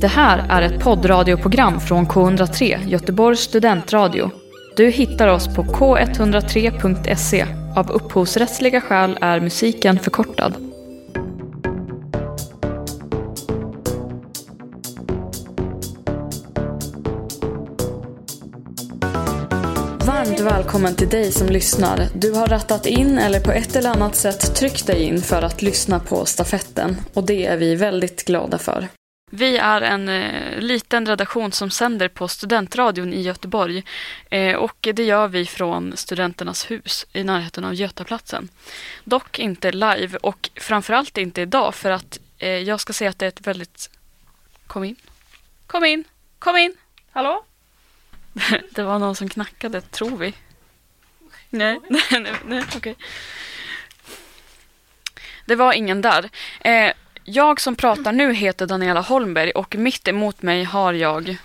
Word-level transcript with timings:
Det 0.00 0.08
här 0.08 0.46
är 0.48 0.62
ett 0.62 0.80
poddradioprogram 0.80 1.80
från 1.80 2.06
K103, 2.06 2.88
Göteborgs 2.88 3.40
studentradio. 3.40 4.30
Du 4.76 4.90
hittar 4.90 5.28
oss 5.28 5.54
på 5.54 5.62
k103.se. 5.62 7.46
Av 7.76 7.90
upphovsrättsliga 7.90 8.80
skäl 8.80 9.18
är 9.20 9.40
musiken 9.40 9.98
förkortad. 9.98 10.54
Varmt 20.06 20.40
välkommen 20.40 20.94
till 20.94 21.08
dig 21.08 21.32
som 21.32 21.48
lyssnar. 21.48 22.06
Du 22.14 22.32
har 22.32 22.46
rattat 22.46 22.86
in 22.86 23.18
eller 23.18 23.40
på 23.40 23.52
ett 23.52 23.76
eller 23.76 23.90
annat 23.90 24.16
sätt 24.16 24.54
tryckt 24.54 24.86
dig 24.86 25.02
in 25.02 25.22
för 25.22 25.42
att 25.42 25.62
lyssna 25.62 26.00
på 26.00 26.24
stafetten 26.24 26.96
och 27.14 27.24
det 27.24 27.46
är 27.46 27.56
vi 27.56 27.74
väldigt 27.74 28.24
glada 28.24 28.58
för. 28.58 28.88
Vi 29.30 29.56
är 29.56 29.80
en 29.80 30.08
eh, 30.08 30.60
liten 30.60 31.06
redaktion 31.06 31.52
som 31.52 31.70
sänder 31.70 32.08
på 32.08 32.28
Studentradion 32.28 33.12
i 33.12 33.20
Göteborg 33.20 33.84
eh, 34.30 34.56
och 34.56 34.88
det 34.94 35.04
gör 35.04 35.28
vi 35.28 35.46
från 35.46 35.96
Studenternas 35.96 36.70
hus 36.70 37.06
i 37.12 37.24
närheten 37.24 37.64
av 37.64 37.74
Götaplatsen. 37.74 38.48
Dock 39.04 39.38
inte 39.38 39.72
live 39.72 40.18
och 40.22 40.50
framförallt 40.54 41.18
inte 41.18 41.40
idag 41.40 41.74
för 41.74 41.90
att 41.90 42.18
eh, 42.38 42.48
jag 42.48 42.80
ska 42.80 42.92
säga 42.92 43.10
att 43.10 43.18
det 43.18 43.26
är 43.26 43.28
ett 43.28 43.46
väldigt... 43.46 43.90
Kom 44.66 44.84
in. 44.84 44.96
Kom 45.66 45.84
in. 45.84 46.04
Kom 46.38 46.56
in. 46.56 46.74
Hallå? 47.10 47.44
det 48.70 48.82
var 48.82 48.98
någon 48.98 49.16
som 49.16 49.28
knackade, 49.28 49.80
tror 49.80 50.16
vi. 50.16 50.34
Nej, 51.50 51.80
nej, 52.10 52.32
nej, 52.44 52.64
okej. 52.76 52.96
Det 55.46 55.56
var 55.56 55.72
ingen 55.72 56.00
där. 56.02 56.30
Jag 57.30 57.60
som 57.60 57.76
pratar 57.76 58.12
nu 58.12 58.34
heter 58.34 58.66
Daniela 58.66 59.00
Holmberg 59.00 59.50
och 59.50 59.76
mitt 59.76 60.08
emot 60.08 60.42
mig 60.42 60.64
har 60.64 60.92
jag 60.92 61.36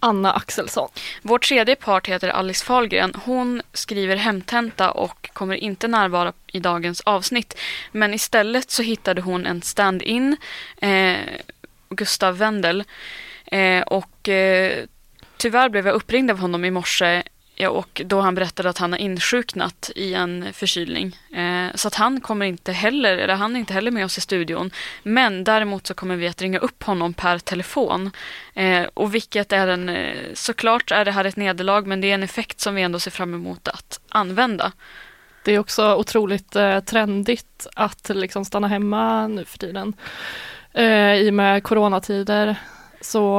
Anna 0.00 0.32
Axelsson. 0.32 0.88
Vår 1.22 1.38
tredje 1.38 1.76
part 1.76 2.08
heter 2.08 2.28
Alice 2.28 2.64
Fahlgren. 2.64 3.14
Hon 3.24 3.62
skriver 3.72 4.16
hemtenta 4.16 4.90
och 4.90 5.30
kommer 5.32 5.54
inte 5.54 5.88
närvara 5.88 6.32
i 6.46 6.60
dagens 6.60 7.00
avsnitt. 7.00 7.58
Men 7.92 8.14
istället 8.14 8.70
så 8.70 8.82
hittade 8.82 9.20
hon 9.20 9.46
en 9.46 9.62
stand-in, 9.62 10.36
eh, 10.80 11.16
Gustav 11.88 12.38
Wendel. 12.38 12.84
Eh, 13.46 13.82
och 13.82 14.28
eh, 14.28 14.84
tyvärr 15.36 15.68
blev 15.68 15.86
jag 15.86 15.94
uppringd 15.94 16.30
av 16.30 16.38
honom 16.38 16.64
i 16.64 16.70
morse 16.70 17.22
Ja, 17.54 17.68
och 17.68 18.02
då 18.04 18.20
han 18.20 18.34
berättade 18.34 18.68
att 18.68 18.78
han 18.78 18.92
har 18.92 18.98
insjuknat 18.98 19.90
i 19.96 20.14
en 20.14 20.52
förkylning. 20.52 21.18
Eh, 21.32 21.74
så 21.74 21.88
att 21.88 21.94
han 21.94 22.20
kommer 22.20 22.46
inte 22.46 22.72
heller, 22.72 23.18
eller 23.18 23.34
han 23.34 23.56
är 23.56 23.60
inte 23.60 23.74
heller 23.74 23.90
med 23.90 24.04
oss 24.04 24.18
i 24.18 24.20
studion. 24.20 24.70
Men 25.02 25.44
däremot 25.44 25.86
så 25.86 25.94
kommer 25.94 26.16
vi 26.16 26.28
att 26.28 26.42
ringa 26.42 26.58
upp 26.58 26.82
honom 26.82 27.14
per 27.14 27.38
telefon. 27.38 28.10
Eh, 28.54 28.82
och 28.94 29.14
vilket 29.14 29.52
är 29.52 29.68
en, 29.68 29.88
eh, 29.88 30.16
såklart 30.34 30.90
är 30.90 31.04
det 31.04 31.12
här 31.12 31.24
ett 31.24 31.36
nederlag 31.36 31.86
men 31.86 32.00
det 32.00 32.10
är 32.10 32.14
en 32.14 32.22
effekt 32.22 32.60
som 32.60 32.74
vi 32.74 32.82
ändå 32.82 32.98
ser 33.00 33.10
fram 33.10 33.34
emot 33.34 33.68
att 33.68 34.00
använda. 34.08 34.72
Det 35.44 35.52
är 35.52 35.58
också 35.58 35.94
otroligt 35.94 36.56
eh, 36.56 36.80
trendigt 36.80 37.66
att 37.74 38.10
liksom 38.14 38.44
stanna 38.44 38.68
hemma 38.68 39.26
nu 39.26 39.44
för 39.44 39.58
tiden. 39.58 39.94
Eh, 40.72 41.14
I 41.14 41.30
och 41.30 41.34
med 41.34 41.62
coronatider 41.62 42.56
så 43.04 43.38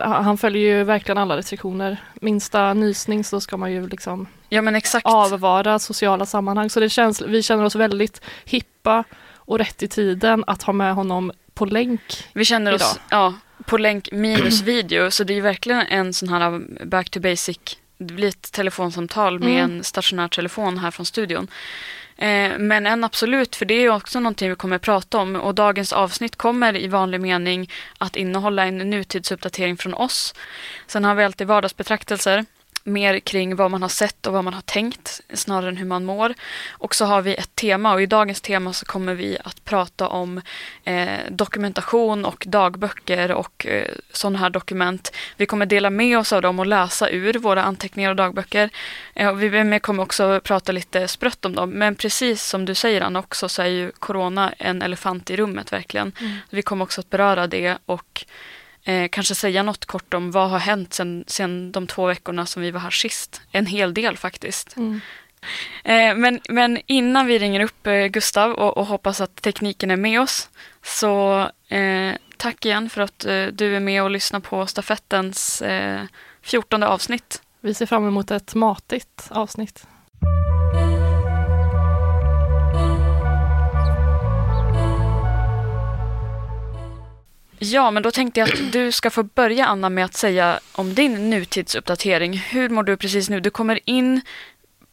han 0.00 0.38
följer 0.38 0.62
ju 0.76 0.84
verkligen 0.84 1.18
alla 1.18 1.36
restriktioner. 1.36 2.02
Minsta 2.20 2.74
nysning 2.74 3.24
så 3.24 3.40
ska 3.40 3.56
man 3.56 3.72
ju 3.72 3.88
liksom 3.88 4.26
ja, 4.48 4.62
men 4.62 4.76
exakt. 4.76 5.06
avvara 5.06 5.78
sociala 5.78 6.26
sammanhang. 6.26 6.70
Så 6.70 6.80
det 6.80 6.88
känns, 6.88 7.22
vi 7.22 7.42
känner 7.42 7.64
oss 7.64 7.74
väldigt 7.74 8.20
hippa 8.44 9.04
och 9.34 9.58
rätt 9.58 9.82
i 9.82 9.88
tiden 9.88 10.44
att 10.46 10.62
ha 10.62 10.72
med 10.72 10.94
honom 10.94 11.32
på 11.54 11.64
länk 11.64 12.00
Vi 12.32 12.44
känner 12.44 12.72
idag. 12.74 12.86
oss 12.86 13.00
ja, 13.10 13.34
på 13.66 13.78
länk 13.78 14.12
minus 14.12 14.62
video, 14.62 15.10
så 15.10 15.24
det 15.24 15.34
är 15.38 15.40
verkligen 15.42 15.80
en 15.86 16.12
sån 16.14 16.28
här 16.28 16.60
back 16.86 17.10
to 17.10 17.20
basic 17.20 17.58
det 17.98 18.14
blir 18.14 18.28
ett 18.28 18.52
telefonsamtal 18.52 19.38
med 19.38 19.48
Mm. 19.64 19.70
en 19.78 19.84
stationär 19.84 20.28
telefon 20.28 20.78
här 20.78 20.90
från 20.90 21.06
studion. 21.06 21.48
Eh, 22.20 22.58
men 22.58 22.86
en 22.86 23.04
absolut, 23.04 23.56
för 23.56 23.66
det 23.66 23.74
är 23.74 23.88
också 23.88 24.20
någonting 24.20 24.48
vi 24.48 24.54
kommer 24.54 24.76
att 24.76 24.82
prata 24.82 25.18
om 25.18 25.36
och 25.36 25.54
dagens 25.54 25.92
avsnitt 25.92 26.36
kommer 26.36 26.76
i 26.76 26.88
vanlig 26.88 27.20
mening 27.20 27.70
att 27.98 28.16
innehålla 28.16 28.64
en 28.64 28.78
nutidsuppdatering 28.78 29.76
från 29.76 29.94
oss. 29.94 30.34
Sen 30.86 31.04
har 31.04 31.14
vi 31.14 31.24
alltid 31.24 31.46
vardagsbetraktelser, 31.46 32.44
mer 32.84 33.20
kring 33.20 33.56
vad 33.56 33.70
man 33.70 33.82
har 33.82 33.88
sett 33.88 34.26
och 34.26 34.32
vad 34.32 34.44
man 34.44 34.54
har 34.54 34.60
tänkt 34.60 35.20
snarare 35.34 35.68
än 35.68 35.76
hur 35.76 35.86
man 35.86 36.04
mår. 36.04 36.34
Och 36.70 36.94
så 36.94 37.04
har 37.04 37.22
vi 37.22 37.34
ett 37.34 37.54
tema 37.54 37.94
och 37.94 38.02
i 38.02 38.06
dagens 38.06 38.40
tema 38.40 38.72
så 38.72 38.86
kommer 38.86 39.14
vi 39.14 39.38
att 39.44 39.64
prata 39.64 40.08
om 40.08 40.40
eh, 40.84 41.18
dokumentation 41.30 42.24
och 42.24 42.44
dagböcker 42.46 43.32
och 43.32 43.66
eh, 43.66 43.88
sådana 44.12 44.38
här 44.38 44.50
dokument. 44.50 45.12
Vi 45.36 45.46
kommer 45.46 45.66
dela 45.66 45.90
med 45.90 46.18
oss 46.18 46.32
av 46.32 46.42
dem 46.42 46.58
och 46.58 46.66
läsa 46.66 47.10
ur 47.10 47.34
våra 47.34 47.62
anteckningar 47.62 48.10
och 48.10 48.16
dagböcker. 48.16 48.70
Eh, 49.14 49.28
och 49.28 49.42
vi 49.42 49.80
kommer 49.82 50.02
också 50.02 50.40
prata 50.44 50.72
lite 50.72 51.08
sprött 51.08 51.44
om 51.44 51.54
dem. 51.54 51.70
Men 51.70 51.94
precis 51.94 52.44
som 52.44 52.64
du 52.64 52.74
säger 52.74 53.00
Anna 53.00 53.18
också 53.18 53.48
så 53.48 53.62
är 53.62 53.66
ju 53.66 53.92
corona 53.98 54.52
en 54.58 54.82
elefant 54.82 55.30
i 55.30 55.36
rummet 55.36 55.72
verkligen. 55.72 56.12
Vi 56.50 56.62
kommer 56.62 56.84
också 56.84 57.00
att 57.00 57.10
beröra 57.10 57.46
det 57.46 57.78
och 57.86 58.24
eh, 58.90 59.08
kanske 59.08 59.34
säga 59.34 59.62
något 59.62 59.84
kort 59.84 60.14
om 60.14 60.30
vad 60.30 60.50
har 60.50 60.58
hänt 60.58 60.94
sen, 60.94 61.24
sen 61.26 61.72
de 61.72 61.86
två 61.86 62.06
veckorna 62.06 62.46
som 62.46 62.62
vi 62.62 62.70
var 62.70 62.80
här 62.80 62.90
sist. 62.90 63.40
En 63.52 63.66
hel 63.66 63.94
del 63.94 64.16
faktiskt. 64.16 64.76
Mm. 64.76 65.00
Eh, 65.84 66.14
men, 66.14 66.40
men 66.48 66.78
innan 66.86 67.26
vi 67.26 67.38
ringer 67.38 67.60
upp 67.60 67.86
eh, 67.86 68.06
Gustav 68.06 68.52
och, 68.52 68.76
och 68.76 68.86
hoppas 68.86 69.20
att 69.20 69.36
tekniken 69.36 69.90
är 69.90 69.96
med 69.96 70.20
oss 70.20 70.48
så 70.82 71.40
eh, 71.68 72.14
tack 72.36 72.64
igen 72.66 72.90
för 72.90 73.00
att 73.02 73.24
eh, 73.24 73.46
du 73.46 73.76
är 73.76 73.80
med 73.80 74.02
och 74.02 74.10
lyssnar 74.10 74.40
på 74.40 74.66
stafettens 74.66 75.62
eh, 75.62 76.02
14 76.42 76.82
avsnitt. 76.82 77.42
Vi 77.60 77.74
ser 77.74 77.86
fram 77.86 78.08
emot 78.08 78.30
ett 78.30 78.54
matigt 78.54 79.26
avsnitt. 79.30 79.86
Ja, 87.62 87.90
men 87.90 88.02
då 88.02 88.10
tänkte 88.10 88.40
jag 88.40 88.48
att 88.48 88.72
du 88.72 88.92
ska 88.92 89.10
få 89.10 89.22
börja 89.22 89.66
Anna 89.66 89.88
med 89.88 90.04
att 90.04 90.14
säga 90.14 90.60
om 90.72 90.94
din 90.94 91.30
nutidsuppdatering. 91.30 92.32
Hur 92.38 92.68
mår 92.68 92.82
du 92.82 92.96
precis 92.96 93.30
nu? 93.30 93.40
Du 93.40 93.50
kommer 93.50 93.80
in 93.84 94.20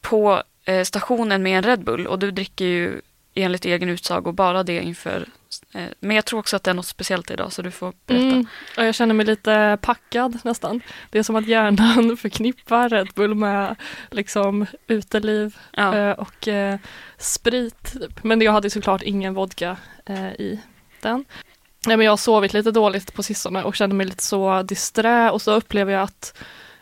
på 0.01 0.44
eh, 0.66 0.83
stationen 0.83 1.44
med 1.44 1.57
en 1.57 1.63
Red 1.63 1.83
Bull 1.83 2.07
och 2.07 2.19
du 2.19 2.31
dricker 2.31 2.66
ju 2.66 3.01
enligt 3.35 3.66
egen 3.66 3.89
utsago 3.89 4.31
bara 4.31 4.63
det 4.63 4.81
inför 4.81 5.25
eh, 5.73 5.83
men 6.00 6.16
jag 6.16 6.25
tror 6.25 6.39
också 6.39 6.56
att 6.56 6.63
det 6.63 6.72
är 6.72 6.75
något 6.75 6.85
speciellt 6.85 7.31
idag 7.31 7.53
så 7.53 7.61
du 7.61 7.72
får 7.72 7.94
berätta. 8.06 8.23
Mm. 8.25 8.47
Och 8.77 8.85
jag 8.85 8.95
känner 8.95 9.13
mig 9.13 9.25
lite 9.25 9.77
packad 9.81 10.39
nästan. 10.44 10.81
Det 11.09 11.19
är 11.19 11.23
som 11.23 11.35
att 11.35 11.47
hjärnan 11.47 12.17
förknippar 12.22 12.89
Red 12.89 13.09
Bull 13.16 13.35
med 13.35 13.75
liksom 14.11 14.66
uteliv 14.88 15.56
Ja. 15.72 15.97
eh, 15.97 16.11
och 16.11 16.47
eh, 16.47 16.79
sprit. 17.17 17.94
Men 18.22 18.41
jag 18.41 18.51
hade 18.51 18.69
såklart 18.69 19.01
ingen 19.01 19.33
vodka 19.33 19.77
eh, 20.06 20.27
i 20.27 20.59
den. 21.01 21.25
Nej, 21.85 21.97
men 21.97 22.05
jag 22.05 22.11
har 22.11 22.17
sovit 22.17 22.53
lite 22.53 22.71
dåligt 22.71 23.13
på 23.13 23.23
sistone 23.23 23.63
och 23.63 23.75
känner 23.75 23.95
mig 23.95 24.05
lite 24.05 24.23
så 24.23 24.61
disträ 24.61 25.31
och 25.31 25.41
så 25.41 25.53
upplever 25.53 25.93
jag 25.93 26.01
att 26.01 26.38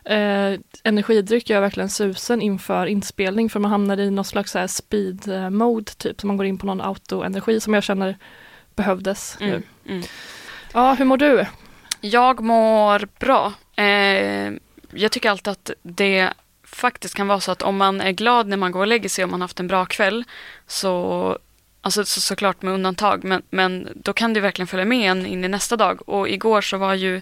eh, 0.06 0.60
energidryck 0.84 1.50
gör 1.50 1.62
verkligen 1.62 1.90
susen 1.90 2.42
inför 2.42 2.86
inspelning 2.86 3.50
för 3.50 3.60
man 3.60 3.72
hamnar 3.72 4.00
i 4.00 4.12
någon 4.12 4.26
slags 4.26 4.52
så 4.52 4.60
här 4.60 4.68
speed 4.68 5.28
eh, 5.28 5.50
mode 5.50 5.92
typ, 5.92 6.22
så 6.22 6.28
man 6.28 6.38
går 6.38 6.46
in 6.46 6.58
på 6.58 6.66
någon 6.66 6.82
autoenergi 6.82 7.60
som 7.60 7.74
jag 7.74 7.84
känner 7.84 8.18
behövdes 8.76 9.38
nu. 9.40 9.48
Mm, 9.48 9.64
mm. 9.86 10.04
Ja, 10.74 10.94
hur 10.94 11.06
mår 11.06 11.18
du? 11.18 11.46
Jag 12.02 12.40
mår 12.40 13.08
bra. 13.20 13.54
Eh, 13.76 14.54
jag 14.92 15.12
tycker 15.12 15.30
alltid 15.30 15.52
att 15.52 15.72
det 15.84 16.34
faktiskt 16.64 17.16
kan 17.16 17.28
vara 17.28 17.40
så 17.40 17.52
att 17.52 17.62
om 17.62 17.78
man 17.78 18.02
är 18.02 18.12
glad 18.12 18.48
när 18.48 18.58
man 18.58 18.72
går 18.72 18.80
och 18.80 18.88
lägger 18.88 19.10
sig 19.10 19.24
och 19.24 19.30
man 19.30 19.42
haft 19.42 19.60
en 19.60 19.68
bra 19.68 19.86
kväll 19.86 20.24
så 20.68 21.38
Alltså 21.86 22.06
så, 22.06 22.22
såklart 22.22 22.62
med 22.62 22.74
undantag, 22.74 23.24
men, 23.24 23.42
men 23.50 23.88
då 23.96 24.14
kan 24.14 24.34
det 24.34 24.40
verkligen 24.40 24.68
följa 24.68 24.86
med 24.86 25.12
en 25.12 25.26
in 25.26 25.46
i 25.46 25.48
nästa 25.48 25.78
dag. 25.78 26.10
Och 26.10 26.30
igår 26.30 26.62
så 26.62 26.78
var 26.78 26.94
ju 26.94 27.22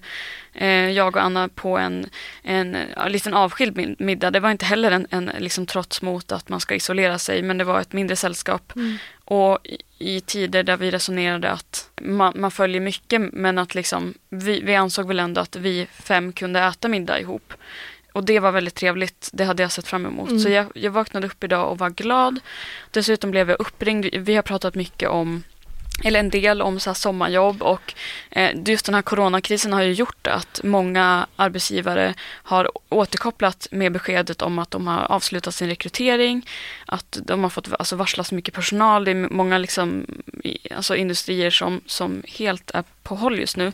eh, 0.53 0.89
jag 0.89 1.15
och 1.15 1.23
Anna 1.23 1.49
på 1.49 1.77
en, 1.77 2.09
en 2.43 2.77
ja, 2.95 3.07
liten 3.07 3.33
avskild 3.33 3.77
mid- 3.77 3.95
middag. 3.99 4.31
Det 4.31 4.39
var 4.39 4.51
inte 4.51 4.65
heller 4.65 4.91
en, 4.91 5.07
en 5.09 5.31
liksom, 5.39 5.65
trots 5.65 6.01
mot 6.01 6.31
att 6.31 6.49
man 6.49 6.59
ska 6.59 6.75
isolera 6.75 7.19
sig, 7.19 7.41
men 7.41 7.57
det 7.57 7.63
var 7.63 7.81
ett 7.81 7.93
mindre 7.93 8.15
sällskap. 8.15 8.73
Och 9.25 9.59
i, 9.63 9.77
i 9.97 10.21
tider 10.21 10.63
där 10.63 10.77
vi 10.77 10.91
resonerade 10.91 11.51
att 11.51 11.89
man, 12.01 12.33
man 12.35 12.51
följer 12.51 12.81
mycket, 12.81 13.21
men 13.33 13.57
att 13.57 13.75
liksom, 13.75 14.13
vi, 14.29 14.61
vi 14.61 14.75
ansåg 14.75 15.07
väl 15.07 15.19
ändå 15.19 15.41
att 15.41 15.55
vi 15.55 15.87
fem 15.91 16.33
kunde 16.33 16.59
äta 16.59 16.87
middag 16.87 17.19
ihop. 17.19 17.53
Och 18.13 18.23
det 18.23 18.39
var 18.39 18.51
väldigt 18.51 18.75
trevligt. 18.75 19.29
Det 19.33 19.43
hade 19.43 19.63
jag 19.63 19.71
sett 19.71 19.87
fram 19.87 20.05
emot. 20.05 20.29
Mm. 20.29 20.39
Så 20.39 20.49
jag, 20.49 20.65
jag 20.75 20.91
vaknade 20.91 21.27
upp 21.27 21.43
idag 21.43 21.71
och 21.71 21.77
var 21.77 21.89
glad. 21.89 22.39
Dessutom 22.91 23.31
blev 23.31 23.49
jag 23.49 23.59
uppringd. 23.59 24.05
Vi- 24.13 24.35
har 24.35 24.41
pratat 24.41 24.75
mycket 24.75 25.09
om 25.09 25.43
eller 26.03 26.19
en 26.19 26.29
del 26.29 26.61
om 26.61 26.79
så 26.79 26.89
här 26.89 26.95
sommarjobb 26.95 27.61
och 27.61 27.93
eh, 28.29 28.51
just 28.65 28.85
den 28.85 28.95
här 28.95 29.01
coronakrisen 29.01 29.73
har 29.73 29.81
ju 29.81 29.93
gjort 29.93 30.27
att 30.27 30.61
många 30.63 31.27
arbetsgivare 31.35 32.13
har 32.23 32.71
återkopplat 32.89 33.67
med 33.71 33.91
beskedet 33.91 34.41
om 34.41 34.59
att 34.59 34.71
de 34.71 34.87
har 34.87 35.11
avslutat 35.11 35.55
sin 35.55 35.69
rekrytering, 35.69 36.49
att 36.85 37.17
de 37.25 37.43
har 37.43 37.49
fått 37.49 37.73
alltså, 37.79 37.95
varsla 37.95 38.23
så 38.23 38.35
mycket 38.35 38.53
personal. 38.53 39.05
Det 39.05 39.11
är 39.11 39.15
många 39.15 39.57
liksom, 39.57 40.05
alltså, 40.75 40.95
industrier 40.95 41.51
som, 41.51 41.81
som 41.85 42.23
helt 42.27 42.71
är 42.71 42.83
på 43.03 43.15
håll 43.15 43.39
just 43.39 43.57
nu. 43.57 43.71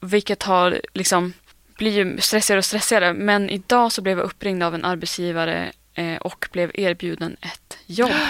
vilket 0.00 0.42
har 0.42 0.80
liksom 0.94 1.32
blir 1.78 1.90
ju 1.92 2.20
stressigare 2.20 2.58
och 2.58 2.64
stressigare. 2.64 3.12
Men 3.12 3.50
idag 3.50 3.92
så 3.92 4.02
blev 4.02 4.18
jag 4.18 4.24
uppringd 4.24 4.62
av 4.62 4.74
en 4.74 4.84
arbetsgivare 4.84 5.72
eh, 5.94 6.16
och 6.16 6.48
blev 6.52 6.70
erbjuden 6.74 7.36
ett 7.40 7.78
jobb. 7.86 8.10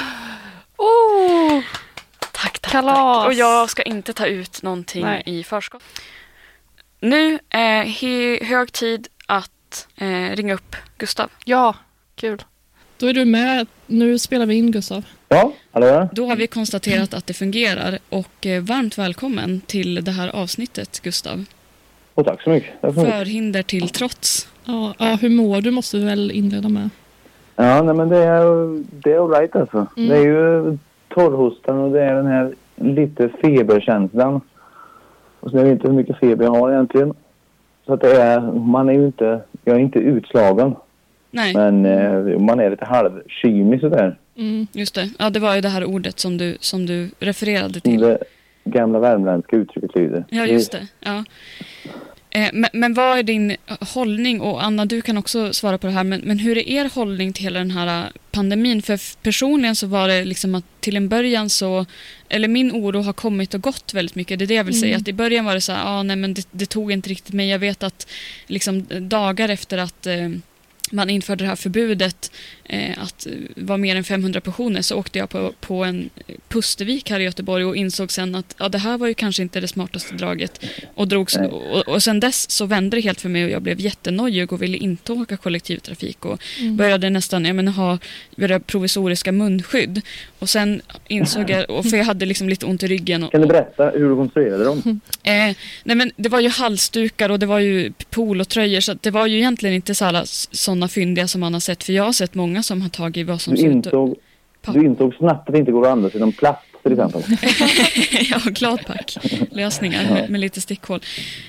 Oh! 0.78 1.62
Tack, 2.18 2.58
tack, 2.58 2.72
Kalas! 2.72 2.96
tack. 2.96 3.26
Och 3.26 3.32
jag 3.32 3.70
ska 3.70 3.82
inte 3.82 4.12
ta 4.12 4.26
ut 4.26 4.62
någonting 4.62 5.04
Nej. 5.04 5.22
i 5.26 5.44
förskott. 5.44 5.82
Nu 7.00 7.38
är 7.48 7.84
he- 7.84 8.44
hög 8.44 8.72
tid 8.72 9.08
att 9.26 9.88
eh, 9.96 10.30
ringa 10.36 10.54
upp 10.54 10.76
Gustav. 10.98 11.30
Ja, 11.44 11.74
kul. 12.14 12.42
Då 12.98 13.06
är 13.06 13.12
du 13.14 13.24
med. 13.24 13.66
Nu 13.86 14.18
spelar 14.18 14.46
vi 14.46 14.54
in 14.54 14.70
Gustav. 14.70 15.04
Ja, 15.28 15.52
hallå. 15.72 16.08
Då 16.12 16.26
har 16.26 16.36
vi 16.36 16.46
konstaterat 16.46 17.14
att 17.14 17.26
det 17.26 17.34
fungerar 17.34 17.98
och 18.08 18.46
eh, 18.46 18.62
varmt 18.62 18.98
välkommen 18.98 19.60
till 19.60 20.04
det 20.04 20.12
här 20.12 20.28
avsnittet 20.28 21.00
Gustav. 21.02 21.44
Och 22.16 22.24
tack 22.24 22.42
så 22.42 22.50
mycket. 22.50 22.80
Tack 22.80 22.94
så 22.94 23.00
mycket. 23.00 23.14
Förhinder 23.14 23.62
till 23.62 23.88
trots. 23.88 24.48
Ja, 24.64 24.94
ja, 24.98 25.18
hur 25.20 25.30
mår 25.30 25.60
du 25.60 25.70
måste 25.70 25.96
vi 25.96 26.04
väl 26.04 26.30
inleda 26.30 26.68
med. 26.68 26.90
Ja, 27.56 27.82
nej, 27.82 27.94
men 27.94 28.08
det 28.08 28.24
är, 28.24 28.44
det 28.90 29.12
är 29.12 29.24
all 29.24 29.30
right 29.30 29.56
alltså. 29.56 29.86
Mm. 29.96 30.08
Det 30.08 30.16
är 30.16 30.22
ju 30.22 30.78
torrhostan 31.08 31.78
och 31.78 31.92
det 31.92 32.02
är 32.02 32.14
den 32.14 32.26
här 32.26 32.54
lite 32.76 33.28
feberkänslan. 33.28 34.40
Och 35.40 35.50
så 35.50 35.58
är 35.58 35.64
det 35.64 35.70
inte 35.70 35.88
hur 35.88 35.94
mycket 35.94 36.18
feber 36.18 36.44
jag 36.44 36.54
har 36.54 36.72
egentligen. 36.72 37.14
Så 37.86 37.92
att 37.92 38.00
det 38.00 38.22
är, 38.22 38.40
man 38.52 38.88
är 38.88 38.92
ju 38.92 39.06
inte, 39.06 39.40
jag 39.64 39.76
är 39.76 39.80
inte 39.80 39.98
utslagen. 39.98 40.74
Nej, 41.30 41.54
Men 41.54 41.86
eh, 41.86 42.38
man 42.38 42.60
är 42.60 42.70
lite 42.70 42.84
halvkymig 42.84 43.80
sådär. 43.80 44.18
Mm. 44.36 44.66
just 44.72 44.94
det. 44.94 45.10
Ja, 45.18 45.30
det 45.30 45.40
var 45.40 45.54
ju 45.54 45.60
det 45.60 45.68
här 45.68 45.84
ordet 45.84 46.18
som 46.18 46.38
du, 46.38 46.56
som 46.60 46.86
du 46.86 47.10
refererade 47.18 47.80
till. 47.80 48.00
det 48.00 48.18
gamla 48.66 48.98
värmländska 48.98 49.56
uttrycket 49.56 49.94
lyder. 49.94 50.24
Ja, 50.30 50.46
just 50.46 50.72
det. 50.72 50.86
Ja. 51.00 51.24
Eh, 52.30 52.50
Men, 52.52 52.70
men 52.72 52.94
vad 52.94 53.18
är 53.18 53.22
din 53.22 53.56
hållning? 53.94 54.40
Och 54.40 54.64
Anna, 54.64 54.84
du 54.86 55.02
kan 55.02 55.18
också 55.18 55.52
svara 55.52 55.78
på 55.78 55.86
det 55.86 55.92
här. 55.92 56.04
Men, 56.04 56.20
men 56.20 56.38
hur 56.38 56.58
är 56.58 56.68
er 56.68 56.90
hållning 56.94 57.32
till 57.32 57.44
hela 57.44 57.58
den 57.58 57.70
här 57.70 58.04
eh, 58.04 58.10
pandemin? 58.30 58.82
För 58.82 59.22
personligen 59.22 59.76
så 59.76 59.86
var 59.86 60.08
det 60.08 60.24
liksom 60.24 60.54
att 60.54 60.64
till 60.80 60.96
en 60.96 61.08
början 61.08 61.50
så... 61.50 61.86
Eller 62.28 62.48
min 62.48 62.72
oro 62.72 63.02
har 63.02 63.12
kommit 63.12 63.54
och 63.54 63.60
gått 63.60 63.94
väldigt 63.94 64.14
mycket. 64.14 64.38
Det 64.38 64.44
är 64.44 64.46
det 64.46 64.54
jag 64.54 64.64
vill 64.64 64.80
säga. 64.80 64.94
Mm. 64.94 65.02
Att 65.02 65.08
I 65.08 65.12
början 65.12 65.44
var 65.44 65.54
det 65.54 65.60
så 65.60 65.72
här, 65.72 65.82
ah, 65.86 66.02
nej 66.02 66.16
men 66.16 66.34
det, 66.34 66.48
det 66.50 66.66
tog 66.66 66.92
inte 66.92 67.10
riktigt 67.10 67.34
mig. 67.34 67.48
Jag 67.48 67.58
vet 67.58 67.82
att 67.82 68.08
liksom 68.46 68.86
dagar 69.00 69.48
efter 69.48 69.78
att 69.78 70.06
eh, 70.06 70.28
man 70.92 71.10
införde 71.10 71.44
det 71.44 71.48
här 71.48 71.56
förbudet 71.56 72.30
eh, 72.64 73.02
att 73.02 73.26
eh, 73.26 73.32
vara 73.56 73.78
mer 73.78 73.96
än 73.96 74.04
500 74.04 74.40
personer 74.40 74.82
så 74.82 74.96
åkte 74.96 75.18
jag 75.18 75.28
på, 75.28 75.52
på 75.60 75.84
en 75.84 76.10
Pustervik 76.48 77.10
här 77.10 77.20
i 77.20 77.24
Göteborg 77.24 77.64
och 77.64 77.76
insåg 77.76 78.12
sen 78.12 78.34
att 78.34 78.54
ja, 78.58 78.68
det 78.68 78.78
här 78.78 78.98
var 78.98 79.06
ju 79.06 79.14
kanske 79.14 79.42
inte 79.42 79.60
det 79.60 79.68
smartaste 79.68 80.14
draget. 80.14 80.64
Och, 80.94 81.08
drogs, 81.08 81.36
och, 81.36 81.88
och 81.88 82.02
sen 82.02 82.20
dess 82.20 82.50
så 82.50 82.66
vände 82.66 82.96
det 82.96 83.00
helt 83.00 83.20
för 83.20 83.28
mig 83.28 83.44
och 83.44 83.50
jag 83.50 83.62
blev 83.62 83.80
jättenojig 83.80 84.52
och 84.52 84.62
ville 84.62 84.76
inte 84.76 85.12
åka 85.12 85.36
kollektivtrafik 85.36 86.24
och 86.24 86.42
Mm. 86.60 86.76
började 86.76 87.10
nästan 87.10 87.44
jag 87.44 87.56
menar, 87.56 87.72
ha 87.72 87.98
började 88.36 88.64
provisoriska 88.64 89.32
munskydd. 89.32 90.00
Och 90.38 90.48
sen 90.48 90.82
insåg 91.08 91.50
jag, 91.50 91.70
och 91.70 91.86
för 91.86 91.96
jag 91.96 92.04
hade 92.04 92.26
liksom 92.26 92.48
lite 92.48 92.66
ont 92.66 92.82
i 92.82 92.86
ryggen. 92.86 93.24
Och, 93.24 93.32
Kan 93.32 93.40
du 93.40 93.46
berätta 93.46 93.90
hur 93.90 94.08
du 94.08 94.16
konstruerade 94.16 94.64
dem? 94.64 95.00
Eh, 95.22 95.56
nej 95.84 95.96
men 95.96 96.10
det 96.16 96.28
var 96.28 96.40
ju 96.40 96.48
halsdukar 96.48 97.30
och 97.30 97.38
det 97.38 97.46
var 97.46 97.58
ju 97.58 97.92
polotröjor 98.10 98.80
så 98.80 98.94
det 99.00 99.10
var 99.10 99.26
ju 99.26 99.36
egentligen 99.36 99.74
inte 99.74 99.94
så 99.94 100.04
alla 100.04 100.24
sådana 100.76 100.88
fyndiga 100.88 101.28
som 101.28 101.40
man 101.40 101.52
har 101.52 101.60
sett. 101.60 101.84
För 101.84 101.92
jag 101.92 102.04
har 102.04 102.12
sett 102.12 102.34
många 102.34 102.62
som 102.62 102.82
har 102.82 102.88
tagit 102.88 103.26
vad 103.26 103.40
som 103.40 103.54
Du 103.54 103.60
ser 103.60 103.70
ut 103.70 104.18
du 104.74 104.86
insåg 104.86 105.14
snabbt 105.14 105.48
att 105.48 105.52
det 105.52 105.58
inte 105.58 105.72
går 105.72 105.86
att 105.86 105.92
andas 105.92 106.14
genom 106.14 106.32
plast 106.32 106.62
till 106.82 106.92
exempel. 106.92 107.22
ja, 108.30 108.40
gladpack. 108.44 109.16
Lösningar 109.50 110.10
med, 110.10 110.30
med 110.30 110.40
lite 110.40 110.60
stickhål. 110.60 111.00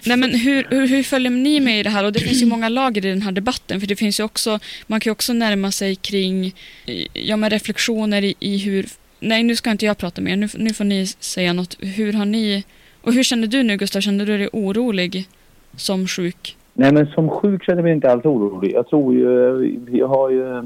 Nej, 0.06 0.18
men 0.18 0.40
hur, 0.40 0.68
hur, 0.70 0.88
hur 0.88 1.04
följer 1.04 1.32
ni 1.32 1.60
med 1.60 1.80
i 1.80 1.84
det 1.84 1.90
här? 1.90 2.04
Och 2.04 2.12
det 2.12 2.20
finns 2.20 2.42
ju 2.42 2.46
många 2.56 2.70
lager 2.70 3.06
i 3.06 3.10
den 3.10 3.22
här 3.22 3.32
debatten. 3.32 3.80
För 3.80 3.88
det 3.88 3.96
finns 3.96 4.20
ju 4.20 4.24
också, 4.24 4.60
man 4.88 5.00
kan 5.00 5.10
ju 5.10 5.12
också 5.12 5.34
närma 5.34 5.72
sig 5.72 5.96
kring 5.96 6.56
ja, 7.14 7.38
men 7.38 7.50
reflektioner 7.50 8.24
i, 8.24 8.36
i 8.40 8.58
hur... 8.58 8.86
Nej, 9.20 9.44
nu 9.44 9.56
ska 9.56 9.72
inte 9.72 9.86
jag 9.86 9.98
prata 9.98 10.22
mer. 10.22 10.36
Nu, 10.36 10.50
nu 10.56 10.74
får 10.74 10.84
ni 10.84 11.08
säga 11.08 11.54
något. 11.54 11.78
Hur 11.80 12.14
har 12.14 12.26
ni... 12.26 12.64
Och 13.02 13.14
hur 13.14 13.24
känner 13.24 13.48
du 13.48 13.64
nu, 13.64 13.78
Gustav? 13.78 14.02
Känner 14.02 14.26
du 14.26 14.38
dig 14.38 14.50
orolig 14.54 15.28
som 15.76 16.08
sjuk? 16.08 16.56
Nej, 16.80 16.94
men 16.94 17.06
som 17.08 17.30
sjuk 17.30 17.64
känner 17.64 17.78
jag 17.78 17.84
mig 17.84 17.94
inte 17.94 18.12
alls 18.12 18.26
orolig. 18.26 18.72
Jag 18.74 18.88
tror 18.88 19.14
ju, 19.14 19.80
jag 19.92 20.08
har 20.08 20.30
ju, 20.30 20.64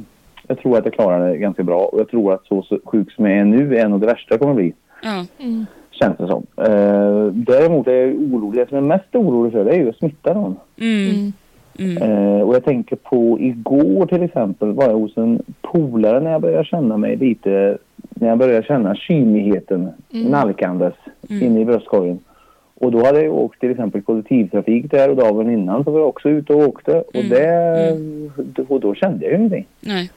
jag 0.48 0.60
tror 0.60 0.78
att 0.78 0.86
jag 0.86 0.94
klarar 0.94 1.30
det 1.30 1.38
ganska 1.38 1.64
bra 1.64 1.80
och 1.80 2.00
jag 2.00 2.10
tror 2.10 2.34
att 2.34 2.46
så, 2.46 2.62
så 2.64 2.80
sjuk 2.86 3.12
som 3.12 3.26
jag 3.26 3.38
är 3.38 3.46
nu 3.46 3.76
är 3.78 3.88
nog 3.88 4.02
det 4.02 4.08
värsta 4.08 4.34
jag 4.34 4.40
kommer 4.40 4.54
bli. 4.54 4.74
Ja, 5.04 5.26
Mm. 5.40 5.66
Känns 5.92 6.18
det 6.18 6.28
som. 6.28 6.44
Eh, 6.58 7.26
däremot 7.34 7.88
är 7.88 7.92
jag 7.94 8.16
orolig, 8.16 8.60
det 8.62 8.68
som 8.70 8.78
jag 8.78 8.84
är 8.86 8.88
mest 8.88 9.16
orolig 9.16 9.52
för 9.54 9.66
det 9.66 9.72
är 9.72 9.76
ju 9.80 9.90
att 9.90 9.96
smitta 9.98 10.34
någon. 10.34 10.56
mm, 10.82 11.32
Mm. 11.80 11.98
mm, 11.98 12.04
Eh, 12.38 12.42
och 12.42 12.56
jag 12.56 12.64
tänker 12.66 12.96
på 12.96 13.38
igår 13.40 14.06
till 14.06 14.24
exempel 14.24 14.72
var 14.72 14.84
jag 14.86 14.94
hos 14.98 15.18
en 15.18 15.42
polare 15.62 16.20
när 16.20 16.32
jag 16.32 16.42
började 16.42 16.66
känna 16.66 16.98
mig 16.98 17.16
lite, 17.16 17.78
när 18.10 18.28
jag 18.28 18.38
började 18.38 18.64
känna 18.68 18.96
kymigheten 18.96 19.90
Mm. 20.14 20.28
nalkandes 20.32 20.94
Mm. 21.30 21.44
inne 21.44 21.62
i 21.62 21.66
bröstkorgen. 21.66 22.20
Och 22.82 22.92
då 22.92 23.06
hade 23.06 23.22
jag 23.24 23.34
åkt 23.34 23.60
till 23.60 23.72
exempel 23.72 24.02
kollektivtrafik 24.02 24.92
där 24.92 25.10
och 25.10 25.16
dagen 25.16 25.52
innan 25.52 25.84
så 25.84 25.92
var 25.92 26.00
jag 26.00 26.10
också 26.10 26.30
ute 26.30 26.54
och 26.54 26.68
åkte 26.68 26.92
och, 27.02 27.16
Mm. 27.16 27.30
det, 28.38 28.62
och 28.68 28.80
då 28.80 28.96
kände 28.96 29.24
jag 29.26 29.32
ju 29.32 29.38
ingenting. 29.38 29.66
nej. 29.80 30.12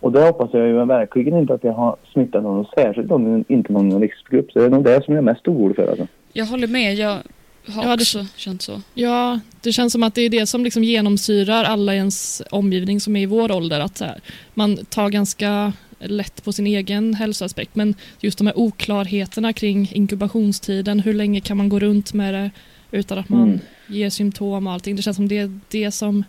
Och 0.00 0.12
det 0.12 0.20
hoppas 0.26 0.50
jag 0.52 0.66
ju 0.66 0.84
verkligen 0.84 1.38
inte 1.38 1.54
att 1.54 1.64
jag 1.64 1.72
har 1.72 1.96
smittat 2.12 2.42
någon, 2.42 2.58
och 2.60 2.66
särskilt 2.76 3.10
om 3.10 3.44
inte 3.48 3.72
någon 3.72 4.00
riskgrupp. 4.00 4.52
Så 4.52 4.58
det 4.58 4.64
är 4.64 4.70
nog 4.70 4.84
det 4.84 5.04
som 5.04 5.14
jag 5.14 5.20
är 5.22 5.24
mest 5.24 5.48
orolig 5.48 5.76
för. 5.76 5.88
Alltså. 5.88 6.06
Jag 6.32 6.46
håller 6.46 6.66
med. 6.66 6.94
Jag 6.94 7.08
har 7.08 7.82
Ja, 7.82 7.88
det- 7.88 7.94
också 7.94 8.26
känt 8.36 8.62
så. 8.62 8.72
Ja, 8.94 9.40
det 9.62 9.72
känns 9.72 9.92
som 9.92 10.02
att 10.02 10.14
det 10.14 10.20
är 10.22 10.30
det 10.30 10.46
som 10.46 10.64
liksom 10.64 10.84
genomsyrar 10.84 11.64
alla 11.64 11.94
i 11.94 11.96
ens 11.96 12.42
omgivning 12.50 13.00
som 13.00 13.16
är 13.16 13.20
i 13.20 13.26
vår 13.26 13.52
ålder. 13.52 13.80
Att 13.80 13.96
så 13.96 14.04
här, 14.04 14.20
man 14.54 14.76
tar 14.76 15.08
ganska 15.10 15.72
lätt 16.00 16.44
på 16.44 16.52
sin 16.52 16.66
egen 16.66 17.14
hälsoaspekt 17.14 17.74
men 17.76 17.94
just 18.20 18.38
de 18.38 18.46
här 18.46 18.58
oklarheterna 18.58 19.52
kring 19.52 19.90
inkubationstiden, 19.92 21.00
hur 21.00 21.14
länge 21.14 21.40
kan 21.40 21.56
man 21.56 21.68
gå 21.68 21.78
runt 21.78 22.12
med 22.12 22.34
det 22.34 22.50
utan 22.90 23.18
att 23.18 23.28
man 23.28 23.42
Mm. 23.48 23.60
ger 23.86 24.10
symptom 24.10 24.66
och 24.66 24.72
allting. 24.72 24.96
Det 24.96 25.02
känns 25.02 25.16
som 25.16 25.28
det 25.28 25.38
är 25.38 25.60
det 25.70 25.90
som 25.90 26.24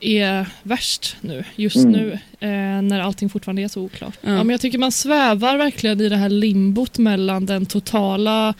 är 0.00 0.46
värst 0.62 1.16
nu, 1.20 1.44
just 1.56 1.76
Mm. 1.76 1.90
nu, 1.92 2.12
eh, 2.40 2.82
när 2.82 3.00
allting 3.00 3.28
fortfarande 3.30 3.62
är 3.62 3.68
så 3.68 3.82
oklart. 3.82 4.18
Ja. 4.20 4.30
Ja. 4.30 4.36
men 4.36 4.50
jag 4.50 4.60
tycker 4.60 4.78
man 4.78 4.92
svävar 4.92 5.56
verkligen 5.56 6.00
i 6.00 6.08
det 6.08 6.16
här 6.16 6.28
limbot 6.28 6.98
mellan 6.98 7.46
den 7.46 7.66
totala 7.66 8.54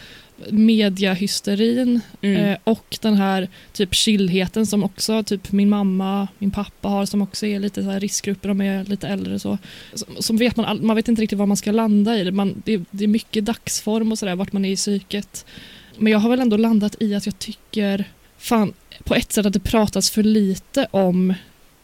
mediahysterin 0.51 2.01
Mm. 2.21 2.37
Eh, 2.45 2.59
och 2.65 2.99
den 3.01 3.15
här 3.15 3.49
typ 3.73 3.95
chillheten 3.95 4.67
som 4.67 4.85
också 4.85 5.23
typ 5.23 5.53
min 5.53 5.69
mamma, 5.69 6.29
min 6.38 6.50
pappa 6.50 6.88
har 6.88 7.07
som 7.07 7.23
också 7.23 7.47
är 7.47 7.61
lite 7.61 7.83
så 7.83 7.91
här 7.91 8.00
riskgrupper, 8.00 8.49
de 8.49 8.61
är 8.61 8.85
lite 8.85 9.09
äldre 9.09 9.38
så. 9.38 9.59
Som, 9.95 10.07
som 10.19 10.37
vet 10.37 10.57
man, 10.57 10.67
all- 10.67 10.83
man 10.83 10.97
vet 10.97 11.09
inte 11.09 11.23
riktigt 11.23 11.38
var 11.38 11.47
man 11.47 11.57
ska 11.57 11.73
landa 11.73 12.17
i 12.17 12.25
det. 12.25 12.33
Man, 12.33 12.62
det, 12.64 12.81
det 12.91 13.05
är 13.05 13.09
mycket 13.09 13.45
dagsform 13.45 14.12
och 14.12 14.19
sådär, 14.19 14.35
vart 14.37 14.53
man 14.53 14.64
är 14.64 14.71
i 14.73 14.76
psyket. 14.76 15.45
Men 15.99 16.12
jag 16.12 16.19
har 16.19 16.31
väl 16.31 16.41
ändå 16.41 16.57
landat 16.57 16.97
i 17.00 17.14
att 17.14 17.26
jag 17.26 17.38
tycker 17.38 18.05
fan 18.38 18.73
på 19.05 19.14
ett 19.14 19.33
sätt 19.33 19.47
att 19.47 19.53
det 19.53 19.61
pratas 19.61 20.11
för 20.11 20.23
lite 20.23 20.87
om 20.91 21.35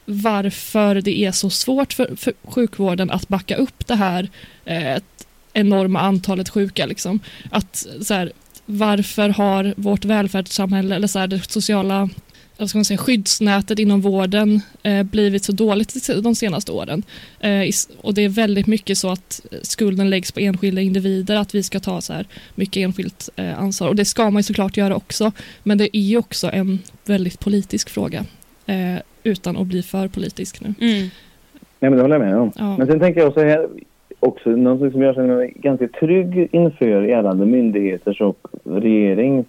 varför 0.04 0.94
det 1.00 1.18
är 1.18 1.32
så 1.32 1.50
svårt 1.50 1.92
för, 1.92 2.16
för 2.16 2.32
sjukvården 2.42 3.10
att 3.10 3.28
backa 3.28 3.56
upp 3.56 3.86
det 3.86 3.94
här 3.94 4.28
eh, 4.64 4.98
enorma 5.52 6.00
antalet 6.00 6.48
sjuka. 6.48 6.86
Liksom. 6.86 7.20
Att 7.50 7.86
så 8.02 8.14
här, 8.14 8.32
varför 8.66 9.28
har 9.28 9.74
vårt 9.76 10.04
välfärdssamhälle 10.04 10.94
eller 10.94 11.08
så 11.08 11.18
här, 11.18 11.26
det 11.26 11.50
sociala 11.50 12.08
vad 12.58 12.68
ska 12.68 12.78
man 12.78 12.84
säga, 12.84 12.98
skyddsnätet 12.98 13.78
inom 13.78 14.00
vården 14.00 14.60
eh, 14.82 15.02
blivit 15.02 15.44
så 15.44 15.52
dåligt 15.52 16.08
de 16.22 16.34
senaste 16.34 16.72
åren. 16.72 17.02
Eh, 17.40 17.70
och 18.00 18.14
det 18.14 18.22
är 18.22 18.28
väldigt 18.28 18.66
mycket 18.66 18.98
så 18.98 19.10
att 19.10 19.46
skulden 19.62 20.10
läggs 20.10 20.32
på 20.32 20.40
enskilda 20.40 20.80
individer, 20.80 21.36
att 21.36 21.54
vi 21.54 21.62
ska 21.62 21.80
ta 21.80 22.00
så 22.00 22.12
här 22.12 22.26
mycket 22.54 22.76
enskilt 22.76 23.28
eh, 23.36 23.58
ansvar. 23.58 23.88
Och 23.88 23.96
det 23.96 24.04
ska 24.04 24.30
man 24.30 24.38
ju 24.38 24.42
såklart 24.42 24.76
göra 24.76 24.96
också. 24.96 25.32
Men 25.62 25.78
det 25.78 25.96
är 25.96 26.00
ju 26.00 26.16
också 26.18 26.50
en 26.52 26.78
väldigt 27.04 27.40
politisk 27.40 27.90
fråga. 27.90 28.24
Eh, 28.66 28.96
utan 29.22 29.56
att 29.56 29.66
bli 29.66 29.82
för 29.82 30.08
politisk 30.08 30.60
nu. 30.60 30.74
Mm. 30.80 31.10
Nej, 31.80 31.90
men 31.90 31.96
det 31.96 32.02
håller 32.02 32.14
jag 32.14 32.26
med 32.26 32.36
om. 32.36 32.52
Ja. 32.56 32.76
Men 32.76 32.86
sen 32.86 33.00
tänker 33.00 33.20
jag 33.20 33.32
så 33.32 33.40
här 33.40 33.68
också, 34.20 34.50
något 34.50 34.92
som 34.92 35.02
jag 35.02 35.14
känner 35.14 35.36
mig 35.36 35.52
ganska 35.56 35.88
trygg 35.88 36.48
inför 36.52 37.02
gällande 37.02 37.46
myndigheters 37.46 38.20
och 38.20 38.48
regerings 38.64 39.46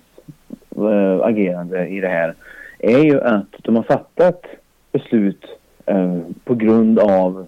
äh, 0.75 1.21
agerande 1.21 1.87
i 1.87 1.99
det 1.99 2.07
här 2.07 2.33
är 2.79 2.99
ju 2.99 3.21
att 3.21 3.55
de 3.63 3.75
har 3.75 3.83
fattat 3.83 4.45
beslut 4.91 5.45
eh, 5.85 6.17
på 6.43 6.55
grund 6.55 6.99
av 6.99 7.47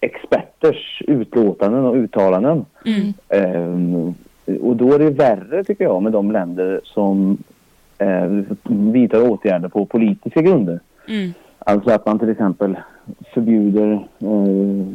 experters 0.00 1.02
utlåtanden 1.06 1.84
och 1.84 1.94
uttalanden. 1.94 2.64
Mm. 2.84 3.14
Eh, 3.28 4.12
och 4.60 4.76
då 4.76 4.92
är 4.92 4.98
det 4.98 5.10
värre 5.10 5.64
tycker 5.64 5.84
jag 5.84 6.02
med 6.02 6.12
de 6.12 6.32
länder 6.32 6.80
som 6.84 7.38
eh, 7.98 8.42
vidtar 8.92 9.30
åtgärder 9.30 9.68
på 9.68 9.86
politiska 9.86 10.42
grunder. 10.42 10.80
Mm. 11.08 11.32
Alltså 11.58 11.90
att 11.90 12.06
man 12.06 12.18
till 12.18 12.28
exempel 12.28 12.76
förbjuder 13.34 13.92
eh, 14.18 14.86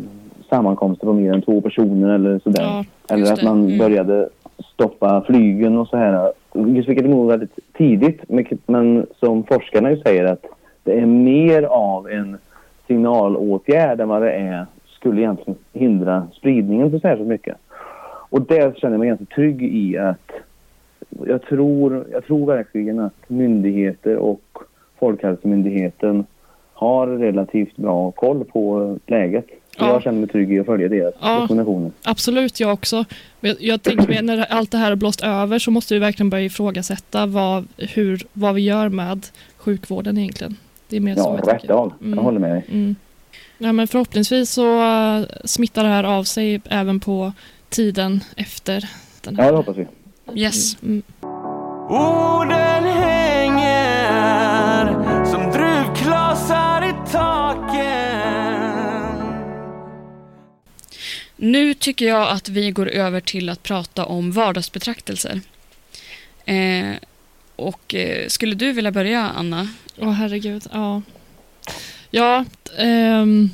sammankomster 0.50 1.08
på 1.08 1.14
mer 1.14 1.34
än 1.34 1.42
två 1.42 1.62
personer 1.62 2.16
eller 2.16 2.40
sådär. 2.40 2.64
Ja, 2.64 2.84
eller 3.16 3.34
att 3.34 3.44
man 3.44 3.66
Mm. 3.66 3.78
började 3.78 4.30
stoppa 4.74 5.24
flygen 5.28 5.78
och 5.78 5.88
så 5.88 5.98
här 5.98 6.32
just 6.54 6.90
vi 6.90 6.96
fick 6.96 7.06
emot 7.06 7.32
väldigt 7.32 7.60
tidigt. 7.78 8.22
Men 8.68 9.06
som 9.20 9.44
forskarna 9.44 9.92
ju 9.92 9.98
säger 9.98 10.26
att 10.26 10.46
det 10.84 11.00
är 11.00 11.06
mer 11.06 11.64
av 11.64 12.10
en 12.10 12.38
signalåtgärd 12.88 14.02
än 14.02 14.10
vad 14.10 14.22
det 14.22 14.32
är 14.32 14.66
skulle 14.88 15.22
egentligen 15.22 15.60
hindra 15.74 16.28
spridningen 16.34 16.92
så 16.92 17.00
särskilt 17.00 17.30
mycket. 17.30 17.58
Och 18.32 18.42
där 18.42 18.72
känner 18.76 18.94
jag 18.94 19.00
mig 19.00 19.08
ganska 19.10 19.26
trygg 19.36 19.64
i 19.64 19.98
att 19.98 20.32
jag 21.26 21.42
tror, 21.42 22.06
jag 22.12 22.26
tror 22.26 22.46
verkligen 22.46 23.00
att 23.00 23.14
myndigheter 23.30 24.18
och 24.18 24.42
Folkhälsomyndigheten 25.00 26.26
har 26.74 27.08
relativt 27.08 27.76
bra 27.78 28.12
koll 28.12 28.44
på 28.46 28.98
läget. 29.08 29.46
Ja. 29.80 29.94
Jag 29.94 30.04
känner 30.04 30.20
mig 30.20 30.30
trygg 30.30 30.52
i 30.52 30.60
att 30.60 30.66
följa 30.66 30.88
deras 30.88 31.14
ja, 31.22 31.40
rekommendationer. 31.44 31.92
Absolut, 32.04 32.60
jag 32.60 32.74
också. 32.74 33.06
Jag, 33.40 33.56
jag 33.60 33.84
tänker 33.84 34.08
mig 34.08 34.22
när 34.22 34.42
allt 34.42 34.72
det 34.72 34.78
här 34.78 34.90
har 34.90 34.96
blåst 34.96 35.22
över 35.22 35.60
så 35.60 35.72
måste 35.72 35.94
vi 35.94 36.00
verkligen 36.00 36.30
börja 36.30 36.44
ifrågasätta 36.44 37.26
vad, 37.26 37.68
hur, 37.78 38.22
vad 38.34 38.56
vi 38.56 38.62
gör 38.62 38.90
med 38.90 39.26
sjukvården 39.58 40.18
egentligen. 40.18 40.56
Det 40.88 40.98
är 40.98 41.02
mer 41.02 41.16
ja, 41.18 41.24
så 41.24 41.40
jag 41.46 41.54
rätt 41.54 41.70
av. 41.70 41.94
Mm. 42.02 42.18
Jag 42.18 42.24
håller 42.24 42.40
med 42.40 42.52
dig. 42.52 42.66
Mm. 42.72 42.96
Ja, 43.58 43.72
men 43.72 43.88
förhoppningsvis 43.88 44.52
så 44.52 44.82
uh, 44.82 45.26
smittar 45.44 45.84
det 45.84 45.90
här 45.90 46.04
av 46.04 46.24
sig 46.24 46.62
även 46.70 47.00
på 47.00 47.34
tiden 47.70 48.24
efter 48.36 48.90
den 49.22 49.36
här. 49.36 49.46
Ja, 49.46 49.52
det 49.52 49.58
hoppas 49.58 49.78
vi. 49.78 49.88
Yes. 50.36 50.78
Mm. 50.84 51.04
Nu 61.42 61.74
tycker 61.74 62.08
jag 62.08 62.30
att 62.30 62.50
vi 62.50 62.72
går 62.72 62.90
över 62.90 63.22
till 63.22 63.50
att 63.50 63.64
prata 63.64 64.06
om 64.06 64.32
vardagsbetraktelser. 64.32 65.42
Eh, 66.46 66.96
och 67.56 67.96
eh, 67.96 68.28
skulle 68.28 68.56
du 68.56 68.72
vilja 68.72 68.92
börja, 68.92 69.30
Anna? 69.30 69.68
Åh, 69.98 70.10
oh, 70.10 70.12
herregud. 70.12 70.64
Ja. 70.72 71.02
Ja, 72.10 72.46
ehm, 72.78 73.50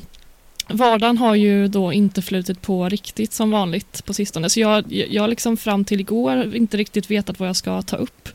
vardagen 0.68 1.18
har 1.18 1.34
ju 1.34 1.68
då 1.68 1.92
inte 1.92 2.22
flutit 2.22 2.62
på 2.62 2.88
riktigt 2.88 3.32
som 3.32 3.50
vanligt 3.50 4.04
på 4.04 4.14
sistone. 4.14 4.50
Så 4.50 4.60
jag, 4.60 4.72
har 5.20 5.28
liksom 5.28 5.56
fram 5.56 5.84
till 5.84 6.00
igår 6.00 6.54
inte 6.54 6.76
riktigt 6.76 7.10
vetat 7.10 7.40
vad 7.40 7.48
jag 7.48 7.56
ska 7.56 7.82
ta 7.82 7.96
upp. 7.96 8.28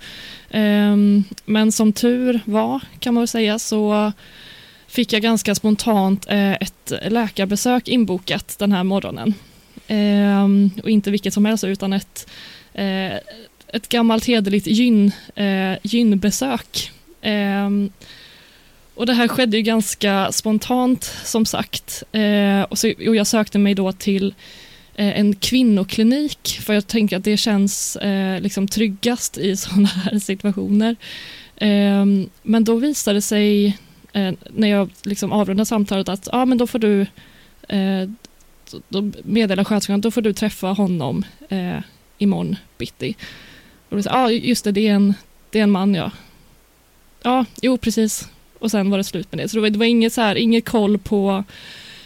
Ehm, 0.49 1.23
men 1.45 1.71
som 1.71 1.93
tur 1.93 2.39
var, 2.45 2.79
kan 2.99 3.13
man 3.13 3.21
väl 3.21 3.27
säga, 3.27 3.59
så 3.59 4.11
fick 4.91 5.13
jag 5.13 5.21
ganska 5.21 5.55
spontant 5.55 6.25
eh, 6.29 6.51
ett 6.51 6.93
läkarbesök 7.01 7.87
inbokat 7.87 8.55
den 8.59 8.71
här 8.71 8.83
morgonen. 8.83 9.33
Ehm, 9.87 10.71
och 10.83 10.89
inte 10.89 11.11
vilket 11.11 11.33
som 11.33 11.45
helst, 11.45 11.63
utan 11.63 11.93
ett, 11.93 12.29
eh, 12.73 13.13
ett 13.67 13.89
gammalt 13.89 14.25
hederligt 14.25 14.67
gyn, 14.67 15.11
eh, 15.35 15.77
gynbesök. 15.83 16.91
Ehm, 17.21 17.89
och 18.95 19.05
det 19.05 19.13
här 19.13 19.27
skedde 19.27 19.57
ju 19.57 19.63
ganska 19.63 20.31
spontant 20.31 21.03
som 21.23 21.45
sagt. 21.45 22.03
Och, 22.69 22.77
så, 22.77 22.93
och 23.07 23.15
jag 23.15 23.27
sökte 23.27 23.59
mig 23.59 23.73
då 23.73 23.91
till 23.91 24.33
en 24.95 25.35
kvinnoklinik 25.35 26.59
för 26.61 26.73
jag 26.73 26.87
tänker 26.87 27.17
att 27.17 27.23
det 27.23 27.37
känns 27.37 27.95
eh, 27.95 28.41
liksom 28.41 28.67
tryggast 28.67 29.37
i 29.37 29.57
sådana 29.57 29.87
här 29.87 30.19
situationer. 30.19 30.95
Eh, 31.55 32.05
men 32.43 32.63
då 32.63 32.75
visade 32.75 33.17
det 33.17 33.21
sig 33.21 33.77
eh, 34.13 34.33
när 34.49 34.67
jag 34.67 34.89
liksom 35.03 35.31
avrundar 35.31 35.65
samtalet 35.65 36.09
att 36.09 36.29
ja, 36.31 36.45
men 36.45 36.57
då 36.57 36.67
får 36.67 36.79
du 36.79 37.01
eh, 37.67 38.09
då 38.89 39.11
meddelar 39.23 39.63
sköterskan 39.63 40.01
då 40.01 40.11
får 40.11 40.21
du 40.21 40.33
träffa 40.33 40.67
honom 40.67 41.25
eh, 41.49 41.77
imorgon 42.17 42.55
bitti. 42.77 43.15
Och 43.89 43.97
då 43.97 44.03
sa, 44.03 44.09
ja, 44.09 44.31
just 44.31 44.63
det, 44.63 44.71
det 44.71 44.87
är 44.87 44.93
en, 44.93 45.13
det 45.49 45.59
är 45.59 45.63
en 45.63 45.71
man 45.71 45.95
ja. 45.95 46.11
Ja, 47.23 47.45
jo 47.61 47.77
precis. 47.77 48.29
Och 48.59 48.71
sen 48.71 48.89
var 48.89 48.97
det 48.97 49.03
slut 49.03 49.31
med 49.31 49.39
det. 49.39 49.49
Så 49.49 49.57
det 49.57 49.61
var, 49.61 49.69
det 49.69 49.79
var 49.79 49.85
inget, 49.85 50.13
så 50.13 50.21
här, 50.21 50.35
inget 50.35 50.65
koll 50.65 50.97
på, 50.97 51.43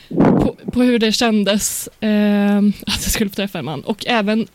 på, 0.10 0.56
på 0.72 0.82
hur 0.82 1.00
det 1.00 1.12
kändes 1.12 1.90
eh, 2.00 2.58
att 2.58 3.04
jag 3.04 3.12
skulle 3.12 3.30
få 3.30 3.36
träffa 3.36 3.60
en 3.60 3.66
man. 3.66 3.82
Och 3.82 4.06
även 4.08 4.48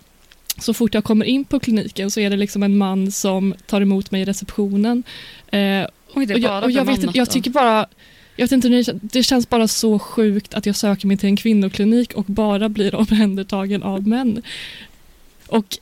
så 0.59 0.75
fort 0.75 0.95
jag 0.95 1.05
kommer 1.05 1.25
in 1.25 1.45
på 1.45 1.61
kliniken 1.61 2.11
så 2.11 2.21
är 2.21 2.31
det 2.31 2.37
liksom 2.37 2.63
en 2.63 2.79
man 2.79 3.11
som 3.11 3.55
tar 3.67 3.81
emot 3.81 4.11
mig 4.11 4.23
i 4.23 4.25
receptionen. 4.25 5.03
Eh, 5.51 5.87
Oj, 6.15 6.27
det 6.27 6.35
är 6.35 6.41
bara 6.41 6.65
och 6.65 6.71
jag, 6.71 6.83
och 6.87 6.91
jag, 6.93 6.99
vet, 6.99 7.15
jag 7.17 7.31
tycker 7.31 7.51
bara 7.51 7.87
jag 8.37 8.45
vet 8.45 8.65
inte, 8.65 8.99
det 9.03 9.23
känns 9.23 9.49
bara 9.49 9.69
så 9.69 9.99
sjukt 9.99 10.55
att 10.55 10.67
jag 10.67 10.77
söker 10.77 11.07
mig 11.07 11.17
till 11.17 11.29
en 11.29 11.37
kvinnoklinik 11.37 12.15
och 12.15 12.25
bara 12.25 12.69
blir 12.69 12.95
omhändertagen 13.11 13.83
av 13.83 14.09
män. 14.09 14.43
Och 15.47 15.79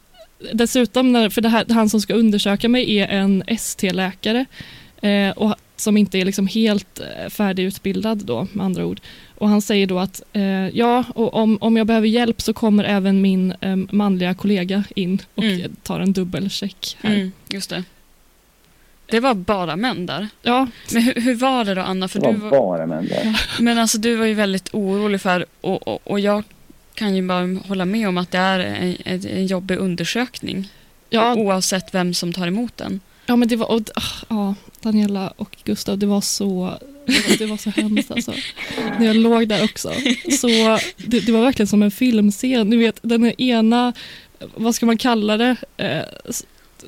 dessutom, 0.53 1.13
när, 1.13 1.31
för 1.31 1.43
här, 1.43 1.65
han 1.69 1.89
som 1.89 2.01
ska 2.01 2.15
undersöka 2.15 2.69
mig 2.69 2.99
är 2.99 3.09
en 3.09 3.43
ST-läkare 3.47 4.47
eh, 5.03 5.31
och 5.31 5.55
som 5.77 5.97
inte 5.97 6.19
är 6.19 6.25
liksom 6.25 6.47
helt 6.47 7.01
eh, 7.01 7.29
färdigutbildad 7.31 8.19
då 8.19 8.47
med 8.53 8.67
andra 8.67 8.87
ord. 8.87 9.01
Och 9.35 9.49
han 9.49 9.63
säger 9.63 9.87
då 9.87 9.99
att 9.99 10.23
eh, 10.33 10.69
ja, 10.69 11.05
och 11.15 11.35
om, 11.35 11.59
om 11.61 11.77
jag 11.77 11.87
behöver 11.87 12.09
hjälp 12.09 12.41
så 12.41 12.53
kommer 12.53 12.85
även 12.85 13.21
min 13.21 13.55
eh, 13.61 13.77
manliga 13.77 14.35
kollega 14.35 14.85
in 14.95 15.23
och 15.35 15.45
mm. 15.45 15.77
tar 15.83 16.01
en 16.01 16.13
dubbelcheck 16.13 16.97
här. 17.01 17.15
Mm, 17.15 17.33
just 17.49 17.71
det. 17.71 17.85
Det 19.11 19.21
var 19.21 19.35
bara 19.35 19.77
män 19.77 20.07
där. 20.07 20.29
Ja. 20.43 20.69
Men 20.93 21.03
hur, 21.03 21.15
hur 21.15 21.35
var 21.35 21.65
det 21.65 21.75
då 21.75 21.81
Anna? 21.81 22.09
För 22.09 22.21
det 22.21 22.27
var, 22.27 22.33
du 22.33 22.39
var 22.39 22.51
bara 22.51 22.87
män 22.87 23.09
där. 23.09 23.41
Men 23.61 23.79
alltså 23.79 23.99
du 23.99 24.17
var 24.17 24.27
ju 24.27 24.35
väldigt 24.35 24.75
orolig 24.75 25.21
för, 25.21 25.47
och, 25.61 25.89
och, 25.89 26.01
och 26.05 26.21
jag 26.21 26.45
kan 26.95 27.17
ju 27.17 27.23
bara 27.23 27.59
hålla 27.69 27.85
med 27.85 28.09
om 28.09 28.19
att 28.19 28.31
det 28.31 28.39
är 28.39 28.59
en, 28.59 28.97
en, 29.05 29.27
en 29.27 29.47
jobbig 29.47 29.79
undersökning. 29.79 30.69
Ja. 31.11 31.35
Oavsett 31.35 31.95
vem 31.95 32.15
som 32.15 32.33
tar 32.33 32.47
emot 32.47 32.77
den. 32.77 33.01
Ja, 33.27 33.37
men 33.37 33.49
det 33.49 33.57
var, 33.57 33.71
och, 33.71 33.81
ah, 33.95 34.03
ja, 34.29 34.55
Daniela 34.81 35.33
och 35.37 35.57
Gustav, 35.65 35.99
det 35.99 36.07
var 36.07 36.21
så, 36.21 36.79
det 37.07 37.29
var, 37.29 37.39
det 37.39 37.47
var 37.47 37.57
så 37.57 37.71
hemskt 37.71 38.11
alltså. 38.11 38.33
När 38.99 39.07
jag 39.07 39.17
låg 39.17 39.49
där 39.49 39.65
också. 39.65 39.93
Så 40.41 40.49
det, 40.97 41.21
det 41.21 41.33
var 41.33 41.43
verkligen 41.43 41.67
som 41.67 41.83
en 41.83 41.91
filmscen. 41.91 42.71
Ni 42.71 42.77
vet, 42.77 42.99
den 43.03 43.41
ena, 43.41 43.93
vad 44.55 44.75
ska 44.75 44.87
man 44.87 44.99
kalla 44.99 45.37
det? 45.37 45.57
Eh, 45.77 46.03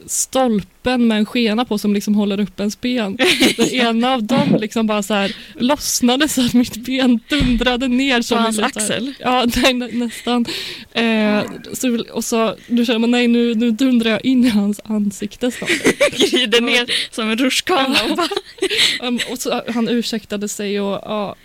stolpen 0.07 1.09
med 1.09 1.19
en 1.19 1.27
skena 1.27 1.65
på 1.65 1.79
som 1.79 1.95
liksom 1.95 2.15
håller 2.15 2.41
upp 2.41 2.61
ens 2.61 2.81
ben. 2.81 3.19
Den 3.57 3.69
ena 3.73 4.15
av 4.15 4.23
dem 4.23 4.57
liksom 4.61 4.87
bara 4.87 5.03
så 5.03 5.15
här 5.15 5.37
lossnade 5.55 6.29
så 6.29 6.47
att 6.47 6.55
mitt 6.55 6.77
ben 6.77 7.21
dundrade 7.29 7.89
ner. 7.89 8.35
På 8.35 8.41
hans 8.41 8.59
axel? 8.59 9.15
Ja, 9.19 9.47
nej, 9.63 9.75
nästan. 9.75 10.47
Eh, 10.93 11.43
så, 11.73 12.05
och 12.13 12.25
så 12.25 12.57
nu 12.67 12.87
känner 12.87 12.99
man 12.99 13.11
nej 13.11 13.29
nu, 13.29 13.55
nu 13.55 13.71
dundrar 13.71 14.11
jag 14.11 14.25
in 14.25 14.45
i 14.45 14.49
hans 14.49 14.81
ansikte 14.85 15.51
snart. 15.51 15.71
Glider 16.13 16.61
ner 16.61 16.91
som 17.11 17.31
en 17.31 17.39
rutschkana. 17.39 17.97
och, 18.11 18.17
bara... 18.17 19.33
och 19.33 19.39
så, 19.39 19.63
han 19.69 19.89
ursäktade 19.89 20.49
sig 20.49 20.81
och 20.81 21.01
ja. 21.05 21.37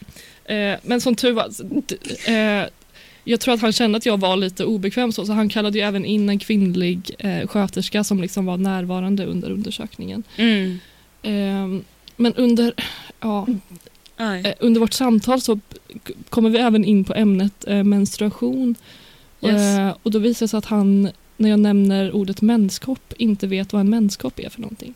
Eh, 0.45 0.79
men 0.83 1.01
som 1.01 1.15
tur 1.15 1.31
var, 1.31 1.45
eh, 2.31 2.67
jag 3.27 3.39
tror 3.39 3.53
att 3.53 3.61
han 3.61 3.73
kände 3.73 3.97
att 3.97 4.05
jag 4.05 4.19
var 4.19 4.37
lite 4.37 4.65
obekväm 4.65 5.11
så, 5.11 5.25
så 5.25 5.33
han 5.33 5.49
kallade 5.49 5.77
ju 5.77 5.83
även 5.83 6.05
in 6.05 6.29
en 6.29 6.39
kvinnlig 6.39 7.15
eh, 7.19 7.47
sköterska 7.47 8.03
som 8.03 8.21
liksom 8.21 8.45
var 8.45 8.57
närvarande 8.57 9.25
under 9.25 9.49
undersökningen. 9.51 10.23
Mm. 10.35 10.79
Eh, 11.21 11.81
men 12.15 12.33
under, 12.33 12.73
ja, 13.19 13.47
eh, 14.17 14.53
under 14.59 14.79
vårt 14.79 14.93
samtal 14.93 15.41
så 15.41 15.59
kommer 16.29 16.49
vi 16.49 16.57
även 16.57 16.85
in 16.85 17.03
på 17.03 17.13
ämnet 17.13 17.67
eh, 17.67 17.83
menstruation. 17.83 18.75
Yes. 19.41 19.77
Eh, 19.77 19.95
och 20.03 20.11
då 20.11 20.19
visar 20.19 20.45
det 20.45 20.47
sig 20.47 20.57
att 20.57 20.65
han, 20.65 21.09
när 21.37 21.49
jag 21.49 21.59
nämner 21.59 22.11
ordet 22.11 22.41
menskopp, 22.41 23.13
inte 23.17 23.47
vet 23.47 23.73
vad 23.73 23.79
en 23.79 23.89
menskopp 23.89 24.39
är 24.39 24.49
för 24.49 24.61
någonting. 24.61 24.93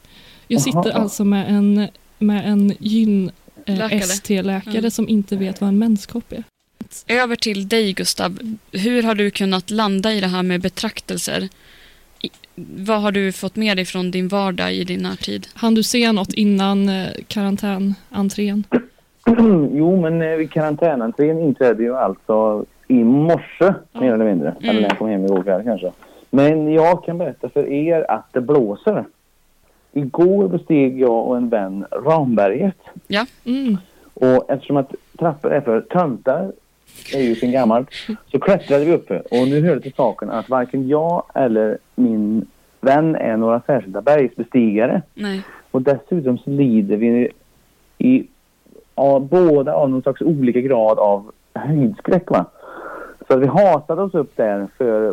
Jag 0.47 0.61
sitter 0.61 0.89
Aha. 0.89 0.91
alltså 0.91 1.23
med 1.23 1.49
en, 1.49 1.87
med 2.17 2.49
en 2.49 2.73
gyn 2.79 3.31
eh, 3.65 3.93
ST-läkare 3.93 4.77
mm. 4.77 4.91
som 4.91 5.09
inte 5.09 5.35
vet 5.35 5.61
vad 5.61 5.67
en 5.67 5.77
menskopp 5.77 6.31
är. 6.31 6.43
Över 7.07 7.35
till 7.35 7.67
dig 7.67 7.93
Gustav. 7.93 8.39
Hur 8.71 9.03
har 9.03 9.15
du 9.15 9.31
kunnat 9.31 9.71
landa 9.71 10.13
i 10.13 10.21
det 10.21 10.27
här 10.27 10.43
med 10.43 10.61
betraktelser? 10.61 11.49
Vad 12.55 13.01
har 13.01 13.11
du 13.11 13.31
fått 13.31 13.55
med 13.55 13.77
dig 13.77 13.85
från 13.85 14.11
din 14.11 14.27
vardag 14.27 14.73
i 14.73 14.83
din 14.83 15.01
närtid? 15.01 15.47
Han 15.53 15.75
du 15.75 15.83
se 15.83 16.11
något 16.11 16.33
innan 16.33 16.89
eh, 16.89 17.07
karantänentrén? 17.27 18.63
jo, 19.73 20.01
men 20.01 20.21
eh, 20.21 20.47
karantänentrén 20.47 21.39
inträdde 21.39 21.83
ju 21.83 21.95
alltså 21.95 22.65
i 22.87 23.03
morse, 23.03 23.73
ja. 23.91 24.01
mer 24.01 24.13
eller 24.13 24.25
mindre. 24.25 24.49
Mm. 24.49 24.69
Eller 24.69 24.81
när 24.81 24.89
jag 24.89 24.97
kom 24.97 25.09
hem 25.09 25.25
igår 25.25 25.43
kväll 25.43 25.63
kanske. 25.63 25.91
Men 26.29 26.73
jag 26.73 27.03
kan 27.03 27.17
berätta 27.17 27.49
för 27.49 27.71
er 27.71 28.11
att 28.11 28.25
det 28.33 28.41
blåser. 28.41 29.05
Igår 29.91 30.47
besteg 30.47 31.01
jag 31.01 31.27
och 31.27 31.37
en 31.37 31.49
vän 31.49 31.85
Ramberget. 31.91 32.77
Ja. 33.07 33.25
Mm. 33.45 33.77
Och 34.13 34.49
eftersom 34.49 34.77
att 34.77 34.93
trappor 35.19 35.53
är 35.53 35.61
för 35.61 35.81
töntar 35.81 36.51
är 37.13 37.21
ju 37.21 37.35
sen 37.35 37.51
gammalt. 37.51 37.89
Så 38.31 38.39
klättrade 38.39 38.85
vi 38.85 38.91
uppe 38.91 39.19
och 39.19 39.47
nu 39.47 39.61
hör 39.61 39.75
det 39.75 39.81
till 39.81 39.93
saken 39.93 40.29
att 40.29 40.49
varken 40.49 40.87
jag 40.87 41.23
eller 41.35 41.77
min 41.95 42.45
vän 42.81 43.15
är 43.15 43.37
några 43.37 43.61
särskilda 43.65 44.01
bergsbestigare. 44.01 45.01
Nej. 45.13 45.41
Och 45.71 45.81
dessutom 45.81 46.37
så 46.37 46.49
lider 46.49 46.97
vi 46.97 47.29
i 47.97 48.27
av, 48.95 49.27
båda 49.27 49.73
av 49.73 49.89
någon 49.89 50.01
slags 50.01 50.21
olika 50.21 50.59
grad 50.59 50.99
av 50.99 51.31
höjdskräck. 51.53 52.29
Va? 52.29 52.45
Så 53.27 53.37
vi 53.37 53.47
hatade 53.47 54.01
oss 54.01 54.13
upp 54.13 54.31
där 54.35 54.67
för 54.77 55.09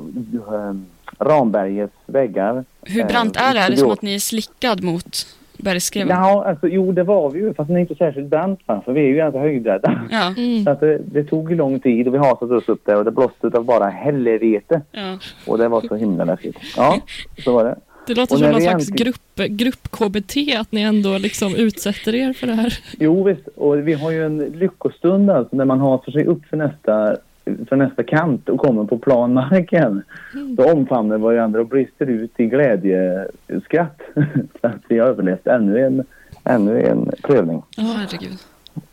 um, 0.47 0.87
Rambergets 1.19 1.95
väggar. 2.07 2.65
Hur 2.83 3.01
Eh, 3.01 3.07
brant 3.07 3.37
är 3.37 3.55
det? 3.55 3.61
Är 3.61 3.71
det 3.71 3.77
som 3.77 3.91
att 3.91 4.03
ni 4.03 4.15
är 4.15 4.19
slickad 4.19 4.83
mot 4.85 5.27
bergskreven? 5.59 6.09
Ja, 6.17 6.45
alltså, 6.47 6.69
jo 6.69 6.93
det 6.93 7.03
var 7.03 7.31
vi 7.31 7.39
ju, 7.41 7.55
fast 7.55 7.69
den 7.69 7.77
är 7.77 7.81
inte 7.81 7.95
särskilt 7.95 8.29
brant 8.29 8.61
för 8.85 8.93
vi 8.93 9.01
är 9.01 9.05
ju 9.09 9.15
ganska 9.17 9.39
höjdrädda. 9.41 10.01
Ja. 10.11 10.35
Mm. 10.37 10.65
Så 10.65 10.71
att 10.71 10.81
det, 10.81 10.99
det 10.99 11.25
tog 11.25 11.51
ju 11.51 11.57
lång 11.57 11.81
tid 11.81 12.09
och 12.09 12.15
vi 12.15 12.19
hasade 12.19 12.57
oss 12.57 12.69
upp 12.69 12.81
där 12.87 12.97
och 12.97 13.05
det 13.05 13.11
blåste 13.11 13.47
av 13.47 13.65
bara 13.65 13.87
helvete. 13.89 14.81
ja. 14.93 15.19
Och 15.47 15.59
det 15.59 15.69
var 15.69 15.81
så 15.89 15.95
himla 15.97 16.25
läskigt. 16.25 16.57
Ja, 16.77 16.99
så 17.45 17.53
var 17.53 17.65
det. 17.65 17.77
Det 18.07 18.15
låter 18.15 18.35
Och 18.35 18.39
som 18.39 18.47
när 18.47 18.53
någon 18.53 18.61
slags 18.63 18.89
äntligen- 18.91 19.05
grupp, 19.05 19.51
grupp-KBT, 19.51 20.57
att 20.61 20.73
ni 20.73 20.83
ändå 20.83 21.19
liksom 21.19 21.55
utsätter 21.57 22.15
er 22.15 22.33
för 22.33 22.47
det 22.47 22.53
här. 22.53 22.79
Jo 23.01 23.25
visst, 23.25 23.49
och 23.57 23.89
vi 23.89 23.93
har 23.93 24.11
ju 24.11 24.25
en 24.27 24.39
lyckostund 24.39 25.31
alltså 25.31 25.57
när 25.57 25.65
man 25.65 25.81
hasar 25.81 26.13
sig 26.13 26.25
upp 26.25 26.45
för 26.47 26.57
nästa, 26.57 27.17
för 27.69 27.77
nästa 27.77 28.03
kant 28.03 28.49
och 28.49 28.61
kommer 28.61 28.85
på 28.85 28.99
plan 28.99 29.35
mark 29.35 29.73
igen. 29.73 30.03
Då 30.57 30.73
omfamnar 30.73 31.19
varandra 31.19 31.61
och 31.61 31.67
brister 31.67 32.07
ut 32.07 32.41
i 32.41 32.47
glädjeskratt. 32.47 34.01
så 34.61 34.67
att 34.67 34.83
vi 34.89 34.99
har 34.99 35.07
överlevt 35.07 35.47
ännu 35.47 35.87
en, 35.87 36.05
ännu 36.45 36.83
en 36.83 37.11
prövning. 37.23 37.63
Herregud. 37.77 38.39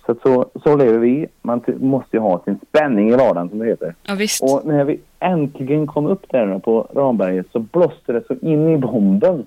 Så, 0.05 0.15
så, 0.23 0.45
så 0.63 0.75
lever 0.77 0.97
vi. 0.97 1.27
Man 1.41 1.61
måste 1.79 2.17
ju 2.17 2.19
ha 2.19 2.43
sin 2.43 2.59
spänning 2.69 3.09
i 3.09 3.15
vardagen 3.15 3.49
som 3.49 3.59
det 3.59 3.65
heter. 3.65 3.95
Ja, 4.03 4.15
visst. 4.15 4.43
Och 4.43 4.65
när 4.65 4.83
vi 4.83 4.99
äntligen 5.19 5.87
kom 5.87 6.05
upp 6.05 6.25
där 6.29 6.59
på 6.59 6.87
Ramberget 6.95 7.45
så 7.51 7.59
blåste 7.59 8.13
det 8.13 8.23
så 8.27 8.35
in 8.41 8.69
i 8.69 8.77
bomben. 8.77 9.45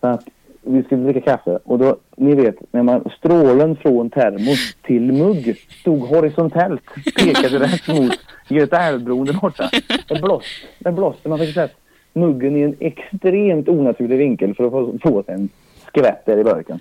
Så 0.00 0.06
att 0.06 0.24
vi 0.62 0.82
skulle 0.82 1.02
dricka 1.02 1.20
kaffe 1.20 1.58
och 1.64 1.78
då, 1.78 1.96
ni 2.16 2.34
vet, 2.34 2.72
när 2.72 2.82
man 2.82 3.10
strålen 3.18 3.76
från 3.76 4.10
termos 4.10 4.76
till 4.82 5.12
mugg 5.12 5.56
stod 5.80 6.00
horisontellt, 6.00 6.82
pekade 7.16 7.58
rätt 7.58 7.88
mot 7.88 8.18
Göta 8.48 8.78
älvbron 8.78 9.24
där 9.24 9.32
borta. 9.34 9.70
Det 10.08 10.22
blåste, 10.22 10.66
det 10.78 10.92
blåste. 10.92 11.28
Man 11.28 11.38
fick 11.38 11.54
sett 11.54 11.72
muggen 12.12 12.56
i 12.56 12.60
en 12.60 12.76
extremt 12.80 13.68
onaturlig 13.68 14.18
vinkel 14.18 14.54
för 14.54 14.64
att 14.64 14.70
få, 14.70 14.98
få 15.02 15.24
en 15.26 15.48
skvätt 15.86 16.26
där 16.26 16.38
i 16.38 16.44
burken. 16.44 16.80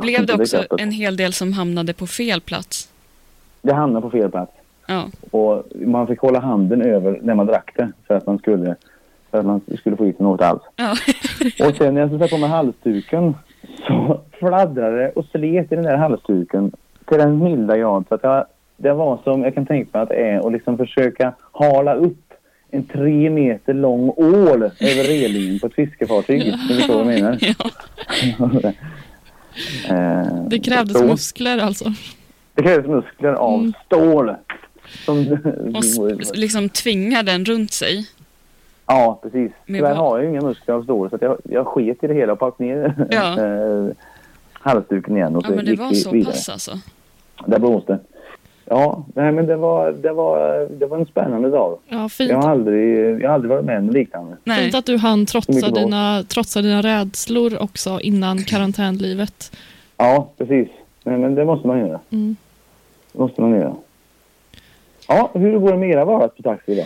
Blev 0.00 0.26
det 0.26 0.34
också 0.34 0.66
en 0.78 0.90
hel 0.90 1.16
del 1.16 1.32
som 1.32 1.52
hamnade 1.52 1.94
på 1.94 2.06
fel 2.06 2.40
plats? 2.40 2.88
Det 3.62 3.72
hamnade 3.72 4.02
på 4.02 4.10
fel 4.10 4.30
plats. 4.30 4.52
Ja. 4.86 5.08
Och 5.30 5.64
man 5.74 6.06
fick 6.06 6.18
hålla 6.18 6.40
handen 6.40 6.82
över 6.82 7.18
när 7.22 7.34
man 7.34 7.46
drack 7.46 7.72
det 7.76 7.92
för 8.06 8.14
att 8.14 8.26
man 8.26 8.38
skulle, 8.38 8.76
för 9.30 9.38
att 9.38 9.46
man 9.46 9.60
skulle 9.78 9.96
få 9.96 10.06
i 10.06 10.12
sig 10.12 10.22
något 10.24 10.40
alls. 10.40 10.62
ja. 10.76 10.90
Och 11.68 11.76
sen 11.76 11.94
när 11.94 12.00
jag 12.00 12.10
skulle 12.10 12.24
sätta 12.24 12.36
på 12.36 12.40
mig 12.40 12.50
halsduken 12.50 13.34
så 13.86 14.20
fladdrade 14.38 14.96
det 15.02 15.10
och 15.10 15.24
slet 15.24 15.72
i 15.72 15.74
den 15.74 15.84
där 15.84 15.96
halsduken 15.96 16.72
till 17.08 17.18
den 17.18 17.44
milda 17.44 17.76
grad 17.78 18.04
så 18.08 18.14
att 18.14 18.22
jag, 18.22 18.44
det 18.76 18.92
var 18.92 19.18
som 19.24 19.42
jag 19.42 19.54
kan 19.54 19.66
tänka 19.66 19.90
mig 19.92 20.02
att 20.02 20.08
det 20.08 20.14
är 20.14 20.46
att 20.46 20.52
liksom 20.52 20.76
försöka 20.78 21.32
hala 21.52 21.94
upp 21.94 22.16
en 22.70 22.84
tre 22.84 23.30
meter 23.30 23.74
lång 23.74 24.10
ål 24.16 24.62
över 24.62 25.04
relingen 25.08 25.58
på 25.58 25.66
ett 25.66 25.74
fiskefartyg. 25.74 26.38
Ni 26.68 26.74
förstår 26.74 27.04
vad 27.04 27.14
jag 27.14 27.20
menar? 27.22 27.38
ja. 28.38 28.72
Eh, 29.88 30.46
Det 30.48 30.58
krävdes 30.58 30.98
så- 30.98 31.04
muskler 31.04 31.58
alltså. 31.58 31.92
Det 32.54 32.62
krävdes 32.62 32.86
muskler 32.86 33.32
av 33.32 33.58
Mm. 33.60 33.72
stål. 33.86 34.34
Som, 35.04 35.18
Och 35.74 36.36
liksom 36.38 36.68
tvingar 36.68 37.22
den 37.22 37.44
runt 37.44 37.72
sig. 37.72 38.06
Ja, 38.92 39.18
precis. 39.22 39.52
Men 39.66 39.74
Tyvärr 39.76 39.94
har 39.94 40.16
jag 40.18 40.24
ju 40.24 40.30
inga 40.30 40.40
muskler 40.40 40.74
av 40.74 40.82
stål 40.82 41.10
så 41.10 41.16
att 41.16 41.22
jag, 41.22 41.38
jag 41.44 41.66
sket 41.66 42.04
i 42.04 42.06
det 42.06 42.14
hela 42.14 42.32
och 42.32 42.38
packade 42.38 42.70
ner 42.70 43.06
Ja. 43.10 43.40
eh, 43.44 43.94
halsduken 44.52 45.16
igen. 45.16 45.36
Och 45.36 45.44
Ja, 45.46 45.50
men 45.50 45.64
det 45.64 45.70
gick 45.70 45.80
var 45.80 45.92
så 45.92 46.10
vidare. 46.10 46.32
pass 46.32 46.48
alltså. 46.48 46.72
Det 47.46 47.58
blåste. 47.60 47.98
Ja, 48.64 49.04
nej, 49.14 49.32
men 49.32 49.46
det 49.46 49.56
var, 49.56 49.92
det, 49.92 50.12
var, 50.12 50.68
det 50.78 50.86
var 50.86 50.98
en 50.98 51.06
spännande 51.06 51.50
dag. 51.50 51.78
Ja, 51.88 52.08
fint, 52.08 52.30
Jag 52.30 52.42
har 52.42 52.50
aldrig, 52.50 53.20
jag 53.20 53.28
har 53.28 53.34
aldrig 53.34 53.50
varit 53.50 53.64
med 53.64 53.78
om 53.78 53.90
liknande. 53.90 54.36
Nej. 54.44 54.62
fint 54.62 54.74
att 54.74 54.86
du 54.86 54.96
hann 54.96 55.26
trotsa 55.26 55.70
dina, 55.70 56.22
trotsa 56.22 56.62
dina 56.62 56.82
rädslor 56.82 57.62
också 57.62 58.00
innan 58.00 58.44
karantänlivet. 58.44 59.56
Ja, 59.96 60.28
precis. 60.38 60.68
Nej, 61.04 61.18
men 61.18 61.34
det 61.34 61.44
måste 61.44 61.66
man 61.66 61.78
göra. 61.78 62.00
Mm. 62.10 62.36
Det 63.12 63.18
måste 63.18 63.40
man 63.40 63.50
göra. 63.50 63.74
Ja, 65.08 65.30
hur 65.34 65.58
går 65.58 65.72
det 65.72 65.78
med 65.78 65.90
era 65.90 66.04
vardags 66.04 66.36
på 66.36 66.42
taxi 66.42 66.74
då? 66.74 66.82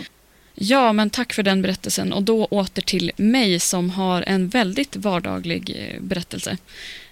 Ja, 0.55 0.93
men 0.93 1.09
tack 1.09 1.33
för 1.33 1.43
den 1.43 1.61
berättelsen. 1.61 2.13
Och 2.13 2.23
då 2.23 2.45
åter 2.45 2.81
till 2.81 3.11
mig 3.17 3.59
som 3.59 3.89
har 3.89 4.21
en 4.21 4.47
väldigt 4.47 4.95
vardaglig 4.95 5.75
eh, 5.75 6.01
berättelse. 6.01 6.57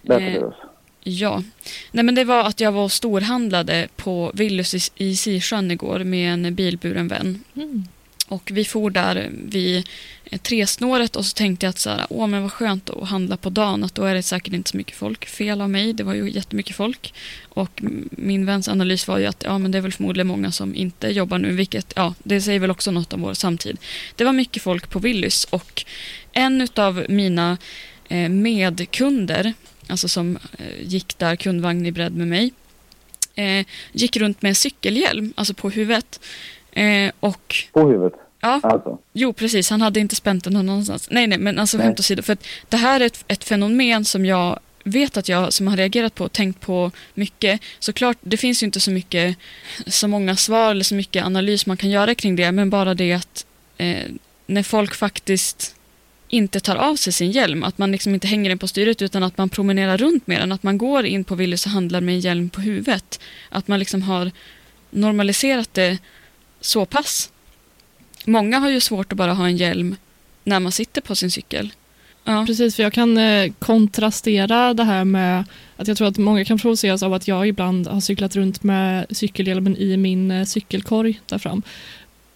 Berätta 0.02 0.26
Eh, 0.26 0.34
för 0.34 0.44
oss. 0.44 0.56
Ja, 1.04 1.44
nej 1.92 2.04
men 2.04 2.16
det 2.16 2.24
var 2.24 2.44
att 2.44 2.60
jag 2.60 2.72
var 2.72 2.90
storhandlade 2.90 3.88
på 3.96 4.32
Willys 4.34 4.74
i, 4.74 5.06
i 5.06 5.16
Sisjön 5.16 5.72
igår 5.72 6.00
med 6.00 6.34
en 6.34 6.56
bilburen 6.56 7.08
vän. 7.08 7.44
Mm. 7.56 7.88
Och 8.34 8.52
vi 8.54 8.66
for 8.66 8.90
där 8.90 9.30
vid 9.32 9.88
eh, 10.26 10.40
tresnåret 10.40 11.16
och 11.16 11.26
så 11.26 11.34
tänkte 11.34 11.66
jag 11.66 11.70
att 11.70 11.80
så 11.80 11.90
här, 11.90 12.06
åh 12.10 12.28
men 12.28 12.42
vad 12.42 12.52
skönt 12.52 12.90
att 12.90 13.10
handla 13.10 13.38
på 13.38 13.50
dagen, 13.50 13.84
att 13.84 13.96
då 13.96 14.04
är 14.04 14.16
det 14.16 14.24
säkert 14.24 14.54
inte 14.54 14.70
så 14.70 14.78
mycket 14.78 14.96
folk. 14.96 15.26
Fel 15.26 15.62
av 15.62 15.70
mig, 15.70 15.94
det 15.94 16.04
var 16.04 16.14
ju 16.14 16.32
jättemycket 16.32 16.76
folk. 16.76 17.14
Och 17.50 17.82
min 18.12 18.46
väns 18.46 18.68
analys 18.68 19.08
var 19.08 19.18
ju 19.18 19.26
att 19.26 19.44
ja 19.46 19.58
men 19.58 19.72
det 19.72 19.78
är 19.78 19.82
väl 19.82 19.92
förmodligen 19.92 20.28
många 20.28 20.52
som 20.52 20.76
inte 20.76 21.08
jobbar 21.08 21.38
nu, 21.38 21.52
vilket 21.52 21.94
ja, 21.96 22.14
det 22.24 22.42
säger 22.42 22.60
väl 22.60 22.72
också 22.72 22.92
något 22.92 23.14
om 23.14 23.22
vår 23.22 23.34
samtid. 23.34 23.78
Det 24.16 24.24
var 24.24 24.34
mycket 24.34 24.64
folk 24.64 24.90
på 24.90 25.00
Willys 25.00 25.44
och 25.44 25.86
en 26.32 26.68
av 26.76 27.06
mina 27.10 27.58
eh, 28.08 28.30
medkunder, 28.30 29.54
alltså 29.88 30.08
som 30.08 30.38
eh, 30.58 30.82
gick 30.82 31.18
där 31.18 31.36
kundvagn 31.36 31.86
i 31.86 31.92
bredd 31.92 32.16
med 32.16 32.28
mig, 32.28 32.54
eh, 33.36 33.66
gick 33.92 34.18
runt 34.18 34.42
med 34.42 34.58
cykelhjälm, 34.58 35.34
alltså 35.36 35.54
på 35.54 35.70
huvudet. 35.70 36.20
Eh, 36.74 37.12
och 37.20 37.56
På 37.72 37.90
huvudet, 37.90 38.14
ja, 38.44 38.60
alltså. 38.64 38.98
Jo, 39.14 39.34
precis. 39.34 39.70
Han 39.70 39.82
hade 39.82 40.00
inte 40.00 40.16
spänt 40.16 40.44
den 40.44 40.54
någon 40.54 40.70
annanstans. 40.70 41.08
Nej, 41.12 41.28
nej, 41.28 41.38
men 41.38 41.60
alltså 41.60 41.78
Nej. 41.78 41.88
skämt 41.88 42.00
åsido. 42.00 42.22
För 42.22 42.34
att 42.34 42.46
det 42.70 42.78
här 42.78 43.00
är 43.00 43.06
ett, 43.06 43.26
ett 43.28 43.44
fenomen 43.44 44.06
som 44.06 44.26
jag 44.26 44.60
vet 44.84 45.18
att 45.18 45.30
jag 45.30 45.54
som 45.54 45.68
har 45.68 45.78
reagerat 45.78 46.16
på 46.16 46.24
och 46.24 46.32
tänkt 46.32 46.62
på 46.62 46.92
mycket. 47.14 47.62
Såklart, 47.80 48.18
det 48.22 48.38
finns 48.38 48.64
ju 48.64 48.66
inte 48.66 48.80
så 48.80 48.92
mycket, 48.92 49.38
så 49.88 50.08
många 50.08 50.36
svar 50.36 50.72
eller 50.72 50.84
så 50.84 50.96
mycket 50.96 51.26
analys 51.26 51.66
man 51.66 51.78
kan 51.78 51.90
göra 51.90 52.16
kring 52.16 52.36
det, 52.36 52.52
men 52.52 52.70
bara 52.70 52.94
det 52.94 53.14
att 53.14 53.46
eh, 53.78 54.08
när 54.48 54.64
folk 54.64 54.96
faktiskt 54.96 55.76
inte 56.28 56.60
tar 56.60 56.76
av 56.76 56.96
sig 56.96 57.14
sin 57.14 57.32
hjälm, 57.32 57.64
att 57.64 57.78
man 57.78 57.92
liksom 57.92 58.14
inte 58.14 58.28
hänger 58.28 58.50
den 58.50 58.60
på 58.60 58.68
styret 58.68 59.02
utan 59.02 59.24
att 59.24 59.38
man 59.38 59.50
promenerar 59.50 59.98
runt 59.98 60.28
med 60.28 60.42
den, 60.42 60.52
att 60.52 60.64
man 60.64 60.78
går 60.78 61.06
in 61.06 61.24
på 61.24 61.36
Willys 61.36 61.66
och 61.66 61.72
handlar 61.72 62.02
med 62.02 62.14
en 62.14 62.20
hjälm 62.20 62.50
på 62.50 62.62
huvudet. 62.62 63.20
Att 63.50 63.68
man 63.68 63.80
liksom 63.80 64.02
har 64.02 64.32
normaliserat 64.90 65.74
det 65.74 65.98
så 66.62 66.86
pass. 66.86 67.30
Många 68.26 68.60
har 68.60 68.70
ju 68.70 68.80
svårt 68.80 69.12
att 69.12 69.18
bara 69.18 69.34
ha 69.34 69.46
en 69.46 69.58
hjälm 69.58 69.96
när 70.44 70.60
man 70.60 70.72
sitter 70.72 71.02
på 71.02 71.16
sin 71.16 71.32
cykel. 71.32 71.72
Ja, 72.24 72.44
Precis, 72.48 72.76
för 72.76 72.84
jag 72.84 72.94
kan 72.94 73.18
eh, 73.18 73.52
kontrastera 73.60 74.74
det 74.74 74.84
här 74.84 75.06
med 75.06 75.44
att 75.78 75.88
jag 75.88 75.98
tror 75.98 76.08
att 76.08 76.18
många 76.18 76.46
kan 76.46 76.58
provoceras 76.58 77.04
av 77.04 77.14
att 77.14 77.28
jag 77.28 77.48
ibland 77.48 77.88
har 77.88 78.00
cyklat 78.00 78.36
runt 78.36 78.64
med 78.64 79.06
cykelhjälmen 79.10 79.78
i 79.78 79.98
min 79.98 80.32
eh, 80.32 80.46
cykelkorg 80.46 81.22
där 81.26 81.38
fram. 81.38 81.62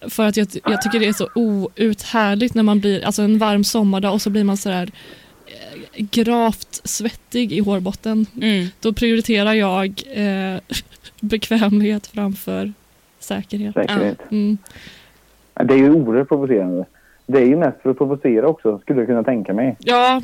För 0.00 0.26
att 0.26 0.36
jag, 0.36 0.48
jag 0.64 0.82
tycker 0.82 1.00
det 1.00 1.06
är 1.06 1.12
så 1.12 1.28
outhärdligt 1.34 2.54
när 2.54 2.62
man 2.62 2.80
blir, 2.80 3.04
alltså 3.04 3.22
en 3.22 3.38
varm 3.38 3.64
sommardag 3.64 4.12
och 4.12 4.22
så 4.22 4.30
blir 4.30 4.44
man 4.44 4.56
sådär 4.56 4.90
eh, 5.46 6.06
gravt 6.10 6.80
svettig 6.84 7.52
i 7.52 7.60
hårbotten. 7.60 8.26
mm. 8.42 8.68
Då 8.80 8.92
prioriterar 8.92 9.54
jag 9.54 10.02
eh, 10.14 10.60
bekvämlighet 11.20 12.06
framför 12.06 12.72
säkerhet. 13.20 13.74
Säkerhet. 13.74 14.18
Mm. 14.30 14.58
Det 15.64 15.74
är 15.74 15.78
ju 15.78 15.90
oerhört 15.90 16.28
provocerande. 16.28 16.86
Det 17.26 17.38
är 17.38 17.44
ju 17.46 17.56
mest 17.56 17.82
för 17.82 17.90
att 17.90 17.98
provocera 17.98 18.48
också, 18.48 18.78
skulle 18.78 18.98
jag 19.00 19.06
kunna 19.08 19.22
tänka 19.24 19.54
mig. 19.54 19.76
Ja, 19.78 20.22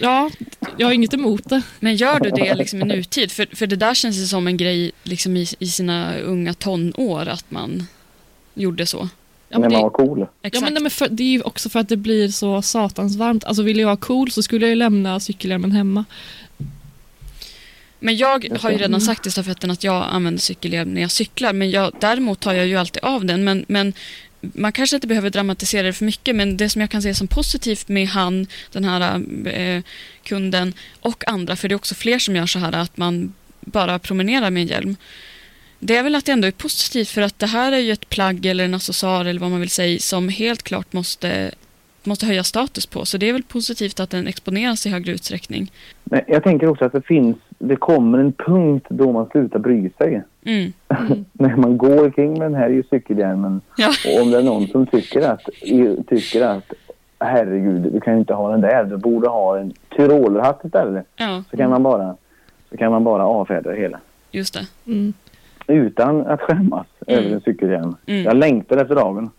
ja, 0.00 0.30
jag 0.76 0.86
har 0.86 0.92
inget 0.92 1.14
emot 1.14 1.48
det. 1.48 1.62
Men 1.80 1.96
gör 1.96 2.20
du 2.20 2.30
det 2.30 2.54
liksom 2.54 2.80
i 2.82 2.84
nutid? 2.84 3.32
För, 3.32 3.56
för 3.56 3.66
det 3.66 3.76
där 3.76 3.94
känns 3.94 4.16
ju 4.16 4.24
som 4.24 4.46
en 4.46 4.56
grej 4.56 4.92
liksom 5.02 5.36
i, 5.36 5.46
i 5.58 5.66
sina 5.66 6.18
unga 6.18 6.54
tonår 6.54 7.28
att 7.28 7.50
man 7.50 7.86
gjorde 8.54 8.86
så. 8.86 9.08
Ja, 9.48 9.58
när 9.58 9.58
men 9.58 9.72
man 9.72 9.80
det, 9.80 9.82
var 9.82 9.90
cool. 9.90 10.18
Ja, 10.18 10.26
Exakt. 10.42 10.64
men, 10.64 10.72
nej, 10.74 10.82
men 10.82 10.90
för, 10.90 11.08
det 11.08 11.22
är 11.22 11.30
ju 11.30 11.42
också 11.42 11.68
för 11.68 11.80
att 11.80 11.88
det 11.88 11.96
blir 11.96 12.28
så 12.28 12.62
satans 12.62 13.16
varmt. 13.16 13.44
Alltså 13.44 13.62
ville 13.62 13.80
jag 13.80 13.86
vara 13.86 13.96
cool 13.96 14.30
så 14.30 14.42
skulle 14.42 14.64
jag 14.66 14.70
ju 14.70 14.76
lämna 14.76 15.20
cykelhjälmen 15.20 15.72
hemma. 15.72 16.04
Men 17.98 18.16
jag 18.16 18.58
har 18.60 18.70
ju 18.70 18.76
redan 18.76 18.90
Mm. 18.90 19.00
sagt 19.00 19.26
i 19.26 19.30
stafetten 19.30 19.70
att 19.70 19.84
jag 19.84 20.06
använder 20.10 20.40
cykelhjälm 20.40 20.94
när 20.94 21.00
jag 21.00 21.10
cyklar. 21.10 21.52
Men 21.52 21.70
jag, 21.70 21.92
däremot 22.00 22.40
tar 22.40 22.52
jag 22.52 22.66
ju 22.66 22.76
alltid 22.76 23.04
av 23.04 23.24
den. 23.24 23.44
Men, 23.44 23.64
men 23.68 23.92
man 24.40 24.72
kanske 24.72 24.96
inte 24.96 25.06
behöver 25.06 25.30
dramatisera 25.30 25.86
det 25.86 25.92
för 25.92 26.04
mycket. 26.04 26.36
Men 26.36 26.56
det 26.56 26.68
som 26.68 26.80
jag 26.80 26.90
kan 26.90 27.02
se 27.02 27.14
som 27.14 27.28
positivt 27.28 27.88
med 27.88 28.08
han, 28.08 28.46
den 28.72 28.84
här 28.84 29.22
eh, 29.48 29.82
kunden 30.22 30.74
och 31.00 31.28
andra, 31.28 31.56
för 31.56 31.68
det 31.68 31.72
är 31.72 31.76
också 31.76 31.94
fler 31.94 32.18
som 32.18 32.36
gör 32.36 32.46
så 32.46 32.58
här 32.58 32.72
att 32.72 32.96
man 32.96 33.32
bara 33.60 33.98
promenerar 33.98 34.50
med 34.50 34.60
en 34.60 34.66
hjälm. 34.66 34.96
Det 35.78 35.96
är 35.96 36.02
väl 36.02 36.14
att 36.14 36.24
det 36.24 36.32
ändå 36.32 36.48
är 36.48 36.52
positivt 36.52 37.08
för 37.08 37.22
att 37.22 37.38
det 37.38 37.46
här 37.46 37.72
är 37.72 37.78
ju 37.78 37.92
ett 37.92 38.08
plagg 38.08 38.46
eller 38.46 38.64
en 38.64 38.74
accessoar 38.74 39.24
eller 39.24 39.40
vad 39.40 39.50
man 39.50 39.60
vill 39.60 39.70
säga 39.70 39.98
som 39.98 40.28
helt 40.28 40.62
klart 40.62 40.92
måste, 40.92 41.50
måste 42.04 42.26
höja 42.26 42.44
status 42.44 42.86
på. 42.86 43.04
Så 43.04 43.18
det 43.18 43.28
är 43.28 43.32
väl 43.32 43.42
positivt 43.42 44.00
att 44.00 44.10
den 44.10 44.26
exponeras 44.26 44.86
i 44.86 44.90
högre 44.90 45.12
utsträckning. 45.12 45.72
Jag 46.26 46.42
tänker 46.42 46.66
också 46.66 46.84
att 46.84 46.92
det 46.92 47.02
finns, 47.02 47.36
det 47.62 47.76
kommer 47.76 48.18
en 48.18 48.32
punkt 48.32 48.86
då 48.88 49.12
man 49.12 49.26
slutar 49.30 49.58
bry 49.58 49.90
sig. 49.98 50.22
Mm. 50.44 50.72
När 51.32 51.56
man 51.56 51.78
går 51.78 52.10
kring 52.10 52.32
med 52.32 52.40
den 52.42 52.54
här 52.54 52.84
cykelhjälmen 52.90 53.60
Ja. 53.76 53.88
och 54.16 54.22
om 54.22 54.30
det 54.30 54.38
är 54.38 54.42
någon 54.42 54.66
som 54.66 54.86
tycker 54.86 55.20
att, 55.28 55.48
tycker 56.08 56.42
att 56.46 56.72
herregud, 57.18 57.92
du 57.92 58.00
kan 58.00 58.14
ju 58.14 58.20
inte 58.20 58.34
ha 58.34 58.50
den 58.50 58.60
där. 58.60 58.84
Du 58.84 58.96
borde 58.96 59.28
ha 59.28 59.58
en 59.58 59.72
tyrolerhatt 59.96 60.64
istället. 60.64 61.06
Ja, 61.16 61.44
Så 61.50 61.56
kan 61.56 61.70
man 61.70 61.82
bara, 61.82 62.16
så 62.70 62.76
kan 62.76 62.90
man 62.92 63.04
bara 63.04 63.26
avfärda 63.26 63.70
det 63.70 63.76
hela. 63.76 64.00
just 64.30 64.54
det. 64.54 64.66
Mm. 64.86 65.12
Utan 65.66 66.26
att 66.26 66.40
skämmas 66.40 66.86
Mm. 67.06 67.24
över 67.24 67.34
en 67.34 67.40
cykelhjälm. 67.40 67.96
Mm. 68.06 68.22
Jag 68.24 68.36
längtar 68.36 68.76
efter 68.76 68.94
dagen. 68.94 69.30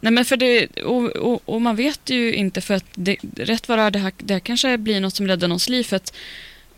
Nej 0.00 0.12
men 0.12 0.24
för 0.24 0.36
det, 0.36 0.66
och, 0.84 1.04
och, 1.16 1.40
och 1.44 1.62
man 1.62 1.76
vet 1.76 2.10
ju 2.10 2.34
inte 2.34 2.60
för 2.60 2.74
att 2.74 2.84
det, 2.94 3.16
rätt 3.36 3.68
vad 3.68 3.92
det 3.92 3.98
här, 3.98 4.12
det 4.16 4.32
här 4.34 4.40
kanske 4.40 4.78
blir 4.78 5.00
något 5.00 5.14
som 5.14 5.26
räddar 5.28 5.48
någons 5.48 5.68
liv 5.68 5.82
för 5.84 5.96
att 5.96 6.14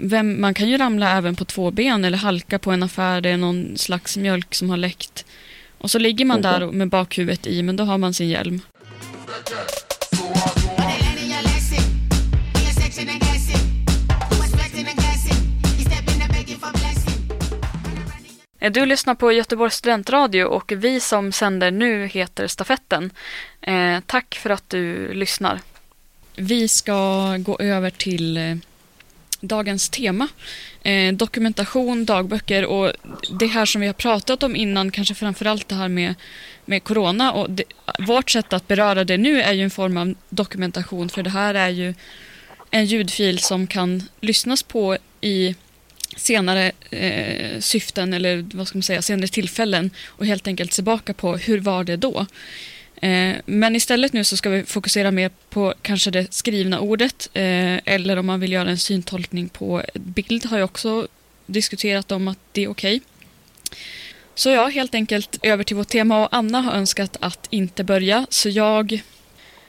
vem, 0.02 0.40
man 0.40 0.54
kan 0.54 0.68
ju 0.68 0.78
ramla 0.78 1.16
även 1.16 1.36
på 1.36 1.44
två 1.44 1.70
ben 1.70 2.04
eller 2.04 2.18
halka 2.18 2.58
på 2.58 2.70
en 2.70 2.82
affär, 2.82 3.20
det 3.20 3.30
är 3.30 3.36
någon 3.36 3.78
slags 3.78 4.16
mjölk 4.16 4.54
som 4.54 4.70
har 4.70 4.76
läckt. 4.76 5.24
Och 5.78 5.90
så 5.90 5.98
ligger 5.98 6.24
man 6.24 6.42
där 6.42 6.66
med 6.66 6.88
bakhuvudet 6.88 7.46
i, 7.46 7.62
men 7.62 7.76
då 7.76 7.84
har 7.84 7.98
man 7.98 8.14
sin 8.14 8.28
hjälm. 8.28 8.60
Eh, 18.60 18.72
Du 18.72 18.86
lyssnar 18.86 19.14
på 19.14 19.32
Göteborgs 19.32 19.74
studentradio 19.74 20.44
och 20.44 20.72
vi 20.76 21.00
som 21.00 21.32
sänder 21.32 21.70
nu 21.70 22.06
heter 22.06 22.46
Stafetten. 22.46 23.10
Eh, 23.60 24.00
tack 24.06 24.34
för 24.34 24.50
att 24.50 24.70
du 24.70 25.14
lyssnar. 25.14 25.60
Vi 26.36 26.68
ska 26.68 27.36
gå 27.36 27.58
över 27.58 27.90
till 27.90 28.36
eh, 28.36 28.56
dagens 29.42 29.88
tema. 29.88 30.28
Eh, 30.83 31.14
dokumentation, 31.14 32.05
dagböcker 32.05 32.64
och 32.64 32.92
det 33.31 33.46
här 33.46 33.66
som 33.66 33.81
vi 33.81 33.87
har 33.87 33.94
pratat 33.94 34.42
om 34.42 34.57
innan, 34.57 34.90
kanske 34.90 35.14
framförallt 35.14 35.68
det 35.68 35.74
här 35.74 35.88
med, 35.88 36.14
med 36.64 36.85
corona. 36.85 37.33
Och 37.33 37.50
det, 37.50 37.64
vårt 37.98 38.31
sätt 38.31 38.52
att 38.52 38.68
beröra 38.68 39.05
det 39.05 39.16
nu 39.16 39.42
är 39.42 39.52
ju 39.52 39.62
en 39.62 39.70
form 39.70 39.96
av 39.96 40.14
dokumentation 40.28 41.09
för 41.09 41.22
det 41.22 41.31
här 41.31 41.55
är 41.55 41.68
ju 41.68 41.94
en 42.70 42.87
ljudfil 42.87 43.38
som 43.38 43.66
kan 43.66 44.02
lyssnas 44.20 44.62
på 44.62 44.96
i 45.20 45.55
senare 46.16 46.72
eh, 46.90 47.61
syften 47.61 48.12
eller 48.12 48.44
vad 48.55 48.68
ska 48.68 48.78
man 48.78 48.83
säga, 48.83 49.02
senare 49.02 49.28
tillfällen 49.28 49.90
och 50.07 50.26
helt 50.26 50.46
enkelt 50.46 50.72
se 50.72 50.74
tillbaka 50.74 51.14
på 51.14 51.37
hur 51.37 51.61
var 51.61 51.85
det 51.85 51.96
då. 51.96 52.26
Eh, 53.02 53.36
men 53.46 53.76
istället 53.76 54.12
nu 54.12 54.24
så 54.24 54.36
ska 54.36 54.50
vi 54.50 54.64
fokusera 54.64 55.10
mer 55.10 55.30
på 55.50 55.74
kanske 55.82 56.10
det 56.10 56.34
skrivna 56.34 56.80
ordet 56.80 57.30
eh, 57.34 57.94
eller 57.94 58.16
om 58.16 58.26
man 58.26 58.40
vill 58.40 58.52
göra 58.52 58.70
en 58.70 58.78
syntolkning 58.78 59.48
på 59.48 59.82
bild 59.94 60.46
har 60.46 60.58
jag 60.58 60.64
också 60.64 61.08
diskuterat 61.46 62.12
om 62.12 62.28
att 62.28 62.38
det 62.52 62.64
är 62.64 62.68
okej. 62.68 63.00
Så 64.34 64.50
ja, 64.50 64.66
helt 64.66 64.94
enkelt 64.94 65.38
över 65.42 65.64
till 65.64 65.76
vårt 65.76 65.88
tema 65.88 66.22
och 66.22 66.28
Anna 66.30 66.60
har 66.60 66.72
önskat 66.72 67.16
att 67.20 67.46
inte 67.50 67.84
börja 67.84 68.26
så 68.28 68.48
jag 68.48 69.02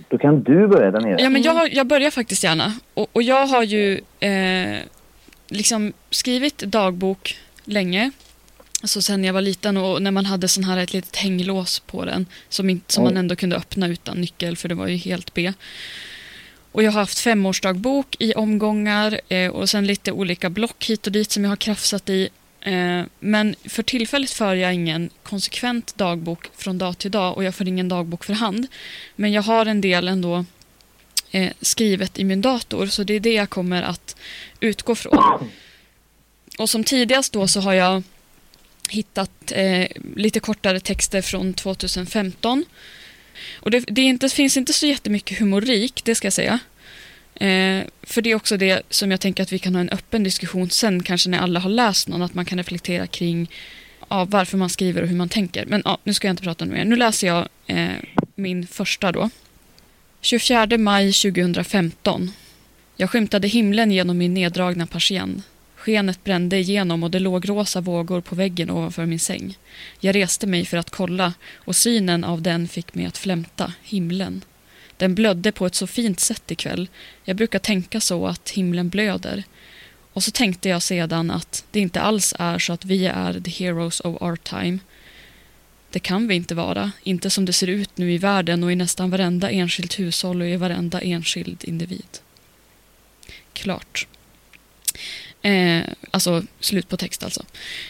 Då 0.10 0.18
kan 0.18 0.44
du 0.44 0.68
börja 0.68 0.92
där 0.92 1.02
nere. 1.02 1.22
Ja, 1.22 1.30
men 1.30 1.42
jag, 1.42 1.74
jag 1.74 1.88
börjar 1.88 2.12
faktiskt 2.12 2.44
gärna. 2.44 2.74
Och, 2.94 3.10
och 3.14 3.24
jag 3.24 3.48
har 3.48 3.64
ju 3.64 4.02
eh, 4.20 4.78
liksom 5.48 5.94
skrivit 6.10 6.58
dagbok 6.58 7.38
länge. 7.66 8.12
Alltså 8.84 9.02
sen 9.02 9.24
jag 9.24 9.34
var 9.34 9.42
liten 9.42 9.78
och 9.78 10.02
när 10.02 10.12
man 10.12 10.26
hade 10.26 10.48
sån 10.48 10.64
här 10.64 10.78
ett 10.78 10.94
litet 10.94 11.16
hänglås 11.16 11.80
på 11.80 12.06
den 12.06 12.26
som, 12.50 12.70
inte, 12.70 12.94
som 12.94 13.04
man 13.04 13.18
ändå 13.18 13.36
kunde 13.36 13.56
öppna 13.56 13.88
utan 13.88 14.22
nyckel 14.22 14.58
för 14.58 14.70
det 14.70 14.76
var 14.76 14.88
ju 14.88 14.96
helt 14.96 15.34
B. 15.34 15.54
Och 16.72 16.84
jag 16.84 16.92
har 16.92 17.00
haft 17.00 17.20
femårsdagbok 17.20 18.16
i 18.20 18.34
omgångar 18.34 19.22
eh, 19.28 19.52
och 19.52 19.70
sen 19.70 19.88
lite 19.88 20.12
olika 20.12 20.50
block 20.50 20.86
hit 20.86 21.08
och 21.08 21.14
dit 21.14 21.32
som 21.32 21.44
jag 21.44 21.52
har 21.52 21.56
krafsat 21.56 22.10
i. 22.10 22.30
Eh, 22.62 23.02
men 23.20 23.56
för 23.64 23.84
tillfället 23.84 24.32
för 24.32 24.56
jag 24.56 24.74
ingen 24.74 25.10
konsekvent 25.24 25.98
dagbok 25.98 26.50
från 26.56 26.78
dag 26.78 26.98
till 26.98 27.12
dag 27.12 27.38
och 27.38 27.44
jag 27.44 27.56
för 27.56 27.68
ingen 27.68 27.90
dagbok 27.90 28.24
för 28.24 28.34
hand. 28.34 28.68
Men 29.16 29.32
jag 29.32 29.42
har 29.42 29.66
en 29.66 29.82
del 29.82 30.08
ändå 30.08 30.46
eh, 31.32 31.52
skrivet 31.62 32.20
i 32.20 32.24
min 32.24 32.42
dator 32.42 32.88
så 32.88 33.04
det 33.04 33.14
är 33.14 33.20
det 33.20 33.34
jag 33.34 33.50
kommer 33.50 33.82
att 33.82 34.16
utgå 34.60 34.96
från. 34.96 35.50
Och 36.58 36.70
som 36.70 36.84
tidigast 36.84 37.34
då 37.34 37.48
så 37.48 37.60
har 37.60 37.74
jag 37.74 38.04
hittat 38.90 39.52
eh, 39.52 39.88
lite 40.16 40.40
kortare 40.40 40.80
texter 40.80 41.22
från 41.22 41.54
2015. 41.54 42.66
Och 43.54 43.72
det, 43.72 43.80
det 43.80 44.02
inte, 44.02 44.30
finns 44.30 44.58
inte 44.58 44.74
så 44.74 44.86
jättemycket 44.86 45.40
humorik, 45.40 46.02
det 46.06 46.16
ska 46.16 46.26
jag 46.26 46.34
säga. 46.34 46.60
Eh, 47.36 47.84
för 48.04 48.22
det 48.22 48.32
är 48.32 48.36
också 48.36 48.58
det 48.58 48.82
som 48.90 49.12
jag 49.12 49.20
tänker 49.20 49.44
att 49.44 49.52
vi 49.52 49.60
kan 49.60 49.76
ha 49.76 49.82
en 49.82 49.90
öppen 49.90 50.24
diskussion 50.24 50.70
sen, 50.70 51.04
kanske 51.04 51.30
när 51.30 51.40
alla 51.40 51.60
har 51.60 51.70
läst 51.70 52.08
någon, 52.08 52.22
att 52.22 52.34
man 52.34 52.46
kan 52.46 52.58
reflektera 52.58 53.08
kring 53.08 53.50
ja, 54.10 54.26
varför 54.26 54.58
man 54.58 54.70
skriver 54.70 55.02
och 55.02 55.08
hur 55.08 55.16
man 55.16 55.30
tänker. 55.30 55.66
Men 55.66 55.82
ja, 55.86 55.98
nu 56.04 56.14
ska 56.14 56.28
jag 56.28 56.34
inte 56.34 56.44
prata 56.44 56.66
mer. 56.66 56.86
Nu 56.86 56.96
läser 56.96 57.28
jag 57.28 57.48
eh, 57.68 57.90
min 58.36 58.68
första 58.68 59.12
då. 59.12 59.30
24 60.22 60.78
maj 60.78 61.14
2015. 61.14 62.32
Jag 62.98 63.10
skymtade 63.10 63.48
himlen 63.48 63.92
genom 63.92 64.18
min 64.18 64.34
neddragna 64.34 64.88
persienn. 64.88 65.44
Skenet 65.84 66.24
brände 66.24 66.58
igenom 66.58 67.04
och 67.04 67.12
det 67.12 67.20
låg 67.20 67.50
rosa 67.50 67.82
vågor 67.82 68.22
på 68.22 68.36
väggen 68.36 68.70
ovanför 68.70 69.06
min 69.06 69.20
säng. 69.20 69.58
Jag 70.00 70.16
reste 70.16 70.48
mig 70.48 70.66
för 70.66 70.78
att 70.78 70.90
kolla 70.90 71.34
och 71.56 71.76
synen 71.76 72.24
av 72.24 72.42
den 72.42 72.68
fick 72.68 72.94
mig 72.94 73.06
att 73.06 73.18
flämta, 73.18 73.74
himlen. 73.84 74.44
Den 74.98 75.16
blödde 75.16 75.52
på 75.52 75.66
ett 75.66 75.76
så 75.76 75.88
fint 75.88 76.20
sätt 76.20 76.52
ikväll. 76.52 76.90
Jag 77.24 77.36
brukar 77.36 77.60
tänka 77.60 78.00
så 78.00 78.28
att 78.28 78.50
himlen 78.50 78.90
blöder. 78.90 79.44
Och 80.14 80.24
så 80.24 80.32
tänkte 80.32 80.70
jag 80.70 80.82
sedan 80.82 81.32
att 81.32 81.66
det 81.72 81.80
inte 81.80 82.02
alls 82.02 82.36
är 82.40 82.60
så 82.60 82.74
att 82.74 82.86
vi 82.86 83.06
är 83.06 83.40
the 83.40 83.52
heroes 83.52 84.00
of 84.00 84.22
our 84.22 84.36
time. 84.36 84.80
Det 85.90 86.00
kan 86.00 86.28
vi 86.28 86.36
inte 86.36 86.56
vara, 86.56 86.92
inte 87.04 87.30
som 87.30 87.46
det 87.46 87.54
ser 87.54 87.68
ut 87.68 87.98
nu 87.98 88.12
i 88.12 88.18
världen 88.18 88.64
och 88.64 88.72
i 88.72 88.76
nästan 88.76 89.10
varenda 89.10 89.50
enskilt 89.52 90.00
hushåll 90.00 90.42
och 90.42 90.48
i 90.48 90.56
varenda 90.56 91.02
enskild 91.02 91.64
individ. 91.64 92.20
Klart. 93.54 94.08
Eh, 95.46 95.82
alltså, 96.12 96.44
slut 96.60 96.90
på 96.90 96.98
text 96.98 97.24
alltså. 97.24 97.44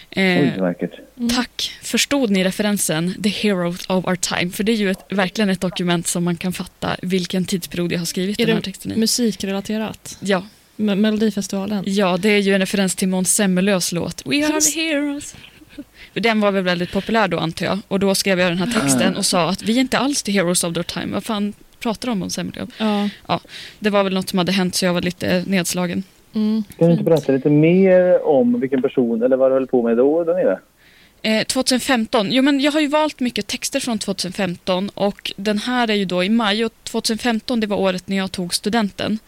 Eh, 0.10 0.24
Oj, 0.24 0.54
vackert. 0.60 0.92
Tack. 1.36 1.72
Förstod 1.82 2.30
ni 2.30 2.44
referensen 2.44 3.16
The 3.24 3.30
Heroes 3.30 3.86
of 3.90 4.06
Our 4.06 4.16
Time? 4.16 4.52
För 4.52 4.64
det 4.64 4.72
är 4.72 4.76
ju 4.76 4.92
ett, 4.92 5.06
verkligen 5.10 5.50
ett 5.50 5.62
dokument 5.62 6.08
som 6.08 6.24
man 6.24 6.38
kan 6.38 6.54
fatta 6.54 6.96
vilken 7.02 7.46
tidsperiod 7.46 7.92
jag 7.92 8.00
har 8.00 8.06
skrivit 8.06 8.40
Är 8.40 8.46
den 8.46 8.56
här 8.56 8.62
det 8.62 8.66
texten 8.66 8.92
i. 8.92 8.96
Musikrelaterat? 8.98 10.18
Ja, 10.20 10.46
Me- 10.78 10.96
Melodifestivalen? 10.96 11.84
ja, 11.88 12.18
det 12.18 12.30
är 12.30 12.40
ju 12.40 12.54
en 12.54 12.60
referens 12.60 12.96
till 12.96 13.08
Måns 13.08 13.36
Zelmerlöws 13.36 13.92
låt 13.92 14.26
We 14.26 14.46
are 14.46 14.62
the 14.62 14.80
heroes. 14.82 15.36
Den 16.14 16.40
var 16.40 16.52
väl 16.52 16.64
väldigt 16.64 16.92
populär 16.92 17.28
då 17.28 17.40
antar 17.40 17.66
jag. 17.66 17.80
Och 17.88 18.00
då 18.00 18.16
skrev 18.16 18.40
jag 18.40 18.52
den 18.52 18.58
här 18.58 18.82
texten 18.82 19.16
och 19.16 19.26
sa 19.26 19.50
att 19.50 19.62
vi 19.62 19.76
är 19.76 19.80
inte 19.82 19.98
alls 19.98 20.24
the 20.24 20.32
heroes 20.32 20.64
of 20.64 20.78
our 20.78 20.84
time. 20.84 21.14
Vad 21.14 21.24
fan 21.24 21.54
pratar 21.80 22.08
de 22.08 22.12
om 22.12 22.20
Måns 22.20 22.34
Zelmerlöw? 22.34 22.68
Ja. 23.28 23.40
Det 23.80 23.90
var 23.90 24.04
väl 24.04 24.14
något 24.14 24.30
som 24.30 24.38
hade 24.40 24.52
hänt 24.52 24.76
så 24.76 24.86
jag 24.86 24.94
var 24.94 25.02
lite 25.02 25.44
nedslagen. 25.48 26.04
Mm. 26.34 26.64
Kan 26.78 26.88
du 26.88 26.92
inte 26.92 27.04
berätta 27.04 27.32
lite 27.32 27.50
mer 27.50 28.26
om 28.26 28.60
vilken 28.60 28.82
person 28.82 29.24
eller 29.24 29.38
vad 29.38 29.52
du 29.52 29.54
höll 29.54 29.68
på 29.68 29.82
med 29.82 29.98
då 29.98 30.24
där 30.24 30.34
nere? 30.34 30.60
Eh, 31.22 31.44
2015. 31.44 32.32
Jo, 32.32 32.44
men 32.44 32.60
jag 32.60 32.72
har 32.72 32.80
ju 32.80 32.88
valt 32.88 33.20
mycket 33.20 33.48
texter 33.48 33.80
från 33.80 34.00
2015 34.00 34.90
och 34.90 35.32
den 35.38 35.58
här 35.58 35.90
är 35.90 35.94
ju 35.94 36.06
då 36.06 36.24
i 36.24 36.30
maj 36.30 36.66
och 36.66 36.74
2015 36.84 37.60
det 37.60 37.68
var 37.68 37.78
året 37.78 38.08
när 38.08 38.18
jag 38.18 38.32
tog 38.32 38.54
studenten. 38.54 39.20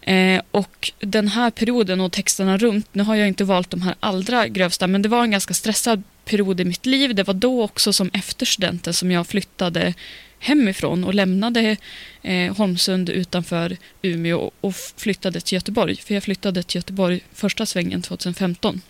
Eh, 0.00 0.42
och 0.50 0.92
den 0.98 1.28
här 1.28 1.50
perioden 1.50 2.00
och 2.00 2.12
texterna 2.12 2.58
runt, 2.58 2.88
nu 2.92 3.02
har 3.02 3.14
jag 3.14 3.28
inte 3.28 3.44
valt 3.44 3.70
de 3.70 3.82
här 3.82 3.94
allra 4.00 4.48
grövsta, 4.48 4.86
men 4.86 5.02
det 5.02 5.08
var 5.08 5.22
en 5.22 5.30
ganska 5.30 5.54
stressad 5.54 6.02
period 6.24 6.60
i 6.60 6.64
mitt 6.64 6.86
liv. 6.86 7.14
Det 7.14 7.22
var 7.22 7.34
då 7.34 7.62
också 7.62 7.92
som 7.92 8.10
efter 8.12 8.46
studenten 8.46 8.94
som 8.94 9.10
jag 9.10 9.26
flyttade 9.26 9.94
hemifrån 10.38 11.04
och 11.04 11.14
lämnade 11.14 11.76
eh, 12.22 12.56
Holmsund 12.56 13.10
utanför 13.10 13.76
Umeå 14.02 14.50
och- 14.60 14.74
flyttade 14.96 15.40
till 15.40 15.54
Göteborg. 15.54 15.96
För 15.96 16.14
jag 16.14 16.22
flyttade 16.22 16.62
till 16.62 16.76
Göteborg 16.78 17.20
första 17.34 17.66
svängen 17.66 18.02
2015. 18.02 18.80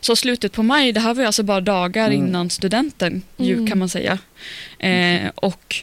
Så 0.00 0.16
slutet 0.16 0.52
på 0.52 0.62
maj, 0.62 0.92
det 0.92 1.00
här 1.00 1.14
var 1.14 1.22
ju 1.22 1.26
alltså 1.26 1.42
bara 1.42 1.60
dagar 1.60 2.10
Mm. 2.10 2.26
innan 2.26 2.50
studenten 2.50 3.22
ju, 3.36 3.52
Mm. 3.54 3.66
kan 3.66 3.78
man 3.78 3.88
säga. 3.88 4.18
Eh, 4.78 5.30
och 5.34 5.76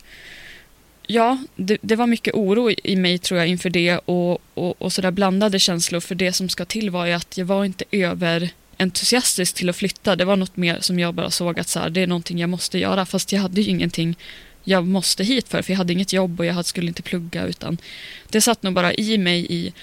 ja, 1.07 1.37
det, 1.55 1.77
det 1.81 1.95
var 1.95 2.07
mycket 2.07 2.33
oro 2.33 2.71
i, 2.71 2.75
i 2.83 2.95
mig 2.95 3.17
tror 3.19 3.39
jag 3.39 3.47
inför 3.47 3.69
det 3.69 3.97
och, 3.97 4.41
och, 4.53 4.81
och 4.81 4.93
sådär 4.93 5.11
blandade 5.11 5.59
känslor 5.59 5.99
för 5.99 6.15
det 6.15 6.33
som 6.33 6.49
ska 6.49 6.65
till 6.65 6.89
var 6.89 7.05
ju 7.05 7.13
att 7.13 7.37
jag 7.37 7.45
var 7.45 7.65
inte 7.65 7.85
över 7.91 8.49
entusiastisk 8.77 9.55
till 9.55 9.69
att 9.69 9.75
flytta. 9.75 10.15
Det 10.15 10.25
var 10.25 10.35
något 10.35 10.57
mer 10.57 10.77
som 10.81 10.99
jag 10.99 11.13
bara 11.13 11.29
såg 11.29 11.59
att 11.59 11.67
så 11.67 11.79
här, 11.79 11.89
det 11.89 12.01
är 12.01 12.07
någonting 12.07 12.39
jag 12.39 12.49
måste 12.49 12.77
göra 12.79 13.05
fast 13.05 13.31
jag 13.31 13.41
hade 13.41 13.61
ju 13.61 13.69
ingenting 13.69 14.15
jag 14.69 14.87
måste 14.87 15.23
hit 15.23 15.49
för, 15.49 15.61
för 15.61 15.73
jag 15.73 15.77
hade 15.77 15.93
inget 15.93 16.13
jobb 16.13 16.39
och 16.39 16.45
jag 16.45 16.65
skulle 16.65 16.87
inte 16.87 17.01
plugga 17.01 17.45
utan 17.45 17.77
det 18.29 18.41
satt 18.41 18.63
nog 18.63 18.73
bara 18.73 18.93
i 18.93 19.17
mig 19.17 19.45
i 19.49 19.73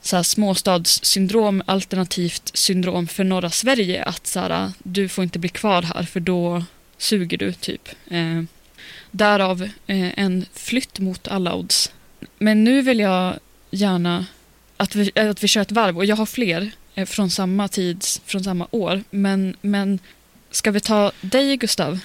så 0.00 0.16
här 0.16 0.22
småstadssyndrom 0.22 1.62
alternativt 1.66 2.50
syndrom 2.54 3.06
för 3.06 3.24
norra 3.24 3.50
Sverige 3.50 4.04
att 4.04 4.26
så 4.26 4.40
här, 4.40 4.72
du 4.78 5.08
får 5.08 5.24
inte 5.24 5.38
bli 5.38 5.48
kvar 5.48 5.82
här 5.82 6.02
för 6.02 6.20
då 6.20 6.64
suger 6.98 7.38
du 7.38 7.52
typ. 7.52 7.88
Eh, 8.10 8.42
därav 9.10 9.62
eh, 9.62 10.18
en 10.18 10.46
flytt 10.54 10.98
mot 10.98 11.28
alla 11.28 11.54
odds. 11.54 11.92
Men 12.38 12.64
nu 12.64 12.82
vill 12.82 12.98
jag 12.98 13.34
gärna 13.70 14.26
att 14.76 14.94
vi, 14.94 15.10
att 15.14 15.44
vi 15.44 15.48
kör 15.48 15.60
ett 15.60 15.72
varv 15.72 15.96
och 15.96 16.04
jag 16.04 16.16
har 16.16 16.26
fler 16.26 16.70
eh, 16.94 17.06
från 17.06 17.30
samma 17.30 17.68
tid, 17.68 18.04
från 18.24 18.44
samma 18.44 18.66
år. 18.70 19.04
Men, 19.10 19.56
men 19.60 19.98
ska 20.50 20.70
vi 20.70 20.80
ta 20.80 21.12
dig 21.20 21.56
Gustav? 21.56 21.98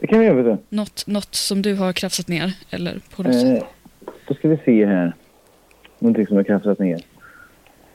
Det 0.00 0.06
kan 0.06 0.18
vi 0.18 0.26
göra, 0.26 0.42
vet 0.42 0.70
Något, 0.70 1.04
något 1.06 1.34
som 1.34 1.62
du 1.62 1.74
har 1.74 1.92
krafsat 1.92 2.28
ner 2.28 2.52
eller 2.70 3.00
på 3.16 3.22
något 3.22 3.34
sätt. 3.34 3.62
Eh, 3.62 3.68
då 4.28 4.34
ska 4.34 4.48
vi 4.48 4.56
se 4.64 4.86
här. 4.86 5.12
Någonting 5.98 6.26
som 6.26 6.36
jag 6.36 6.46
kastat 6.46 6.78
ner. 6.78 7.00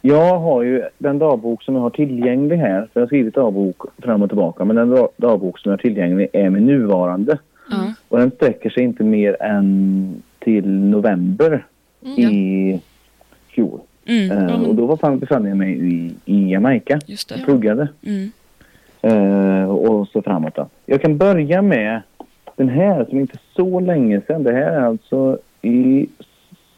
Jag 0.01 0.39
har 0.39 0.63
ju 0.63 0.83
den 0.97 1.19
dagbok 1.19 1.63
som 1.63 1.75
jag 1.75 1.81
har 1.81 1.89
tillgänglig 1.89 2.57
här. 2.57 2.81
För 2.81 2.89
jag 2.93 3.01
har 3.01 3.07
skrivit 3.07 3.35
dagbok 3.35 3.81
fram 4.03 4.21
och 4.21 4.29
tillbaka. 4.29 4.65
Men 4.65 4.75
den 4.75 4.89
dag- 4.89 5.09
dagbok 5.17 5.59
som 5.59 5.69
jag 5.71 5.77
har 5.77 5.81
tillgänglig 5.81 6.27
är 6.33 6.49
min 6.49 6.65
nuvarande. 6.65 7.37
Ja. 7.71 7.93
Och 8.09 8.19
den 8.19 8.31
sträcker 8.31 8.69
sig 8.69 8.83
inte 8.83 9.03
mer 9.03 9.43
än 9.43 10.21
till 10.39 10.67
november 10.69 11.65
i 12.17 12.79
fjol. 13.47 13.79
Mm, 14.05 14.31
Eh, 14.31 14.61
och 14.63 14.75
då 14.75 14.85
var 14.85 14.97
fan 14.97 15.19
befann 15.19 15.45
jag 15.45 15.57
mig 15.57 15.93
i, 15.93 16.11
i 16.25 16.51
Jamaica. 16.51 16.99
just 17.05 17.31
Jag 17.31 17.39
det. 17.39 17.43
pluggade. 17.45 17.87
Mm. 18.05 18.31
Eh, 19.03 19.63
och 19.63 20.07
så 20.07 20.21
framåt 20.21 20.55
då. 20.55 20.69
Jag 20.85 21.01
kan 21.01 21.17
börja 21.17 21.61
med 21.61 22.01
den 22.55 22.69
här 22.69 23.05
som 23.05 23.19
inte 23.19 23.37
så 23.55 23.79
länge 23.79 24.21
sedan. 24.27 24.43
Det 24.43 24.51
här 24.51 24.71
är 24.71 24.81
alltså 24.81 25.39
i 25.61 26.07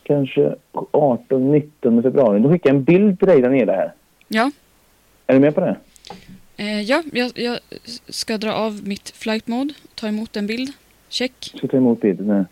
kanske 0.03 0.55
18-19 0.73 2.01
februari. 2.01 2.39
Då 2.39 2.51
skickade 2.51 2.69
jag 2.69 2.77
en 2.77 2.83
bild 2.83 3.19
till 3.19 3.27
dig 3.27 3.41
nere 3.41 3.71
här. 3.71 3.93
Ja. 4.27 4.51
Är 5.27 5.33
du 5.33 5.39
med 5.39 5.55
på 5.55 5.61
det? 5.61 5.75
Eh, 6.57 6.81
ja, 6.81 7.03
jag, 7.13 7.31
jag 7.35 7.59
ska 8.07 8.37
dra 8.37 8.53
av 8.53 8.81
mitt 8.87 9.09
flight 9.09 9.47
mode, 9.47 9.73
ta 9.95 10.07
emot 10.07 10.37
en 10.37 10.47
bild. 10.47 10.69
Check. 11.09 11.49
Jag 11.51 11.57
ska 11.57 11.67
ta 11.67 11.77
emot 11.77 12.01
bilden 12.01 12.29
här. 12.29 12.45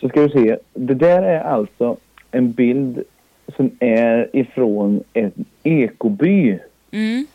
Så 0.00 0.08
ska 0.08 0.20
du 0.20 0.28
se. 0.28 0.56
Det 0.74 0.94
där 0.94 1.22
är 1.22 1.40
alltså 1.40 1.96
en 2.30 2.52
bild 2.52 3.02
som 3.56 3.70
är 3.80 4.36
ifrån 4.36 5.04
en 5.12 5.32
ekoby. 5.62 6.58
Mm. 6.90 7.26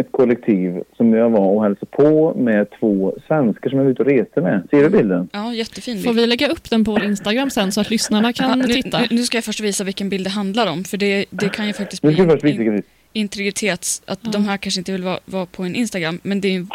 Ett 0.00 0.12
kollektiv 0.12 0.82
som 0.96 1.12
jag 1.12 1.30
var 1.30 1.46
och 1.46 1.62
hälsade 1.62 1.86
på 1.90 2.34
med 2.34 2.66
två 2.80 3.18
svenskar 3.26 3.70
som 3.70 3.78
jag 3.78 3.84
var 3.84 3.92
ute 3.92 4.02
och 4.02 4.08
reste 4.08 4.40
med. 4.40 4.66
Ser 4.70 4.82
du 4.82 4.88
bilden? 4.90 5.28
Ja, 5.32 5.54
jättefin 5.54 5.94
bild. 5.94 6.06
Får 6.06 6.12
vi 6.12 6.26
lägga 6.26 6.48
upp 6.48 6.70
den 6.70 6.84
på 6.84 6.98
Instagram 7.04 7.50
sen 7.50 7.72
så 7.72 7.80
att 7.80 7.90
lyssnarna 7.90 8.28
Ja, 8.28 8.32
kan 8.32 8.58
nu, 8.58 8.74
titta? 8.74 9.00
nu, 9.00 9.06
nu 9.10 9.22
ska 9.22 9.36
jag 9.36 9.44
först 9.44 9.60
visa 9.60 9.84
vilken 9.84 10.08
bild 10.08 10.26
det 10.26 10.30
handlar 10.30 10.66
om, 10.66 10.84
för 10.84 10.96
det, 10.96 11.24
det 11.30 11.48
kan 11.48 11.66
ju 11.66 11.72
faktiskt 11.72 12.02
bli 12.02 12.16
först 12.16 12.44
visa 12.44 12.62
in, 12.62 12.82
integritets... 13.12 14.02
Att 14.06 14.32
de 14.32 14.44
här 14.44 14.56
kanske 14.56 14.80
inte 14.80 14.92
vill 14.92 15.02
vara, 15.02 15.18
vara 15.24 15.46
på 15.46 15.62
en 15.62 15.74
Instagram, 15.74 16.20
men 16.22 16.40
det 16.40 16.48
är 16.48 16.52
ju... 16.52 16.66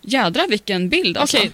Jädra 0.00 0.42
vilken 0.48 0.88
bild 0.88 1.16
alltså. 1.16 1.36
Okej, 1.36 1.50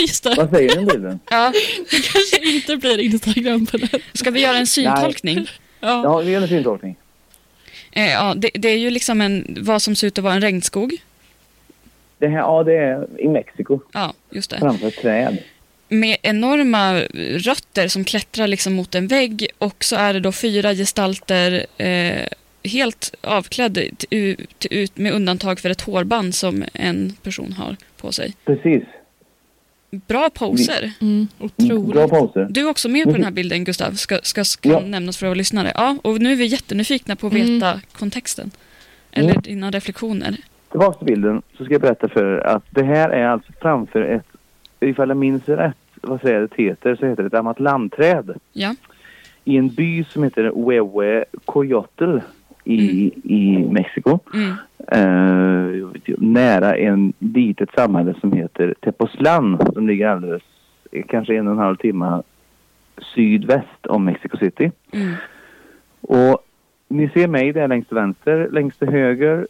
just 0.00 0.24
det. 0.24 0.34
Vad 0.36 0.50
säger 0.50 0.78
om 0.78 0.86
bilden? 0.86 1.20
Ja, 1.30 1.52
Det 1.90 2.12
kanske 2.12 2.54
inte 2.54 2.76
blir 2.76 3.00
Instagram 3.00 3.66
på 3.66 3.76
den. 3.76 3.88
ska 4.14 4.30
vi 4.30 4.40
göra 4.40 4.56
en 4.58 4.66
syntolkning? 4.66 5.46
Ja. 5.80 6.02
Ja, 6.04 6.18
vi 6.18 6.30
gör 6.32 6.42
en 6.42 6.48
syntolkning. 6.48 6.96
Eh, 7.92 8.10
ja, 8.10 8.34
det, 8.36 8.50
det 8.54 8.68
är 8.68 8.78
ju 8.78 8.90
liksom 8.90 9.20
en, 9.20 9.56
vad 9.60 9.82
som 9.82 9.96
ser 9.96 10.06
ut 10.06 10.18
att 10.18 10.24
vara 10.24 10.34
en 10.34 10.40
regnskog. 10.40 10.96
Det 12.18 12.28
här, 12.28 12.38
ja, 12.38 12.62
det 12.62 12.74
är 12.74 13.06
i 13.18 13.28
Mexiko. 13.28 13.80
Ja, 13.92 14.14
just 14.30 14.50
det. 14.50 14.58
Framför 14.58 14.90
träd. 14.90 15.38
Med 15.88 16.16
enorma 16.22 17.00
rötter 17.38 17.88
som 17.88 18.04
klättrar 18.04 18.46
liksom 18.46 18.74
mot 18.74 18.94
en 18.94 19.06
vägg 19.06 19.46
och 19.58 19.84
så 19.84 19.96
är 19.96 20.12
det 20.14 20.20
då 20.20 20.32
fyra 20.32 20.74
gestalter 20.74 21.66
eh, 21.76 22.28
helt 22.64 23.14
avklädda 23.20 23.80
t- 23.80 24.06
ut, 24.10 24.66
ut, 24.70 24.96
med 24.96 25.12
undantag 25.12 25.60
för 25.60 25.70
ett 25.70 25.80
hårband 25.80 26.34
som 26.34 26.64
en 26.72 27.16
person 27.22 27.52
har 27.52 27.76
på 27.96 28.12
sig. 28.12 28.34
Precis. 28.44 28.82
Bra 29.90 30.30
poser. 30.30 30.92
Mm, 31.00 31.28
Bra 31.38 31.46
otroligt. 31.46 32.10
poser. 32.10 32.46
Du 32.50 32.60
är 32.60 32.70
också 32.70 32.88
med 32.88 33.04
på 33.04 33.12
den 33.12 33.24
här 33.24 33.30
bilden 33.30 33.64
Gustav, 33.64 33.92
ska, 33.92 34.18
ska, 34.22 34.44
ska 34.44 34.68
Ja. 34.68 34.80
nämnas 34.80 35.16
för 35.16 35.26
våra 35.26 35.34
lyssnare. 35.34 35.72
Ja, 35.74 35.96
och 36.02 36.20
nu 36.20 36.32
är 36.32 36.36
vi 36.36 36.44
jättenyfikna 36.46 37.16
på 37.16 37.26
att 37.26 37.32
veta 37.32 37.80
kontexten. 37.92 38.50
Eller 39.12 39.30
Mm. 39.30 39.42
dina 39.42 39.70
reflektioner. 39.70 40.36
Tillbaka 40.70 40.98
till 40.98 41.06
bilden 41.06 41.42
så 41.58 41.64
ska 41.64 41.74
jag 41.74 41.80
berätta 41.80 42.08
för 42.08 42.24
er 42.24 42.38
att 42.46 42.64
det 42.70 42.82
här 42.84 43.08
är 43.10 43.26
alltså 43.28 43.52
framför 43.62 44.00
ett, 44.02 44.26
ifall 44.80 45.08
jag 45.08 45.16
minns 45.16 45.48
rätt, 45.48 45.74
vad 46.02 46.20
trädet 46.22 46.50
heter, 46.56 46.96
så 46.96 47.06
heter 47.06 47.22
det 47.22 47.26
ett 47.26 47.34
amatlandträd. 47.34 48.30
Ja. 48.52 48.74
I 49.44 49.56
en 49.56 49.68
by 49.68 50.04
som 50.04 50.22
heter 50.24 50.44
Huehue 50.54 51.24
Coyotl 51.44 52.18
i, 52.68 53.12
i 53.24 53.58
Mexiko. 53.58 54.18
Mm. 54.34 54.54
Eh, 54.92 55.88
nära 56.18 56.76
en 56.76 57.12
litet 57.18 57.70
samhälle 57.70 58.14
som 58.20 58.32
heter 58.32 58.74
Tepoztlan 58.80 59.58
som 59.74 59.86
ligger 59.88 60.08
alldeles, 60.08 60.42
kanske 61.08 61.36
en 61.36 61.46
och 61.46 61.52
en 61.52 61.58
halv 61.58 61.76
timme 61.76 62.22
sydväst 63.14 63.86
om 63.88 64.04
Mexico 64.04 64.36
City. 64.36 64.70
Mm. 64.92 65.14
Och 66.00 66.38
ni 66.88 67.08
ser 67.08 67.28
mig 67.28 67.52
där 67.52 67.68
längst 67.68 67.88
till 67.88 67.94
vänster. 67.94 68.48
Längst 68.52 68.78
till 68.78 68.88
höger 68.88 69.46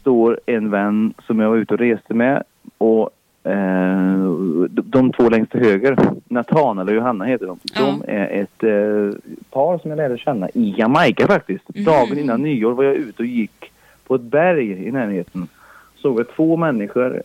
står 0.00 0.40
en 0.46 0.70
vän 0.70 1.14
som 1.26 1.40
jag 1.40 1.50
var 1.50 1.56
ute 1.56 1.74
och 1.74 1.80
reste 1.80 2.14
med. 2.14 2.42
Och 2.78 3.10
de, 3.42 4.82
de 4.84 5.12
två 5.12 5.28
längst 5.28 5.52
till 5.52 5.60
höger, 5.60 5.96
Nathanael 6.28 6.88
och 6.88 6.94
Johanna 6.94 7.24
heter 7.24 7.46
de. 7.46 7.58
De 7.76 8.02
är 8.06 8.28
ett 8.28 8.62
eh, 8.62 9.20
par 9.50 9.78
som 9.78 9.90
jag 9.90 9.96
lärde 9.96 10.18
känna 10.18 10.48
i 10.48 10.74
Jamaica 10.78 11.26
faktiskt. 11.26 11.64
Mhm. 11.74 11.84
Dagen 11.84 12.18
innan 12.18 12.42
nyår 12.42 12.72
var 12.72 12.84
jag 12.84 12.94
ute 12.94 13.22
och 13.22 13.26
gick 13.26 13.72
på 14.06 14.14
ett 14.14 14.22
berg 14.22 14.86
i 14.86 14.92
närheten. 14.92 15.48
Såg 15.96 16.20
jag 16.20 16.28
två 16.36 16.56
människor. 16.56 17.22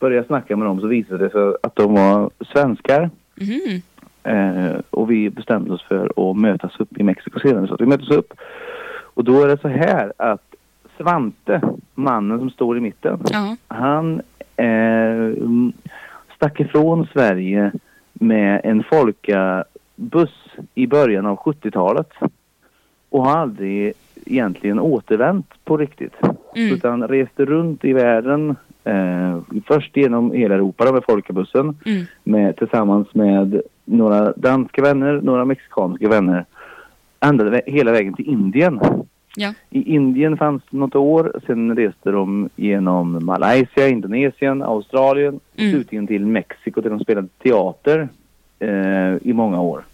Började 0.00 0.26
snacka 0.26 0.56
med 0.56 0.66
dem 0.66 0.80
så 0.80 0.86
visade 0.86 1.24
det 1.24 1.30
sig 1.30 1.54
att 1.62 1.76
de 1.76 1.94
var 1.94 2.30
svenskar. 2.52 3.10
Mhm. 3.34 3.82
Eh, 4.22 4.80
och 4.90 5.10
vi 5.10 5.30
bestämde 5.30 5.72
oss 5.72 5.82
för 5.82 6.30
att 6.30 6.36
mötas 6.36 6.80
upp 6.80 6.98
i 6.98 7.02
Mexiko 7.02 7.40
senare. 7.40 7.66
Så 7.66 7.76
vi 7.78 7.86
möttes 7.86 8.10
upp. 8.10 8.32
Och 9.14 9.24
då 9.24 9.42
är 9.42 9.48
det 9.48 9.60
så 9.60 9.68
här 9.68 10.12
att 10.16 10.54
Svante, 10.98 11.60
mannen 11.94 12.38
som 12.38 12.50
står 12.50 12.76
i 12.76 12.80
mitten, 12.80 13.18
Ja. 13.30 13.56
han 13.68 14.20
eh, 14.56 15.30
stack 16.36 16.60
ifrån 16.60 17.06
Sverige 17.12 17.72
med 18.12 18.60
en 18.64 18.82
folkabuss 18.82 20.34
i 20.74 20.86
början 20.86 21.26
av 21.26 21.36
70-talet. 21.36 22.10
Och 23.10 23.24
har 23.24 23.36
aldrig 23.38 23.92
egentligen 24.26 24.78
återvänt 24.80 25.46
på 25.64 25.76
riktigt. 25.76 26.14
Mm. 26.56 26.74
Utan 26.74 27.08
reste 27.08 27.44
runt 27.44 27.84
i 27.84 27.92
världen. 27.92 28.56
Eh, 28.84 29.38
först 29.66 29.96
genom 29.96 30.32
hela 30.32 30.54
Europa 30.54 30.92
med 30.92 31.02
folkabussen 31.08 31.76
Mm. 31.86 32.04
med, 32.24 32.56
tillsammans 32.56 33.14
med 33.14 33.60
några 33.84 34.32
danska 34.32 34.82
vänner, 34.82 35.20
några 35.22 35.44
mexikanska 35.44 36.08
vänner. 36.08 36.44
Ända 37.20 37.60
hela 37.66 37.92
vägen 37.92 38.14
till 38.14 38.28
Indien. 38.28 38.80
Ja. 39.36 39.54
I 39.70 39.94
Indien 39.94 40.36
fanns 40.36 40.62
det 40.70 40.78
något 40.78 40.94
år, 40.94 41.40
sen 41.46 41.76
reste 41.76 42.10
de 42.10 42.48
genom 42.56 43.24
Malaysia, 43.24 43.88
Indonesien, 43.88 44.62
Australien, 44.62 45.40
Mm. 45.56 45.70
slutligen 45.70 46.06
till 46.06 46.26
Mexiko 46.26 46.80
där 46.80 46.90
de 46.90 47.00
spelade 47.00 47.28
teater 47.42 48.08
eh, 48.58 49.14
i 49.22 49.32
många 49.32 49.60
år. 49.60 49.84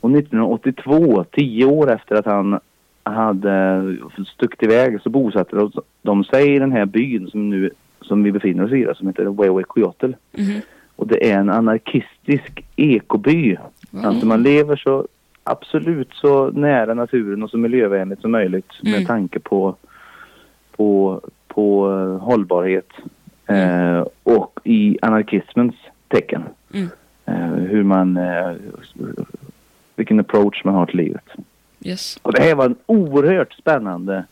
Och 0.00 0.10
1982, 0.10 1.24
tio 1.32 1.64
år 1.64 1.92
efter 1.92 2.14
att 2.16 2.26
han 2.26 2.60
hade 3.02 3.96
stuckit 4.26 4.62
iväg, 4.62 5.00
så 5.02 5.10
bosatte 5.10 5.70
de, 6.02 6.24
sig 6.24 6.54
i 6.54 6.58
den 6.58 6.72
här 6.72 6.86
byn 6.86 7.28
som, 7.30 7.50
nu, 7.50 7.70
som 8.00 8.22
vi 8.22 8.32
befinner 8.32 8.64
oss 8.64 8.72
i, 8.72 8.86
som 8.96 9.06
heter 9.06 9.24
Huehuecoyotl. 9.24 10.12
Mhm. 10.32 10.60
Och 10.96 11.06
det 11.06 11.30
är 11.30 11.38
en 11.38 11.50
anarkistisk 11.50 12.64
ekoby. 12.76 13.56
Wow. 13.90 14.04
Alltså 14.06 14.26
man 14.26 14.42
lever 14.42 14.76
så 14.76 15.06
absolut 15.50 16.14
så 16.14 16.50
nära 16.50 16.94
naturen 16.94 17.42
och 17.42 17.50
så 17.50 17.58
miljövänligt 17.58 18.20
som 18.20 18.30
möjligt 18.30 18.70
Mm. 18.82 18.98
med 18.98 19.06
tanke 19.06 19.38
på, 19.40 19.76
på, 20.76 21.20
på 21.48 21.90
eh, 21.92 22.24
hållbarhet 22.24 22.88
eh, 23.46 24.04
och 24.22 24.60
i 24.64 24.98
anarkismens 25.02 25.74
tecken. 26.08 26.42
Mm. 26.74 26.88
Eh, 27.26 27.62
hur 27.70 27.82
man, 27.82 28.16
eh, 28.16 28.52
vilken 29.96 30.20
approach 30.20 30.64
man 30.64 30.74
har 30.74 30.86
till 30.86 30.96
livet. 30.96 31.24
Yes. 31.84 32.18
Och 32.22 32.32
det 32.32 32.42
här 32.42 32.54
var 32.54 32.64
en 32.66 32.76
oerhört 32.86 33.52
spännande, 33.52 34.24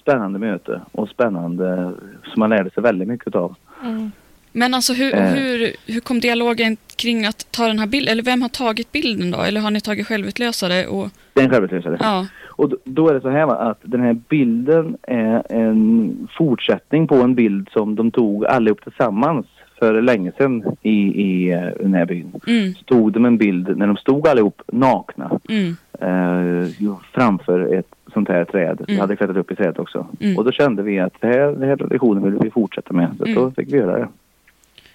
spännande 0.00 0.38
möte 0.38 0.80
och 0.92 1.08
spännande 1.08 1.92
som 2.24 2.40
man 2.40 2.50
lärde 2.50 2.70
sig 2.70 2.82
väldigt 2.82 3.08
mycket 3.08 3.34
av. 3.34 3.54
Mm. 3.84 4.10
Men 4.52 4.74
alltså 4.74 4.92
hur, 4.92 5.14
Eh. 5.14 5.32
hur, 5.32 5.72
hur 5.86 6.00
kom 6.00 6.20
dialogen 6.20 6.76
kring 7.00 7.26
att 7.26 7.52
ta 7.52 7.66
den 7.66 7.78
här 7.78 7.86
bilden? 7.86 8.12
Eller 8.12 8.22
vem 8.22 8.42
har 8.42 8.48
tagit 8.48 8.92
bilden 8.92 9.30
då? 9.30 9.40
Eller 9.42 9.60
har 9.60 9.70
ni 9.70 9.80
tagit 9.80 10.06
självutlösare? 10.06 10.86
Och, 10.86 11.08
Det 11.34 11.40
är 11.40 11.44
en 11.44 11.50
självutlösare. 11.50 11.96
ja. 12.00 12.26
Och 12.60 12.72
då, 12.84 13.08
är 13.08 13.14
det 13.14 13.20
så 13.20 13.30
här 13.30 13.46
va, 13.46 13.54
att 13.56 13.78
den 13.82 14.00
här 14.00 14.12
bilden 14.28 14.96
är 15.02 15.42
en 15.52 16.28
fortsättning 16.38 17.06
på 17.08 17.14
en 17.14 17.34
bild 17.34 17.68
som 17.72 17.94
de 17.96 18.10
tog 18.10 18.46
allihop 18.46 18.82
tillsammans 18.82 19.46
för 19.78 20.02
länge 20.02 20.32
sedan 20.38 20.64
i, 20.82 20.90
i 21.22 21.50
eh, 21.52 21.60
den 21.80 21.94
här 21.94 22.06
byn. 22.06 22.32
Mm, 22.46 22.74
Så 22.74 22.82
tog 22.84 23.12
de 23.12 23.24
en 23.24 23.36
bild 23.38 23.76
när 23.78 23.86
de 23.86 23.96
stod 23.96 24.28
allihop 24.28 24.62
nakna 24.72 25.40
mm, 25.48 25.76
eh, 26.00 26.96
framför 27.14 27.74
ett 27.78 27.86
sånt 28.12 28.28
här 28.28 28.44
träd. 28.44 28.76
Vi 28.86 28.92
Mm. 28.92 29.00
hade 29.00 29.16
klättrat 29.16 29.36
upp 29.36 29.52
i 29.52 29.56
trädet 29.56 29.78
också. 29.78 30.06
Mm. 30.20 30.38
Och 30.38 30.44
då 30.44 30.52
kände 30.52 30.82
vi 30.82 31.00
att 31.00 31.14
det 31.20 31.26
här, 31.26 31.38
den 31.52 31.68
här 31.68 31.76
traditionen 31.76 32.22
vill 32.22 32.38
vi 32.42 32.50
fortsätta 32.50 32.92
med. 32.92 33.08
Så 33.18 33.24
Mm. 33.24 33.34
då 33.34 33.50
fick 33.50 33.72
vi 33.72 33.76
göra 33.76 33.98
det. 33.98 34.08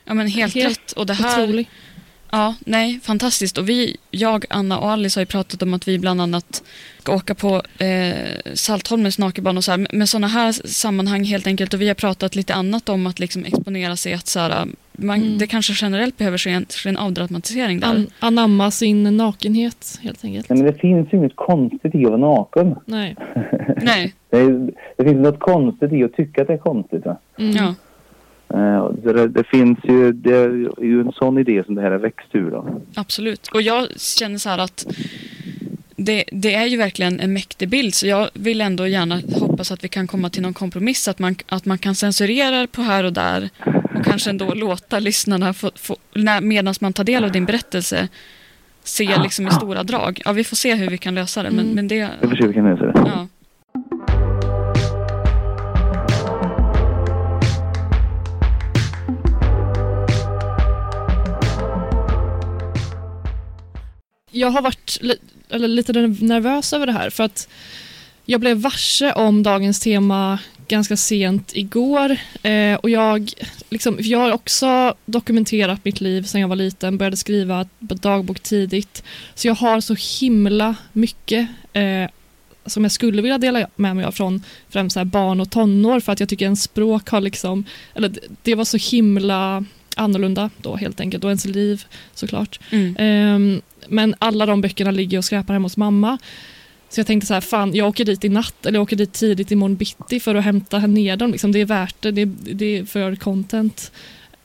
ja 0.06 0.14
men 0.14 0.28
helt, 0.28 0.56
Helt 0.56 0.70
rätt. 0.70 0.92
Och 0.92 1.06
det 1.06 1.14
här, 1.14 1.44
Otroligt. 1.44 1.70
Ja, 2.36 2.56
nej, 2.66 3.00
fantastiskt. 3.04 3.58
Och 3.58 3.70
vi, 3.70 3.98
jag, 4.12 4.46
Anna 4.50 4.80
och 4.80 4.90
Alice 4.92 5.20
har 5.20 5.22
ju 5.22 5.26
pratat 5.26 5.62
om 5.62 5.74
att 5.74 5.88
vi 5.88 6.00
bland 6.00 6.22
annat 6.22 6.64
ska 7.00 7.16
åka 7.16 7.36
på 7.36 7.62
eh, 7.84 8.54
Saltholmens 8.54 9.20
nakenbana 9.20 9.58
och 9.58 9.64
så 9.64 9.72
här, 9.72 9.88
med 9.92 10.10
sådana 10.10 10.28
här 10.28 10.52
sammanhang 10.52 11.24
helt 11.24 11.48
enkelt. 11.48 11.74
Och 11.74 11.82
vi 11.82 11.88
har 11.88 11.96
pratat 11.96 12.36
lite 12.36 12.54
annat 12.54 12.90
om 12.90 13.08
att 13.08 13.20
liksom 13.20 13.46
exponera 13.46 13.96
sig, 13.96 14.14
att 14.14 14.28
så 14.28 14.40
här, 14.40 14.66
man, 14.92 15.22
Mm. 15.22 15.38
det 15.38 15.48
kanske 15.48 15.74
generellt 15.86 16.18
behöver 16.18 16.38
ske 16.38 16.50
en, 16.50 16.66
ske 16.66 16.90
en 16.90 16.98
avdramatisering 16.98 17.80
där. 17.80 17.88
An, 17.88 18.08
anamma 18.20 18.72
sin 18.72 19.18
nakenhet 19.18 20.00
helt 20.02 20.26
enkelt. 20.26 20.50
Nej, 20.50 20.58
men 20.58 20.72
det 20.72 20.80
finns 20.80 21.14
ju 21.14 21.18
inget 21.18 21.36
konstigt 21.36 21.96
i 21.96 22.06
att 22.06 22.12
vara 22.12 22.18
naken. 22.18 22.76
Nej. 22.86 23.16
Nej, 23.82 24.14
Det, 24.30 24.72
det 24.98 25.04
finns 25.04 25.18
något 25.18 25.40
konstigt 25.40 25.94
i 25.94 26.04
att 26.04 26.14
tycka 26.14 26.42
att 26.42 26.48
det 26.48 26.54
är 26.54 26.58
konstigt. 26.58 27.06
Va? 27.06 27.18
Mm. 27.40 27.56
ja. 27.56 27.76
Eh, 28.56 28.92
det, 29.04 29.28
det 29.28 29.44
finns 29.44 29.80
ju, 29.84 30.12
det 30.12 30.36
är 30.36 30.84
ju 30.84 31.02
en 31.02 31.12
sån 31.12 31.38
idé 31.38 31.64
som 31.66 31.76
det 31.76 31.82
här 31.82 31.92
är 31.92 31.98
växt 31.98 32.28
ur. 32.32 32.52
Då. 32.52 32.82
Absolut. 32.96 33.48
Och 33.48 33.62
jag 33.62 33.88
känner 34.00 34.38
så 34.38 34.50
här 34.50 34.58
att 34.58 34.86
det, 35.96 36.24
det 36.32 36.54
är 36.54 36.66
ju 36.66 36.78
verkligen 36.78 37.20
en 37.20 37.34
mäktig 37.34 37.70
bild 37.70 37.94
så 37.94 38.08
jag 38.08 38.30
vill 38.34 38.62
ändå 38.62 38.88
gärna 38.88 39.22
hoppas 39.40 39.72
att 39.72 39.84
vi 39.84 39.88
kan 39.88 40.08
komma 40.08 40.30
till 40.30 40.42
någon 40.42 40.54
kompromiss 40.54 41.08
att 41.08 41.20
man, 41.20 41.36
att 41.48 41.66
man 41.66 41.78
kan 41.78 41.96
censurera 41.96 42.68
på 42.68 42.82
här 42.82 43.04
och 43.04 43.14
där 43.14 43.50
och 43.96 44.06
kanske 44.06 44.30
ändå 44.30 44.54
låta 44.54 45.00
lyssnarna 45.00 45.54
få, 45.54 45.72
få, 45.76 45.98
när, 46.14 46.42
medan 46.42 46.74
man 46.82 46.94
tar 46.94 47.04
del 47.04 47.24
av 47.24 47.32
din 47.32 47.46
berättelse 47.46 48.08
se 48.84 49.18
liksom 49.24 49.48
i 49.48 49.52
stora 49.52 49.84
drag. 49.84 50.22
Ja, 50.26 50.32
vi 50.32 50.44
får 50.44 50.56
se 50.56 50.76
hur 50.76 50.90
vi 50.90 50.98
kan 50.98 51.16
lösa 51.16 51.44
det 51.44 51.50
men, 51.50 51.60
Mm. 51.60 51.76
men 51.76 51.88
det... 51.88 51.96
Jag 52.22 52.30
försöker 52.30 52.62
lösa 52.64 52.86
det. 52.86 52.94
Ja. 52.96 53.28
Jag 64.36 64.52
har 64.52 64.62
varit 64.62 64.98
li- 65.02 65.18
eller 65.50 65.68
lite 65.68 65.94
nervös 65.94 66.74
över 66.74 66.86
det 66.86 66.92
här 66.92 67.10
för 67.10 67.24
att 67.24 67.48
jag 68.26 68.42
blev 68.42 68.58
varse 68.58 69.14
om 69.14 69.44
dagens 69.44 69.80
tema 69.80 70.40
ganska 70.68 70.98
sent 70.98 71.52
igår 71.56 72.18
eh, 72.44 72.76
och 72.76 72.90
jag, 72.90 73.32
liksom, 73.70 73.98
jag 74.00 74.20
har 74.20 74.32
också 74.32 74.96
dokumenterat 75.06 75.86
mitt 75.86 76.02
liv 76.02 76.24
sedan 76.24 76.42
jag 76.42 76.48
var 76.48 76.56
liten, 76.56 76.98
började 76.98 77.18
skriva 77.18 77.68
dagbok 77.80 78.40
tidigt. 78.40 79.04
Så 79.36 79.48
jag 79.48 79.56
har 79.56 79.82
så 79.82 79.96
himla 80.20 80.76
mycket 80.94 81.48
eh, 81.74 82.10
som 82.66 82.84
jag 82.84 82.92
skulle 82.92 83.22
vilja 83.22 83.38
dela 83.38 83.68
med 83.76 83.96
mig 83.96 84.06
av 84.06 84.12
från 84.12 84.44
främst 84.70 84.94
så 84.94 85.00
här 85.00 85.06
barn 85.06 85.40
och 85.40 85.52
tonår 85.52 86.00
för 86.00 86.12
att 86.12 86.20
jag 86.20 86.30
tycker 86.30 86.48
en 86.48 86.58
språk 86.58 87.10
har 87.10 87.22
liksom, 87.22 87.66
eller 87.94 88.12
det 88.44 88.56
var 88.56 88.66
så 88.66 88.78
himla 88.78 89.66
annorlunda 89.96 90.50
då 90.58 90.76
helt 90.76 91.00
enkelt 91.00 91.24
och 91.24 91.30
ens 91.30 91.46
liv 91.46 91.84
såklart. 92.14 92.60
Mm. 92.70 92.96
Ehm, 93.00 93.62
men 93.88 94.16
alla 94.20 94.46
de 94.46 94.62
böckerna 94.62 94.92
ligger 94.92 95.18
och 95.18 95.26
skräpar 95.26 95.54
hemma 95.54 95.66
hos 95.66 95.78
mamma. 95.78 96.18
Så 96.90 97.00
jag 97.00 97.08
tänkte 97.08 97.28
så 97.28 97.34
här, 97.34 97.42
fan 97.42 97.76
jag 97.76 97.88
åker 97.88 98.06
dit 98.06 98.26
i 98.26 98.30
natt 98.30 98.66
eller 98.66 98.78
jag 98.78 98.84
åker 98.84 98.96
dit 98.96 99.14
tidigt 99.14 99.52
imorgon 99.52 99.76
bitti 99.76 100.20
för 100.20 100.36
att 100.36 100.44
hämta 100.44 100.80
ner 100.80 101.18
dem. 101.18 101.32
Liksom, 101.32 101.52
det 101.52 101.62
är 101.62 101.66
värt 101.66 101.96
det, 102.00 102.12
det, 102.12 102.26
det 102.26 102.78
är 102.78 102.86
för 102.86 103.16
content. 103.16 103.92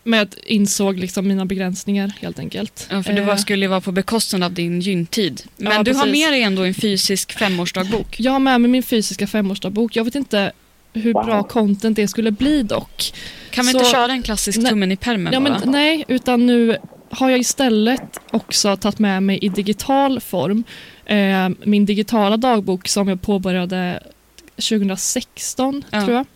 Men 0.03 0.19
jag 0.19 0.29
insåg 0.47 0.99
liksom 0.99 1.29
mina 1.29 1.45
begränsningar 1.45 2.13
helt 2.21 2.39
enkelt. 2.39 2.87
Ja, 2.91 3.03
för 3.03 3.13
det 3.13 3.21
var, 3.21 3.33
Eh, 3.33 3.39
skulle 3.39 3.69
vara 3.69 3.81
på 3.81 3.93
bekostnad 3.93 4.43
av 4.43 4.53
din 4.53 4.81
gyntid. 4.81 5.43
Men 5.57 5.73
Ja, 5.73 5.83
du 5.83 5.95
har 5.95 6.05
precis. 6.05 6.21
med 6.25 6.33
dig 6.33 6.43
ändå 6.43 6.63
en 6.63 6.75
fysisk 6.75 7.33
femårsdagbok. 7.39 8.21
Jag 8.21 8.33
har 8.33 8.39
med 8.39 8.61
mig 8.61 8.71
min 8.71 8.83
fysiska 8.83 9.27
femårsdagbok. 9.27 9.97
Jag 9.97 10.05
vet 10.05 10.15
inte 10.15 10.53
hur 10.93 11.15
Wow. 11.15 11.25
bra 11.25 11.43
content 11.43 11.97
det 11.97 12.09
skulle 12.09 12.31
bli 12.31 12.63
dock. 12.63 13.13
Kan 13.51 13.67
vi 13.67 13.73
Så- 13.73 13.79
inte 13.79 13.91
köra 13.91 14.13
en 14.13 14.23
klassisk 14.23 14.69
tummen 14.69 14.93
i 14.93 14.97
pärmen 14.97 15.33
Ja, 15.33 15.41
bara? 15.41 15.59
men, 15.59 15.71
nej, 15.71 16.05
utan 16.09 16.47
nu 16.47 16.77
har 17.11 17.31
jag 17.31 17.39
istället 17.39 18.21
också 18.31 18.77
tagit 18.77 18.99
med 18.99 19.23
mig 19.23 19.39
i 19.43 19.49
digital 19.49 20.21
form 20.21 20.65
eh, 21.05 21.49
min 21.65 21.87
digitala 21.87 22.37
dagbok 22.37 22.89
som 22.89 23.09
jag 23.09 23.23
påbörjade 23.23 24.03
2016, 24.57 25.85
Ja. 25.91 26.05
tror 26.05 26.17
jag. 26.17 26.27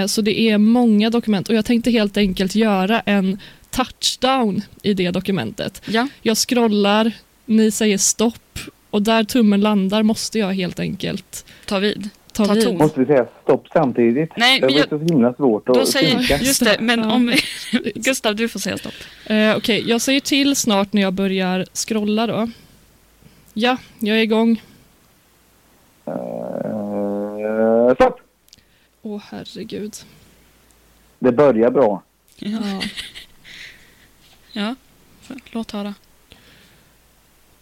Eh, 0.00 0.06
så 0.06 0.22
det 0.22 0.40
är 0.40 0.58
många 0.58 1.10
dokument 1.10 1.48
och 1.48 1.54
jag 1.54 1.64
tänkte 1.64 1.90
helt 1.90 2.16
enkelt 2.16 2.54
göra 2.54 3.00
en 3.00 3.38
touchdown 3.70 4.62
i 4.82 4.94
det 4.94 5.10
dokumentet. 5.10 5.82
Ja, 5.86 6.08
Jag 6.22 6.36
scrollar, 6.38 7.12
ni 7.46 7.70
säger 7.70 7.98
stopp 7.98 8.58
och 8.90 9.02
där 9.02 9.24
tummen 9.24 9.60
landar 9.60 10.02
måste 10.02 10.38
jag 10.38 10.52
helt 10.52 10.80
enkelt 10.80 11.44
ta 11.66 11.78
vid. 11.78 12.08
Ta 12.36 12.44
Ta 12.46 12.52
vid. 12.54 12.64
ton. 12.64 12.76
Måste 12.78 13.00
vi 13.00 13.06
säga 13.06 13.26
stopp 13.42 13.66
samtidigt? 13.72 14.30
Nej, 14.36 14.60
Det 14.60 14.66
men 14.66 14.74
jag, 14.76 14.88
så 14.88 14.98
himla 14.98 15.34
svårt 15.34 15.68
att 15.68 15.88
säger, 15.88 16.16
tänka. 16.16 16.36
just 16.40 16.64
det, 16.64 16.76
men 16.80 17.00
Ja. 17.00 17.12
om... 17.14 17.32
Gustav, 17.94 18.36
du 18.36 18.48
får 18.48 18.60
säga 18.60 18.78
stopp. 18.78 18.94
Eh, 19.26 19.56
Okej, 19.56 19.84
jag 19.88 20.00
säger 20.00 20.20
till 20.20 20.56
snart 20.56 20.92
när 20.92 21.02
jag 21.02 21.12
börjar 21.12 21.66
scrolla 21.74 22.26
då. 22.26 22.50
Ja, 23.54 23.76
jag 23.98 24.16
är 24.18 24.22
igång. 24.22 24.62
Eh, 26.06 27.94
stopp! 27.94 28.20
Åh 29.02 29.22
herregud. 29.30 29.94
Det 31.18 31.32
börjar 31.32 31.70
bra. 31.70 32.02
Ja, 32.36 32.58
Ja. 34.52 34.74
ja. 35.28 35.34
låt 35.50 35.70
höra. 35.72 35.94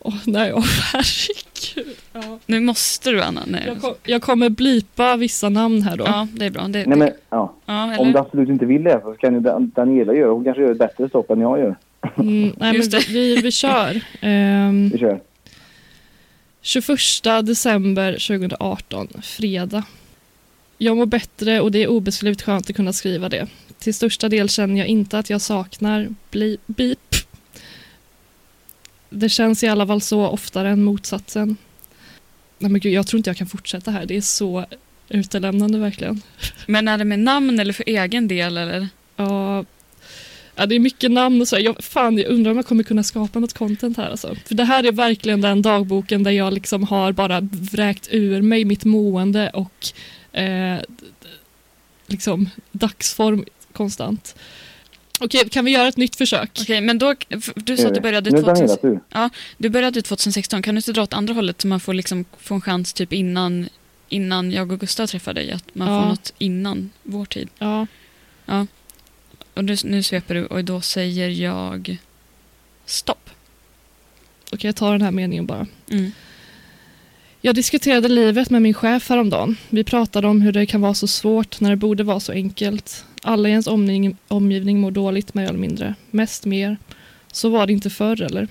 Åh 0.06 0.14
nej, 0.26 0.52
åh 0.52 0.64
herregud. 0.92 1.96
Ja. 2.12 2.38
Nu 2.46 2.60
måste 2.60 3.10
du, 3.10 3.22
Anna. 3.22 3.42
Nej. 3.46 3.62
Jag, 3.66 3.80
kom, 3.80 3.94
jag 4.04 4.22
kommer 4.22 4.48
blipa 4.48 5.16
vissa 5.16 5.48
namn 5.48 5.82
här 5.82 5.96
då. 5.96 6.04
Ja, 6.04 6.28
det 6.32 6.44
är 6.46 6.50
bra. 6.50 6.62
Det, 6.62 6.86
Nej, 6.86 6.98
men, 6.98 7.10
ja. 7.30 7.54
ja, 7.66 7.98
Om 7.98 8.12
du 8.12 8.18
absolut 8.18 8.48
inte 8.48 8.66
vill 8.66 8.84
det 8.84 9.00
så 9.04 9.12
kan 9.12 9.34
ju 9.34 9.40
Dan- 9.40 9.72
Daniela 9.74 10.14
göra. 10.14 10.32
Hon 10.32 10.44
kanske 10.44 10.62
gör 10.62 10.70
ett 10.72 10.78
bättre 10.78 11.08
stopp 11.08 11.30
än 11.30 11.40
jag 11.40 11.58
gör. 11.58 11.76
Mm, 12.16 12.42
nej, 12.42 12.52
men 12.58 12.74
Just 12.74 12.90
det. 12.90 13.08
vi, 13.08 13.36
vi, 13.36 13.52
kör. 13.52 14.00
Ehm, 14.20 14.88
Vi 14.92 14.98
kör. 14.98 15.20
21 16.62 16.86
december 17.46 18.12
2018, 18.12 19.08
fredag. 19.22 19.82
Jag 20.78 20.96
mår 20.96 21.06
bättre 21.06 21.60
och 21.60 21.72
det 21.72 21.82
är 21.82 21.88
obeskrivligt 21.88 22.42
skönt 22.42 22.70
att 22.70 22.76
kunna 22.76 22.92
skriva 22.92 23.28
det. 23.28 23.46
Till 23.78 23.94
största 23.94 24.28
del 24.28 24.48
känner 24.48 24.78
jag 24.78 24.86
inte 24.88 25.18
att 25.18 25.30
jag 25.30 25.40
saknar 25.40 26.08
bli, 26.30 26.58
beep. 26.66 26.98
Det 29.14 29.28
känns 29.28 29.64
i 29.64 29.68
alla 29.68 29.86
fall 29.86 30.00
så 30.00 30.26
oftare 30.26 30.68
än 30.68 30.82
motsatsen. 30.82 31.56
Nej 32.58 32.70
men 32.70 32.80
gud, 32.80 32.92
jag 32.92 33.06
tror 33.06 33.18
inte 33.18 33.30
jag 33.30 33.36
kan 33.36 33.46
fortsätta 33.46 33.90
här. 33.90 34.06
Det 34.06 34.16
är 34.16 34.20
så 34.20 34.66
utelämnande 35.08 35.78
verkligen. 35.78 36.22
Men 36.66 36.88
är 36.88 36.98
det 36.98 37.04
med 37.04 37.18
namn 37.18 37.60
eller 37.60 37.72
för 37.72 37.84
egen 37.86 38.28
del? 38.28 38.56
Eller? 38.56 38.88
Ja, 39.16 39.64
ja, 40.54 40.66
det 40.66 40.74
är 40.74 40.80
mycket 40.80 41.10
namn 41.10 41.40
och 41.40 41.48
så. 41.48 41.58
Jag, 41.58 41.84
fan, 41.84 42.18
jag 42.18 42.26
undrar 42.26 42.50
om 42.50 42.56
jag 42.56 42.66
kommer 42.66 42.82
kunna 42.82 43.02
skapa 43.02 43.38
något 43.38 43.52
content 43.52 43.96
här. 43.96 44.10
Alltså. 44.10 44.36
För 44.46 44.54
det 44.54 44.64
här 44.64 44.84
är 44.84 44.92
verkligen 44.92 45.40
den 45.40 45.62
dagboken 45.62 46.22
där 46.22 46.30
jag 46.30 46.52
liksom 46.52 46.84
har 46.84 47.12
bara 47.12 47.40
vräkt 47.50 48.08
ur 48.10 48.42
mig 48.42 48.64
mitt 48.64 48.84
mående 48.84 49.50
och 49.50 49.88
eh, 50.38 50.78
liksom 52.06 52.48
dagsform 52.72 53.44
konstant. 53.72 54.36
Okej, 55.20 55.48
kan 55.48 55.64
vi 55.64 55.70
göra 55.70 55.88
ett 55.88 55.96
nytt 55.96 56.16
försök? 56.16 56.58
Okej, 56.62 56.80
men 56.80 56.98
då... 56.98 57.14
Du 57.54 57.76
sa 57.76 57.88
att 57.88 57.94
du 57.94 58.00
började, 58.00 58.30
är 58.30 58.32
Daniela 58.32 58.54
2000, 58.54 58.78
tur. 58.78 59.30
du 59.58 59.68
började 59.68 60.02
2016. 60.02 60.62
Kan 60.62 60.74
du 60.74 60.78
inte 60.78 60.92
dra 60.92 61.02
åt 61.02 61.12
andra 61.12 61.34
hållet 61.34 61.60
så 61.60 61.68
man 61.68 61.80
får 61.80 61.94
liksom 61.94 62.24
få 62.38 62.54
en 62.54 62.60
chans 62.60 62.92
typ 62.92 63.12
innan, 63.12 63.68
innan 64.08 64.50
jag 64.52 64.72
och 64.72 64.80
Gustav 64.80 65.06
träffade 65.06 65.40
dig? 65.40 65.50
Att 65.52 65.74
man 65.74 65.88
Ja. 65.88 66.02
får 66.02 66.08
något 66.08 66.32
innan 66.38 66.90
vår 67.02 67.24
tid. 67.24 67.48
Ja, 67.58 67.86
Och 69.54 69.64
nu, 69.64 69.76
nu 69.84 70.02
sveper 70.02 70.34
du 70.34 70.46
och 70.46 70.64
då 70.64 70.80
säger 70.80 71.28
jag 71.28 71.96
stopp. 72.86 73.30
okej, 74.52 74.68
jag 74.68 74.76
tar 74.76 74.92
den 74.92 75.02
här 75.02 75.10
meningen 75.10 75.46
bara. 75.46 75.66
Mm. 75.90 76.12
Jag 77.40 77.54
diskuterade 77.54 78.08
livet 78.08 78.50
med 78.50 78.62
min 78.62 78.74
chef 78.74 79.08
häromdagen. 79.08 79.56
Vi 79.68 79.84
pratade 79.84 80.28
om 80.28 80.40
hur 80.40 80.52
det 80.52 80.66
kan 80.66 80.80
vara 80.80 80.94
så 80.94 81.06
svårt 81.06 81.60
när 81.60 81.70
det 81.70 81.76
borde 81.76 82.02
vara 82.04 82.20
så 82.20 82.32
enkelt. 82.32 83.04
Alla 83.26 83.48
i 83.48 83.52
ens 83.52 83.66
omgivning, 83.66 84.16
omgivning 84.28 84.80
mår 84.80 84.90
dåligt 84.90 85.34
mer 85.34 85.44
eller 85.44 85.58
mindre. 85.58 85.94
Mest 86.10 86.44
mer. 86.44 86.76
Så 87.32 87.48
var 87.48 87.66
det 87.66 87.72
inte 87.72 87.90
förr 87.90 88.22
eller? 88.22 88.48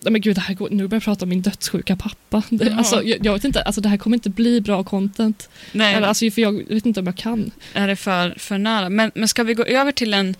Nej 0.00 0.12
men 0.12 0.20
gud, 0.20 0.36
det 0.36 0.40
här 0.40 0.54
går, 0.54 0.70
nu 0.70 0.88
börjar 0.88 0.96
jag 0.96 1.02
prata 1.02 1.24
om 1.24 1.28
min 1.28 1.42
dödssjuka 1.42 1.96
pappa. 1.96 2.42
Det, 2.50 2.72
alltså, 2.72 3.02
jag, 3.02 3.26
jag 3.26 3.32
vet 3.32 3.44
inte, 3.44 3.62
alltså, 3.62 3.80
det 3.80 3.88
här 3.88 3.96
kommer 3.96 4.16
inte 4.16 4.30
bli 4.30 4.60
bra 4.60 4.84
content. 4.84 5.48
Nej, 5.72 5.94
Eller, 5.94 6.06
alltså, 6.06 6.30
för 6.30 6.42
jag 6.42 6.52
vet 6.52 6.86
inte 6.86 7.00
om 7.00 7.06
jag 7.06 7.16
kan. 7.16 7.50
är 7.74 7.88
det 7.88 7.96
för, 7.96 8.34
för 8.38 8.58
nära? 8.58 8.88
Men, 8.88 9.10
men 9.14 9.28
ska 9.28 9.44
vi 9.44 9.54
gå 9.54 9.64
över 9.64 9.92
till 9.92 10.14
en 10.14 10.34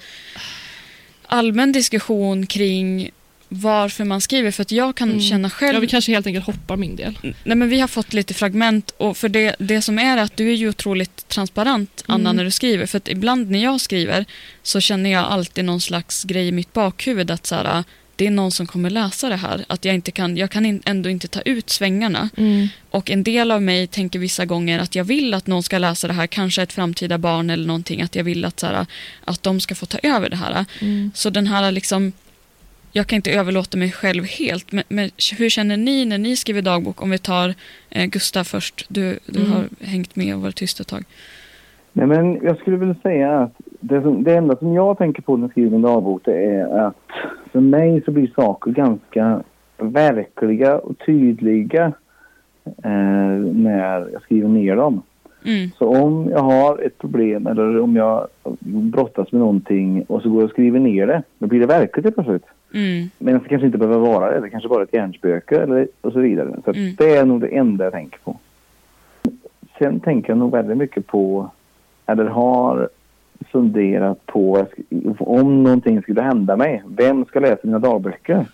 allmän 1.26 1.72
diskussion 1.72 2.47
kring 2.47 3.11
varför 3.49 4.05
man 4.05 4.20
skriver? 4.20 4.51
För 4.51 4.62
att 4.62 4.72
jag 4.72 4.97
kan 4.97 5.09
Mm. 5.11 5.20
känna 5.20 5.51
själv... 5.51 5.74
Ja, 5.74 5.80
vi 5.80 5.86
kanske 5.86 6.12
helt 6.12 6.26
enkelt 6.26 6.47
hoppar 6.47 6.76
min 6.76 6.97
del. 6.97 7.18
Nej, 7.22 7.57
men 7.57 7.68
vi 7.68 7.80
har 7.80 7.88
fått 7.88 8.12
lite 8.12 8.34
fragment 8.34 8.90
och 8.97 9.16
för 9.16 9.28
det, 9.28 9.57
det 9.59 9.82
som 9.82 9.99
är 9.99 10.16
att 10.16 10.36
du 10.36 10.49
är 10.51 10.55
ju 10.55 10.68
otroligt 10.68 11.28
transparent, 11.28 12.05
Anna, 12.07 12.20
Mm. 12.30 12.36
när 12.36 12.44
du 12.44 12.51
skriver. 12.51 12.86
För 12.86 12.97
att 12.99 13.09
ibland 13.09 13.51
när 13.51 13.62
jag 13.62 13.80
skriver 13.80 14.24
så 14.62 14.80
känner 14.80 15.11
jag 15.11 15.24
alltid 15.24 15.64
någon 15.64 15.80
slags 15.80 16.24
grej 16.24 16.49
i 16.49 16.53
mitt 16.53 16.72
bakhuvud 16.72 17.30
att 17.30 17.47
så 17.47 17.55
här, 17.55 17.84
det 18.16 18.26
är 18.26 18.30
någon 18.30 18.53
som 18.53 18.66
kommer 18.66 18.90
läsa 18.90 19.28
det 19.28 19.36
här. 19.36 19.64
Att 19.68 19.84
jag, 19.84 19.94
inte 19.94 20.11
kan, 20.11 20.36
jag 20.36 20.51
kan 20.51 20.66
in, 20.66 20.82
ändå 20.84 21.11
inte 21.11 21.28
ta 21.28 21.40
ut 21.40 21.70
svängarna. 21.70 22.28
Mm. 22.36 22.68
Och 22.90 23.11
en 23.11 23.22
del 23.22 23.51
av 23.51 23.62
mig 23.62 23.86
tänker 23.86 24.18
vissa 24.18 24.44
gånger 24.44 24.78
att 24.78 24.94
jag 24.94 25.05
vill 25.05 25.34
att 25.34 25.47
någon 25.47 25.62
ska 25.62 25.78
läsa 25.78 26.07
det 26.09 26.14
här, 26.14 26.26
kanske 26.26 26.62
ett 26.62 26.72
framtida 26.72 27.18
barn 27.18 27.51
eller 27.51 27.66
någonting, 27.66 28.03
att 28.03 28.14
jag 28.14 28.24
vill 28.24 28.44
att, 28.44 28.61
så 28.61 28.66
här, 28.66 28.86
att 29.24 29.42
de 29.42 29.61
ska 29.61 29.74
få 29.74 29.86
ta 29.86 29.99
över 30.03 30.30
det 30.30 30.36
här. 30.36 30.64
Mm. 30.80 31.11
Så 31.14 31.30
den 31.30 31.47
här 31.47 31.72
liksom, 31.72 32.12
jag 32.97 33.07
kan 33.07 33.16
inte 33.16 33.30
överlåta 33.30 33.78
mig 33.78 33.90
själv 33.92 34.24
helt, 34.24 34.72
men, 34.72 34.84
men 34.88 35.11
hur 35.38 35.49
känner 35.49 35.76
ni 35.76 36.05
när 36.05 36.18
ni 36.18 36.36
skriver 36.36 36.62
dagbok? 36.62 37.03
Om 37.03 37.11
vi 37.11 37.18
tar 37.18 37.55
eh, 37.90 38.07
Gustav 38.07 38.44
först, 38.44 38.86
du, 38.88 39.18
du 39.26 39.40
Mm. 39.40 39.53
har 39.53 39.64
hängt 39.80 40.16
med 40.16 40.34
och 40.34 40.40
varit 40.42 40.57
tyst 40.57 40.80
ett 40.80 40.86
tag. 40.88 41.05
Nej, 41.92 42.07
men 42.07 42.38
jag 42.42 42.59
skulle 42.59 42.76
vilja 42.76 42.94
säga 43.03 43.38
att 43.40 43.53
det, 43.80 44.03
som, 44.03 44.24
det 44.24 44.34
enda 44.36 44.57
som 44.57 44.72
jag 44.74 44.99
tänker 44.99 45.22
på 45.22 45.36
när 45.36 45.44
jag 45.44 45.51
skriver 45.51 45.76
en 45.76 45.82
dagbok 45.82 46.22
det 46.24 46.44
är 46.44 46.78
att 46.86 46.97
för 47.53 47.61
mig 47.61 48.03
så 48.05 48.11
blir 48.11 48.32
saker 48.36 48.70
ganska 48.70 49.42
verkliga 49.78 50.78
och 50.78 50.99
tydliga 51.07 51.92
eh, 52.84 53.38
när 53.53 54.09
jag 54.12 54.22
skriver 54.22 54.49
ner 54.49 54.76
dem. 54.76 55.03
Mm, 55.44 55.70
Så 55.78 55.88
om 55.88 56.28
jag 56.30 56.38
har 56.42 56.78
ett 56.86 56.99
problem 56.99 57.47
eller 57.47 57.80
om 57.80 57.97
jag 57.97 58.26
brottas 58.61 59.32
med 59.32 59.38
någonting 59.40 60.03
och 60.03 60.22
så 60.22 60.28
går 60.28 60.40
jag 60.40 60.44
och 60.44 60.51
skriver 60.51 60.80
ner 60.80 61.07
det, 61.07 61.22
då 61.38 61.47
blir 61.47 61.61
det 61.61 61.66
verkligt 61.66 62.14
plötsligt. 62.14 62.44
Mm, 62.77 63.11
Men 63.18 63.35
det 63.35 63.49
kanske 63.49 63.66
inte 63.66 63.79
behöver 63.79 63.99
vara 63.99 64.31
det, 64.35 64.41
det 64.41 64.51
kanske 64.51 64.68
bara 64.68 64.81
är 64.81 64.85
ett 64.85 64.93
hjärnspöke 64.95 65.61
eller 65.62 65.89
och 66.01 66.12
så 66.12 66.20
vidare. 66.20 66.57
Så 66.64 66.70
Mm. 66.70 66.95
det 66.99 67.16
är 67.16 67.24
nog 67.24 67.41
det 67.41 67.49
enda 67.49 67.85
jag 67.85 67.93
tänker 67.93 68.18
på. 68.18 68.37
Sen 69.79 70.01
tänker 70.01 70.31
jag 70.31 70.39
nog 70.39 70.53
väldigt 70.53 70.77
mycket 70.77 71.07
på, 71.07 71.51
eller 72.07 72.24
har 72.24 72.89
funderat 73.53 74.27
på 74.27 74.66
om 75.18 75.62
någonting 75.62 76.03
skulle 76.03 76.22
hända 76.22 76.57
mig. 76.57 76.83
Vem 76.87 77.24
ska 77.24 77.41
läsa 77.41 77.59
mina 77.62 77.79
dagböcker? 77.79 78.47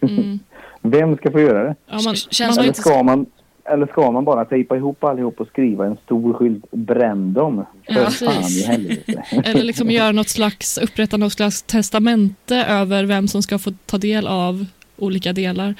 Mm. 0.00 0.38
Vem 0.82 1.16
ska 1.16 1.30
få 1.30 1.40
göra 1.40 1.64
det? 1.64 1.74
Ja, 1.86 1.98
man, 2.04 2.14
Känns 2.14 2.58
Eller 2.58 2.68
inte, 2.68 2.80
ska 2.80 3.02
man, 3.02 3.26
eller 3.70 3.86
ska 3.86 4.10
man 4.10 4.24
bara 4.24 4.44
tejpa 4.44 4.76
ihop 4.76 5.04
allihop 5.04 5.40
och 5.40 5.46
skriva 5.48 5.86
en 5.86 5.96
stor 6.04 6.34
skylt 6.34 6.70
bränn 6.70 7.32
dem? 7.32 7.64
För 7.86 7.94
Ja, 7.94 8.10
fan 8.10 8.32
i 8.32 8.36
precis. 8.36 8.66
helvete. 8.66 9.24
eller 9.44 9.62
liksom 9.62 9.90
göra 9.90 10.12
något 10.12 10.28
slags, 10.28 10.78
upprätta 10.78 11.16
något 11.16 11.32
slags 11.32 11.62
testamente 11.62 12.56
över 12.56 13.04
vem 13.04 13.28
som 13.28 13.42
ska 13.42 13.58
få 13.58 13.72
ta 13.86 13.98
del 13.98 14.26
av 14.26 14.66
olika 14.96 15.32
delar. 15.32 15.74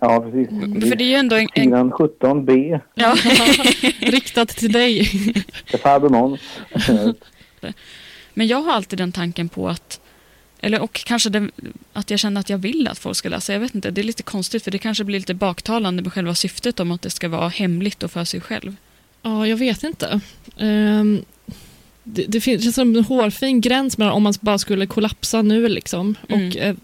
Ja, 0.00 0.20
precis. 0.20 0.48
För 0.88 0.96
det 0.96 1.04
är 1.04 1.08
ju 1.08 1.14
ändå 1.14 1.36
en... 1.36 1.48
en 1.54 1.64
Sidan 1.64 1.92
17b 1.92 2.80
ja. 2.94 3.14
Riktat 4.10 4.48
till 4.48 4.72
dig. 4.72 5.04
till 5.70 5.78
farbror 5.78 6.08
Måns. 6.08 6.40
Men 8.34 8.46
jag 8.46 8.62
har 8.62 8.72
alltid 8.72 8.98
den 8.98 9.12
tanken 9.12 9.48
på 9.48 9.68
att, 9.68 10.00
eller 10.60 10.80
och 10.80 10.92
kanske 11.04 11.30
det, 11.30 11.50
att 11.92 12.10
jag 12.10 12.20
känner 12.20 12.40
att 12.40 12.50
jag 12.50 12.58
vill 12.58 12.88
att 12.88 12.98
folk 12.98 13.16
ska 13.16 13.28
läsa. 13.28 13.52
Jag 13.52 13.60
vet 13.60 13.74
inte, 13.74 13.90
det 13.90 14.00
är 14.00 14.02
lite 14.04 14.22
konstigt 14.22 14.64
för 14.64 14.70
det 14.70 14.78
kanske 14.78 15.04
blir 15.04 15.18
lite 15.18 15.34
baktalande 15.34 16.02
med 16.02 16.12
själva 16.12 16.34
syftet 16.34 16.80
om 16.80 16.90
att 16.90 17.02
det 17.02 17.10
ska 17.10 17.28
vara 17.28 17.48
hemligt 17.48 18.02
och 18.02 18.10
för 18.10 18.24
sig 18.24 18.40
själv. 18.40 18.76
Ja, 19.22 19.46
jag 19.46 19.56
vet 19.56 19.82
inte. 19.82 20.20
Ehm, 20.58 21.24
det, 22.04 22.24
det 22.28 22.40
finns 22.40 22.78
en 22.78 23.04
hårfin 23.04 23.60
gräns 23.60 23.98
mellan 23.98 24.14
om 24.14 24.22
man 24.22 24.34
bara 24.40 24.58
skulle 24.58 24.86
kollapsa 24.86 25.42
nu 25.42 25.68
liksom 25.68 26.14
Mm. 26.28 26.46
och 26.48 26.56
ett, 26.56 26.76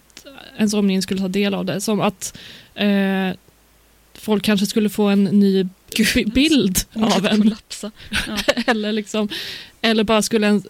ens 0.59 0.75
omgivning 0.75 1.03
skulle 1.03 1.21
ta 1.21 1.29
del 1.29 1.55
av 1.55 1.65
det. 1.65 1.81
Som 1.81 2.01
att 2.01 2.39
eh, 2.75 3.31
folk 4.15 4.45
kanske 4.45 4.67
skulle 4.67 4.89
få 4.91 5.05
en 5.07 5.25
ny 5.25 5.65
bi- 5.97 6.25
bild 6.35 6.79
av 6.95 7.27
en. 7.27 7.43
Kollapsa. 7.43 7.91
Ja. 8.29 8.37
eller, 8.67 8.93
liksom, 8.93 9.29
eller 9.81 10.05
bara 10.05 10.23
skulle 10.23 10.47
en, 10.47 10.63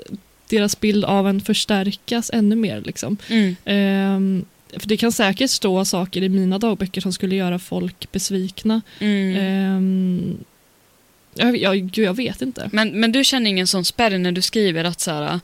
deras 0.56 0.80
bild 0.80 1.04
av 1.04 1.28
en 1.28 1.40
förstärkas 1.40 2.30
ännu 2.34 2.56
mer. 2.56 2.80
Liksom. 2.80 3.16
Mm. 3.28 3.56
Ehm, 3.64 4.44
för 4.76 4.88
det 4.88 4.96
kan 4.96 5.12
säkert 5.12 5.50
stå 5.50 5.84
saker 5.84 6.22
i 6.22 6.28
mina 6.28 6.58
dagböcker 6.58 7.00
som 7.00 7.12
skulle 7.12 7.36
göra 7.36 7.58
folk 7.58 8.12
besvikna. 8.12 8.82
Mm. 8.98 9.36
Ehm, 9.36 10.36
jag, 11.34 11.56
jag, 11.56 11.98
jag 11.98 12.16
vet 12.16 12.42
inte. 12.42 12.70
Men, 12.72 13.00
men 13.00 13.12
du 13.12 13.24
känner 13.24 13.50
ingen 13.50 13.66
sån 13.66 13.84
spärr 13.84 14.18
när 14.18 14.32
du 14.32 14.42
skriver 14.42 14.84
att 14.84 15.00
så 15.00 15.10
här... 15.10 15.40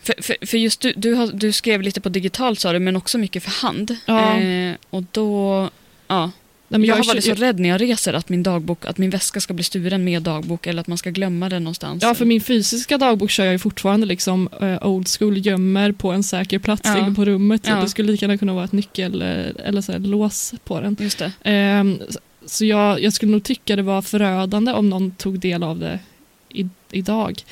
För, 0.00 0.14
för, 0.22 0.46
för 0.46 0.58
just 0.58 0.80
du, 0.80 0.92
du, 0.96 1.14
har, 1.14 1.26
du 1.26 1.52
skrev 1.52 1.82
lite 1.82 2.00
på 2.00 2.08
digitalt 2.08 2.60
sa 2.60 2.72
du, 2.72 2.78
men 2.78 2.96
också 2.96 3.18
mycket 3.18 3.42
för 3.42 3.50
hand. 3.50 3.96
Ja. 4.06 4.40
Eh, 4.40 4.74
och 4.90 5.04
då... 5.12 5.70
Ja. 6.08 6.30
Nej, 6.70 6.80
men 6.80 6.88
jag 6.88 6.94
har 6.96 7.02
är 7.02 7.06
varit 7.06 7.24
så 7.24 7.34
rädd 7.34 7.58
när 7.60 7.68
jag 7.68 7.80
reser 7.80 8.12
att 8.12 8.28
min 8.28 8.42
dagbok, 8.42 8.86
att 8.86 8.98
min 8.98 9.10
väska 9.10 9.40
ska 9.40 9.54
bli 9.54 9.64
stulen 9.64 10.04
med 10.04 10.22
dagbok 10.22 10.66
eller 10.66 10.80
att 10.80 10.86
man 10.86 10.98
ska 10.98 11.10
glömma 11.10 11.48
den 11.48 11.64
någonstans. 11.64 12.02
Ja, 12.02 12.14
för 12.14 12.24
min 12.24 12.40
fysiska 12.40 12.98
dagbok 12.98 13.30
kör 13.30 13.44
jag 13.44 13.52
ju 13.52 13.58
fortfarande 13.58 14.06
liksom 14.06 14.48
eh, 14.60 14.86
old 14.86 15.08
school, 15.08 15.46
gömmer 15.46 15.92
på 15.92 16.12
en 16.12 16.22
säker 16.22 16.58
plats 16.58 16.82
Ja. 16.84 16.98
inne 16.98 17.14
på 17.14 17.24
rummet. 17.24 17.64
Så 17.64 17.70
Ja. 17.70 17.80
Det 17.80 17.88
skulle 17.88 18.12
lika 18.12 18.24
gärna 18.26 18.38
kunna 18.38 18.54
vara 18.54 18.64
ett 18.64 18.72
nyckel 18.72 19.22
eh, 19.22 19.66
eller 19.68 19.80
så 19.80 19.92
här, 19.92 19.98
lås 19.98 20.54
på 20.64 20.80
den. 20.80 20.96
Just 21.00 21.18
det. 21.18 21.32
S- 22.08 22.18
så 22.46 22.64
jag, 22.64 23.02
jag 23.02 23.12
skulle 23.12 23.32
nog 23.32 23.42
tycka 23.42 23.76
det 23.76 23.82
var 23.82 24.02
förödande 24.02 24.72
om 24.72 24.90
någon 24.90 25.10
tog 25.10 25.38
del 25.38 25.62
av 25.62 25.78
det 25.78 25.98
i, 26.48 26.66
idag. 26.90 27.42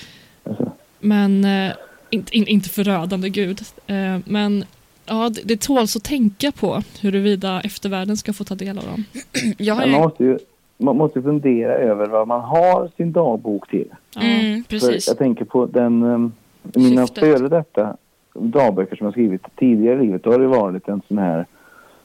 Alltså. 0.47 0.73
Men, 1.01 1.45
eh, 1.45 1.73
inte, 2.11 2.37
in, 2.37 2.47
inte 2.47 2.69
förödande, 2.69 3.29
gud. 3.29 3.61
Eh, 3.87 4.19
men 4.25 4.65
ja, 5.07 5.29
det, 5.29 5.41
det 5.45 5.61
tåls 5.61 5.97
att 5.97 6.05
tänka 6.05 6.53
på 6.53 6.83
huruvida 7.01 7.61
eftervärlden 7.61 8.17
ska 8.17 8.33
få 8.33 8.45
ta 8.45 8.55
del 8.55 8.79
av 8.79 8.85
dem. 8.85 9.05
Jag 9.59 9.75
har 9.75 9.81
Men 9.81 9.91
man 9.91 10.01
ju... 10.01 10.05
måste 10.07 10.25
ju 10.25 10.39
man 10.79 10.97
måste 10.97 11.23
fundera 11.23 11.73
över 11.75 12.07
vad 12.07 12.29
man 12.29 12.41
har 12.41 12.91
sin 12.97 13.13
dagbok 13.13 13.71
till. 13.71 13.89
Ja. 14.15 14.21
Mm, 14.23 14.63
För 14.65 14.69
precis. 14.71 15.09
jag 15.09 15.19
tänker 15.19 15.45
på 15.45 15.67
den, 15.67 16.03
um, 16.03 16.33
mina 16.63 17.07
före 17.07 17.49
detta 17.49 17.97
dagböcker 18.35 18.97
som 18.97 19.05
jag 19.05 19.15
skrivit 19.15 19.43
tidigare 19.59 20.03
i 20.03 20.07
livet. 20.07 20.23
Då 20.23 20.33
har 20.33 20.39
det 20.39 20.47
varit 20.47 20.89
en 20.89 21.03
sån 21.09 21.19
här, 21.19 21.47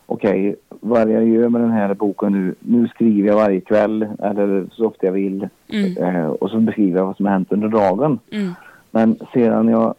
okej, 0.06 0.56
vad 0.70 1.12
jag 1.12 1.28
gör 1.28 1.50
med 1.50 1.62
den 1.62 1.72
här 1.72 1.94
boken 1.94 2.32
nu, 2.32 2.56
nu 2.60 2.88
skriver 2.88 3.28
jag 3.30 3.36
varje 3.36 3.62
kväll 3.62 4.08
eller 4.24 4.66
så 4.72 4.86
ofta 4.86 5.06
jag 5.06 5.14
vill. 5.14 5.48
Mm, 5.70 5.98
Eh, 5.98 6.26
och 6.26 6.50
så 6.50 6.58
beskriver 6.60 6.98
jag 7.00 7.06
vad 7.06 7.18
som 7.18 7.26
har 7.26 7.34
hänt 7.34 7.52
under 7.52 7.68
dagen. 7.68 8.20
mm, 8.32 8.54
Men 8.92 9.20
sedan 9.34 9.68
jag 9.68 9.96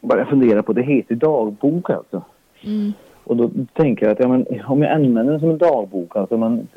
började 0.00 0.30
fundera 0.30 0.62
på, 0.62 0.72
det 0.72 0.82
heter 0.82 1.14
dagbok 1.14 1.90
alltså. 1.90 2.22
Mm. 2.64 2.92
Och 3.24 3.36
då 3.36 3.50
tänker 3.72 4.06
jag 4.06 4.12
att 4.12 4.20
ja, 4.20 4.28
men, 4.28 4.46
om 4.66 4.82
jag 4.82 4.92
använder 4.92 5.32
den 5.32 5.40
som 5.40 5.50
en 5.50 5.58
dagbok, 5.58 6.16
alltså 6.16 6.36
man 6.36 6.68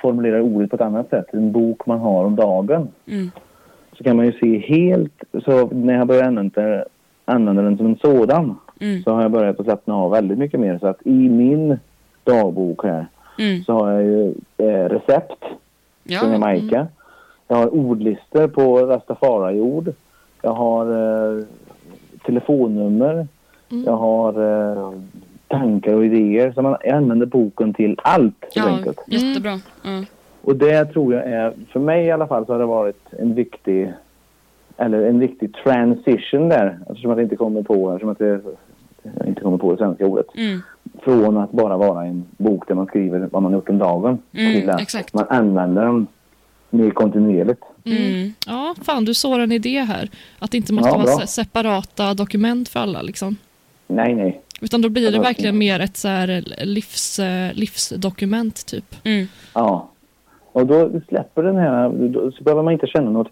formulerar 0.00 0.40
ordet 0.40 0.70
på 0.70 0.76
ett 0.76 0.82
annat 0.82 1.10
sätt, 1.10 1.26
en 1.32 1.52
bok 1.52 1.86
man 1.86 1.98
har 1.98 2.24
om 2.24 2.36
dagen, 2.36 2.88
mm, 3.06 3.30
så 3.92 4.04
kan 4.04 4.16
man 4.16 4.26
ju 4.26 4.32
se 4.32 4.58
helt, 4.58 5.24
så 5.44 5.66
när 5.66 5.94
jag 5.94 6.06
börjar 6.06 6.24
använda, 6.24 6.84
använda 7.24 7.62
den 7.62 7.76
som 7.76 7.86
en 7.86 7.98
sådan, 7.98 8.54
mm, 8.80 9.02
så 9.02 9.12
har 9.12 9.22
jag 9.22 9.30
börjat 9.30 9.60
att 9.60 9.66
slappna 9.66 9.94
av 9.94 10.10
väldigt 10.10 10.38
mycket 10.38 10.60
mer. 10.60 10.78
Så 10.78 10.86
att 10.86 11.06
i 11.06 11.28
min 11.28 11.78
dagbok 12.24 12.84
här 12.84 13.06
mm. 13.38 13.64
så 13.64 13.72
har 13.72 13.90
jag 13.90 14.02
ju 14.02 14.34
eh, 14.58 14.88
recept 14.88 15.44
Ja, 16.04 16.20
från 16.20 16.32
Jamaica. 16.32 16.86
Jag 17.48 17.56
har 17.56 17.74
ordlistor 17.74 18.48
på 18.48 18.78
rastafari-ord. 18.78 19.92
Jag 20.42 20.52
har 20.52 20.86
eh, 20.86 21.44
telefonnummer. 22.26 23.28
Mm. 23.70 23.84
Jag 23.84 23.96
har 23.96 24.32
eh, 24.32 24.92
tankar 25.48 25.94
och 25.94 26.04
idéer. 26.04 26.52
Så 26.52 26.62
man, 26.62 26.76
använder 26.92 27.26
boken 27.26 27.74
till 27.74 27.96
allt 28.02 28.44
ja 28.54 28.68
enkelt. 28.68 28.98
jättebra. 29.06 29.60
Ja. 29.82 30.04
Och 30.42 30.56
det 30.56 30.84
tror 30.84 31.14
jag 31.14 31.24
är, 31.24 31.52
för 31.72 31.80
mig 31.80 32.06
i 32.06 32.10
alla 32.10 32.26
fall 32.26 32.46
så 32.46 32.52
har 32.52 32.58
det 32.58 32.66
varit 32.66 33.02
en 33.18 33.34
viktig, 33.34 33.92
eller 34.76 35.02
en 35.06 35.18
viktig 35.18 35.54
transition 35.64 36.48
där. 36.48 36.78
Eftersom 36.88 37.10
att 37.10 37.16
jag 37.18 37.24
inte 37.24 37.36
kommer 37.36 37.62
på, 37.62 37.90
eftersom 37.90 38.10
att 38.10 38.18
det, 38.18 38.40
jag 39.18 39.26
inte 39.26 39.40
kommer 39.40 39.58
på 39.58 39.70
det 39.72 39.78
svenska 39.78 40.06
ordet. 40.06 40.26
Mm, 40.34 40.60
Från 41.02 41.36
att 41.36 41.50
bara 41.52 41.76
vara 41.76 42.04
en 42.04 42.24
bok 42.36 42.68
där 42.68 42.74
man 42.74 42.86
skriver 42.86 43.28
vad 43.32 43.42
man 43.42 43.52
gjort 43.52 43.68
om 43.68 43.78
dagen. 43.78 44.18
Mm, 44.32 44.52
till 44.60 44.70
att 44.70 44.80
exakt. 44.80 45.14
man 45.14 45.26
använder 45.28 45.82
den 45.84 46.06
mer 46.70 46.90
kontinuerligt. 46.90 47.62
mm. 47.84 48.32
Ja, 48.46 48.74
fan 48.82 49.04
du 49.04 49.14
sår 49.14 49.38
en 49.38 49.52
idé 49.52 49.78
här. 49.80 50.08
Att 50.38 50.50
det 50.50 50.56
inte 50.56 50.72
måste 50.72 50.88
Ja, 50.88 50.94
vara 50.98 51.16
bra. 51.16 51.26
separata 51.26 52.14
dokument 52.14 52.68
för 52.68 52.80
alla. 52.80 53.02
Liksom. 53.02 53.36
Nej, 53.88 54.14
nej. 54.14 54.40
Utan 54.60 54.82
då 54.82 54.88
blir 54.88 55.12
det 55.12 55.18
verkligen 55.18 55.58
mer 55.58 55.80
ett 55.80 55.96
så 55.96 56.08
här 56.08 56.44
livs, 56.64 57.18
eh, 57.18 57.54
livsdokument 57.54 58.66
typ. 58.66 58.94
Mm. 59.04 59.26
Ja. 59.54 59.88
Och 60.52 60.66
då 60.66 60.90
släpper 61.08 61.42
den 61.42 61.56
här, 61.56 61.88
då, 61.88 62.32
så 62.32 62.44
behöver 62.44 62.62
man 62.62 62.72
inte 62.72 62.86
känna 62.86 63.10
något 63.10 63.28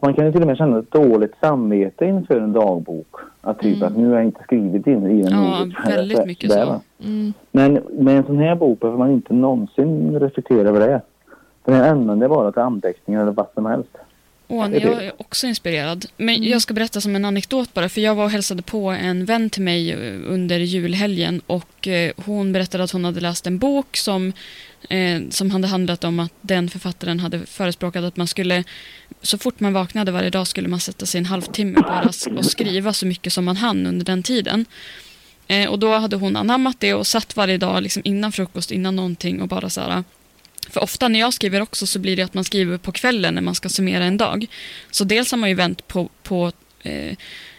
man 0.00 0.14
kan 0.14 0.26
ju 0.26 0.32
till 0.32 0.40
och 0.40 0.46
med 0.46 0.56
känna 0.56 0.78
ett 0.78 0.90
dåligt 0.90 1.34
samvete 1.40 2.04
inför 2.04 2.40
en 2.40 2.52
dagbok. 2.52 3.16
Att 3.40 3.58
typ 3.60 3.76
Mm. 3.76 3.88
att 3.88 3.96
nu 3.96 4.08
har 4.08 4.14
jag 4.14 4.24
inte 4.24 4.42
skrivit 4.42 4.86
in 4.86 5.06
i 5.06 5.22
den 5.22 5.32
Ja, 5.32 5.66
väldigt 5.86 6.26
mycket 6.26 6.50
Där, 6.50 6.66
så. 6.66 6.80
Mm. 7.04 7.32
Men 7.52 7.72
med 7.92 8.16
en 8.16 8.24
sån 8.24 8.38
här 8.38 8.54
bok 8.54 8.80
behöver 8.80 8.98
man 8.98 9.10
inte 9.10 9.34
någonsin 9.34 10.20
reflektera 10.20 10.68
över 10.68 10.80
det. 10.80 11.00
Den 11.64 11.74
här 11.74 11.90
använder 11.90 12.28
bara 12.28 12.52
till 12.52 12.62
anteckningar 12.62 13.22
eller 13.22 13.32
vad 13.32 13.46
som 13.54 13.66
helst. 13.66 13.96
Åh, 14.48 14.64
är 14.64 14.80
jag 14.80 15.04
är 15.04 15.12
också 15.20 15.46
inspirerad. 15.46 16.06
Men 16.16 16.34
Mm. 16.36 16.48
jag 16.48 16.62
ska 16.62 16.74
berätta 16.74 17.00
som 17.00 17.16
en 17.16 17.24
anekdot 17.24 17.74
bara, 17.74 17.88
för 17.88 18.00
jag 18.00 18.14
var 18.14 18.24
och 18.24 18.30
hälsade 18.30 18.62
på 18.62 18.90
en 18.90 19.24
vän 19.24 19.50
till 19.50 19.62
mig 19.62 19.90
eh, 19.92 20.20
under 20.26 20.58
julhelgen 20.58 21.40
och 21.46 21.88
eh, 21.88 22.12
hon 22.16 22.52
berättade 22.52 22.84
att 22.84 22.90
hon 22.90 23.04
hade 23.04 23.20
läst 23.20 23.46
en 23.46 23.58
bok 23.58 23.96
som, 23.96 24.32
eh, 24.88 25.20
som 25.30 25.50
hade 25.50 25.66
handlat 25.66 26.04
om 26.04 26.20
att 26.20 26.32
den 26.40 26.70
författaren 26.70 27.20
hade 27.20 27.46
förespråkat 27.46 28.04
att 28.04 28.16
man 28.16 28.26
skulle, 28.26 28.64
så 29.22 29.38
fort 29.38 29.60
man 29.60 29.72
vaknade 29.72 30.12
varje 30.12 30.30
dag 30.30 30.46
skulle 30.46 30.68
man 30.68 30.80
sätta 30.80 31.06
sig 31.06 31.18
en 31.18 31.26
halvtimme 31.26 31.80
bara 31.80 32.10
och 32.38 32.44
skriva 32.44 32.92
så 32.92 33.06
mycket 33.06 33.32
som 33.32 33.44
man 33.44 33.56
hann 33.56 33.86
under 33.86 34.04
den 34.06 34.22
tiden. 34.22 34.66
Eh, 35.46 35.68
och 35.70 35.78
då 35.78 35.92
hade 35.98 36.16
hon 36.16 36.36
anammat 36.36 36.80
det 36.80 36.94
och 36.94 37.06
satt 37.06 37.36
varje 37.36 37.58
dag 37.58 37.82
liksom 37.82 38.02
innan 38.04 38.32
frukost, 38.32 38.70
innan 38.70 38.96
någonting 38.96 39.42
och 39.42 39.48
bara 39.48 39.70
så 39.70 39.80
här. 39.80 40.04
För 40.70 40.82
ofta 40.82 41.08
när 41.08 41.20
jag 41.20 41.34
skriver 41.34 41.60
också 41.60 41.86
så 41.86 41.98
blir 41.98 42.16
det 42.16 42.22
att 42.22 42.34
man 42.34 42.44
skriver 42.44 42.78
på 42.78 42.92
kvällen 42.92 43.34
när 43.34 43.42
man 43.42 43.54
ska 43.54 43.68
summera 43.68 44.04
en 44.04 44.16
dag. 44.16 44.46
Så 44.90 45.04
dels 45.04 45.30
har 45.30 45.38
man 45.38 45.48
ju 45.48 45.54
vänt 45.54 45.88
på, 45.88 46.10
på 46.22 46.52
eh, 46.82 47.16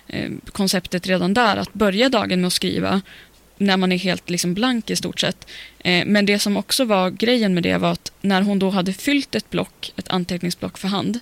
eh, 0.08 0.32
konceptet 0.52 1.08
redan 1.08 1.34
där, 1.34 1.58
att 1.58 1.74
börja 1.74 2.10
dagen 2.10 2.42
med 2.42 2.48
att 2.48 2.54
skriva 2.54 3.02
när 3.58 3.78
man 3.78 3.92
är 3.92 3.98
helt 3.98 4.30
liksom 4.30 4.54
blank 4.54 4.90
i 4.90 4.96
stort 4.96 5.20
sett. 5.20 5.48
Eh, 5.80 6.06
men 6.06 6.26
det 6.26 6.40
som 6.40 6.58
också 6.58 6.86
var 6.86 7.10
grejen 7.10 7.54
med 7.54 7.64
det 7.64 7.78
var 7.78 7.92
att 7.92 8.12
när 8.22 8.42
hon 8.42 8.60
då 8.60 8.70
hade 8.70 8.94
fyllt 8.94 9.36
ett 9.36 9.50
block, 9.50 9.94
ett 9.96 10.08
anteckningsblock 10.08 10.78
för 10.78 10.88
hand, 10.88 11.20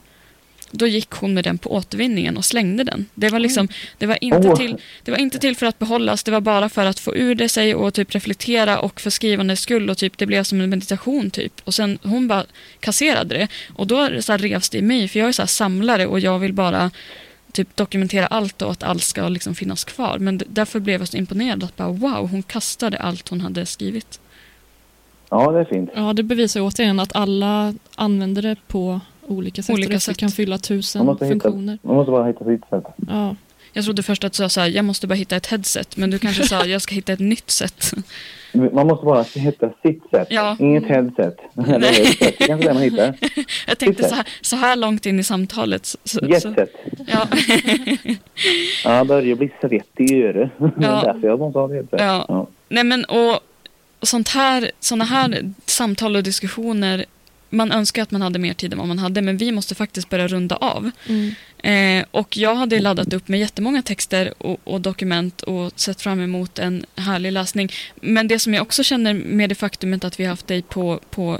då 0.76 0.88
gick 0.88 1.12
hon 1.12 1.34
med 1.34 1.44
den 1.44 1.58
på 1.58 1.74
återvinningen 1.74 2.38
och 2.38 2.46
slängde 2.46 2.84
den. 2.84 3.06
Det 3.16 3.30
var, 3.30 3.40
liksom, 3.40 3.68
det 3.98 4.06
var, 4.06 4.24
inte, 4.24 4.56
till, 4.56 4.78
det 5.04 5.12
var 5.12 5.18
inte 5.18 5.40
till 5.40 5.56
för 5.56 5.66
att 5.66 5.80
behållas, 5.80 6.24
det 6.24 6.32
var 6.32 6.42
bara 6.42 6.70
för 6.70 6.86
att 6.86 7.00
få 7.00 7.16
ur 7.16 7.36
det 7.36 7.50
sig 7.50 7.76
och 7.76 7.94
typ 7.94 8.16
reflektera 8.16 8.80
och 8.80 9.02
för 9.02 9.10
skrivandets 9.10 9.62
skull 9.62 9.90
och 9.90 9.98
typ 9.98 10.18
det 10.18 10.26
blev 10.26 10.44
som 10.44 10.62
en 10.62 10.70
meditation 10.70 11.32
typ. 11.32 11.54
Och 11.64 11.74
sen 11.74 12.00
hon 12.04 12.28
bara 12.28 12.46
kasserade 12.80 13.38
det 13.38 13.48
och 13.76 13.88
då 13.88 14.22
så 14.22 14.32
här 14.32 14.40
revs 14.40 14.70
det 14.70 14.78
i 14.78 14.82
mig 14.82 15.08
för 15.08 15.20
jag 15.20 15.28
är 15.28 15.32
så 15.32 15.42
här 15.42 15.48
samlare 15.48 16.08
och 16.08 16.20
jag 16.20 16.40
vill 16.40 16.54
bara 16.54 16.92
typ 17.52 17.76
dokumentera 17.76 18.28
allt 18.28 18.62
och 18.62 18.72
att 18.72 18.84
allt 18.84 19.04
ska 19.04 19.30
liksom 19.30 19.56
finnas 19.56 19.84
kvar. 19.84 20.20
Men 20.20 20.42
därför 20.48 20.80
blev 20.80 21.02
jag 21.02 21.08
så 21.08 21.18
imponerad 21.18 21.64
att 21.64 21.76
bara 21.76 21.90
wow, 21.90 22.30
hon 22.32 22.44
kastade 22.44 22.98
allt 22.98 23.30
hon 23.30 23.42
hade 23.42 23.66
skrivit. 23.66 24.20
Ja, 25.30 25.52
det 25.52 25.60
är 25.60 25.66
fint. 25.66 25.90
Ja, 25.96 26.14
det 26.14 26.24
bevisar 26.24 26.60
ju 26.60 26.66
återigen 26.66 27.00
att 27.00 27.16
alla 27.16 27.74
använder 27.96 28.42
det 28.42 28.56
på 28.68 29.02
olika 29.28 29.64
sätt. 29.64 29.74
Olika 29.74 30.00
sätt. 30.00 30.18
kan 30.18 30.30
fylla 30.30 30.58
tusen 30.58 31.06
måste, 31.06 31.26
hitta, 31.26 31.34
funktioner. 31.34 31.78
man 31.82 31.96
måste 31.96 32.12
bara 32.12 32.26
hitta 32.28 32.46
sitt 32.46 32.62
sätt. 32.70 32.84
Ja. 33.08 33.36
Jag 33.76 33.86
trodde 33.86 34.04
först 34.04 34.24
att 34.24 34.32
du 34.34 34.38
sa 34.38 34.50
så 34.50 34.62
här, 34.62 34.68
jag 34.68 34.86
måste 34.86 35.08
bara 35.08 35.14
hitta 35.16 35.36
ett 35.36 35.46
headset, 35.48 35.98
men 35.98 36.10
du 36.10 36.20
kanske 36.20 36.44
sa 36.48 36.66
jag 36.66 36.82
ska 36.82 36.96
hitta 36.96 37.14
ett 37.14 37.20
nytt 37.20 37.50
sätt. 37.52 37.94
Man 38.74 38.88
måste 38.88 39.06
bara 39.06 39.24
hitta 39.24 39.70
sitt 39.84 40.04
sätt. 40.12 40.28
Ja. 40.30 40.58
Inget 40.60 40.86
headset. 40.86 41.16
Sätt. 41.56 41.82
Det 41.82 42.28
är 42.44 42.48
kanske 42.48 42.68
det 42.68 42.74
man 42.74 42.84
hittar. 42.84 43.14
Jag 43.68 43.78
tänkte 43.78 44.10
så 44.10 44.16
här, 44.16 44.28
så 44.42 44.56
här 44.56 44.76
långt 44.76 45.06
in 45.06 45.20
i 45.20 45.24
samtalet. 45.24 45.86
Så, 45.86 45.98
så, 46.04 46.20
så, 46.42 46.56
ja, 47.08 47.28
Ja, 48.84 49.04
börjar 49.04 49.36
bli 49.36 49.52
svettig 49.62 50.12
i 50.12 50.24
örat. 50.24 50.50
Det 50.58 50.66
är 50.66 50.72
Ja. 50.82 51.02
därför 51.14 51.28
jag 51.28 51.40
måste 51.40 51.60
ha 51.60 51.66
ett 51.68 51.74
headset. 51.74 52.00
Ja. 52.00 52.26
Ja. 52.28 52.48
Nej 52.70 52.84
men 52.84 53.06
och 53.06 53.40
sånt 54.02 54.28
här, 54.30 54.72
såna 54.80 55.04
här 55.06 55.54
samtal 55.66 56.16
och 56.16 56.24
diskussioner, 56.24 57.06
man 57.54 57.72
önskar 57.72 58.04
att 58.04 58.12
man 58.12 58.22
hade 58.22 58.40
mer 58.40 58.54
tid 58.54 58.74
än 58.74 58.80
vad 58.80 58.88
man 58.88 59.00
hade, 59.00 59.22
men 59.22 59.38
vi 59.38 59.52
måste 59.52 59.76
faktiskt 59.76 60.10
börja 60.10 60.28
runda 60.28 60.56
av. 60.56 60.92
Mm. 61.08 61.36
Eh, 61.58 62.06
och 62.12 62.38
jag 62.38 62.56
hade 62.56 62.80
laddat 62.80 63.14
upp 63.14 63.28
med 63.28 63.40
jättemånga 63.40 63.82
texter 63.82 64.34
och, 64.38 64.60
och 64.64 64.82
dokument 64.82 65.42
och 65.42 65.80
sett 65.80 66.02
fram 66.02 66.22
emot 66.22 66.60
en 66.60 66.86
härlig 66.96 67.32
läsning. 67.32 67.72
Men 67.96 68.28
det 68.28 68.40
som 68.40 68.54
jag 68.54 68.62
också 68.62 68.84
känner 68.84 69.14
med 69.14 69.50
det 69.50 69.56
faktumet 69.56 70.04
att 70.04 70.20
vi 70.20 70.24
har 70.24 70.30
haft 70.30 70.48
dig 70.48 70.62
på, 70.62 71.00
på 71.10 71.40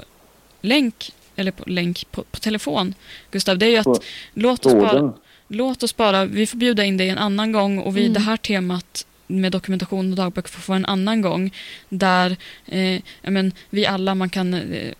länk, 0.60 1.12
eller 1.36 1.50
på 1.50 1.64
länk, 1.66 2.04
på, 2.10 2.22
på 2.22 2.38
telefon, 2.40 2.94
Gustav, 3.30 3.58
det 3.58 3.66
är 3.66 3.70
ju 3.70 3.76
att 3.76 3.84
På 3.84 4.00
låt 4.34 4.66
oss, 4.66 4.72
bara, 4.72 5.12
låt 5.48 5.82
oss 5.82 5.96
bara, 5.96 6.24
vi 6.24 6.46
får 6.46 6.58
bjuda 6.58 6.84
in 6.84 6.96
dig 6.96 7.08
en 7.08 7.18
annan 7.18 7.52
gång 7.52 7.78
och 7.78 7.96
vi, 7.96 8.00
Mm. 8.00 8.12
det 8.12 8.20
här 8.20 8.36
temat 8.36 9.06
med 9.26 9.52
dokumentation 9.52 10.10
och 10.10 10.16
dagböcker 10.16 10.50
får 10.50 10.60
få 10.60 10.72
en 10.72 10.86
annan 10.86 11.20
gång 11.20 11.54
där 11.88 12.36
eh, 12.66 13.00
men, 13.22 13.52
vi 13.70 13.86
alla, 13.86 14.14
man 14.14 14.30
kan 14.30 14.54
eh, 14.54 14.92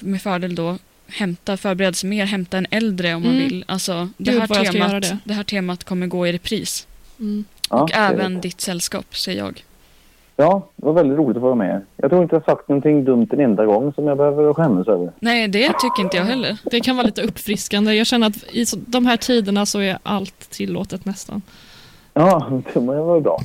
med 0.00 0.22
fördel 0.22 0.54
då 0.54 0.76
hämta, 1.06 1.56
förbereda 1.56 1.92
sig 1.92 2.10
mer, 2.10 2.24
hämta 2.26 2.58
en 2.58 2.66
äldre 2.70 3.14
om 3.14 3.22
man 3.22 3.32
Mm. 3.32 3.44
vill. 3.44 3.64
Alltså, 3.68 4.08
det, 4.16 4.30
Gud, 4.32 4.40
här 4.40 4.72
temat, 4.72 5.02
det. 5.02 5.18
det 5.24 5.34
här 5.34 5.44
temat 5.44 5.84
kommer 5.84 6.06
gå 6.06 6.26
i 6.26 6.32
repris. 6.32 6.86
Mm. 7.20 7.44
Ja, 7.70 7.82
och 7.82 7.90
även 7.94 8.40
ditt 8.40 8.60
sällskap, 8.60 9.16
säger 9.16 9.38
jag. 9.38 9.64
Ja, 10.36 10.68
det 10.76 10.86
var 10.86 10.92
väldigt 10.92 11.18
roligt 11.18 11.36
att 11.36 11.42
vara 11.42 11.54
med. 11.54 11.82
Jag 11.96 12.10
tror 12.10 12.22
inte 12.22 12.34
jag 12.34 12.44
sagt 12.44 12.68
någonting 12.68 13.04
dumt 13.04 13.26
en 13.32 13.40
enda 13.40 13.66
gång 13.66 13.92
som 13.92 14.06
jag 14.06 14.16
behöver 14.16 14.54
skämmas 14.54 14.88
över. 14.88 15.12
Nej, 15.20 15.48
det 15.48 15.68
tycker 15.80 16.02
inte 16.02 16.16
jag 16.16 16.24
heller. 16.24 16.58
Det 16.64 16.80
kan 16.80 16.96
vara 16.96 17.06
lite 17.06 17.22
uppfriskande. 17.22 17.94
Jag 17.94 18.06
känner 18.06 18.26
att 18.26 18.44
i 18.52 18.64
de 18.86 19.06
här 19.06 19.16
tiderna 19.16 19.66
så 19.66 19.78
är 19.80 19.98
allt 20.02 20.50
tillåtet 20.50 21.04
nästan. 21.04 21.42
Ja, 22.14 22.60
det 22.74 22.80
var 22.80 23.20
bra. 23.20 23.40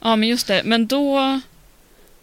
Ja, 0.00 0.16
men 0.16 0.28
just 0.28 0.46
det. 0.46 0.62
Men 0.64 0.86
då, 0.86 1.40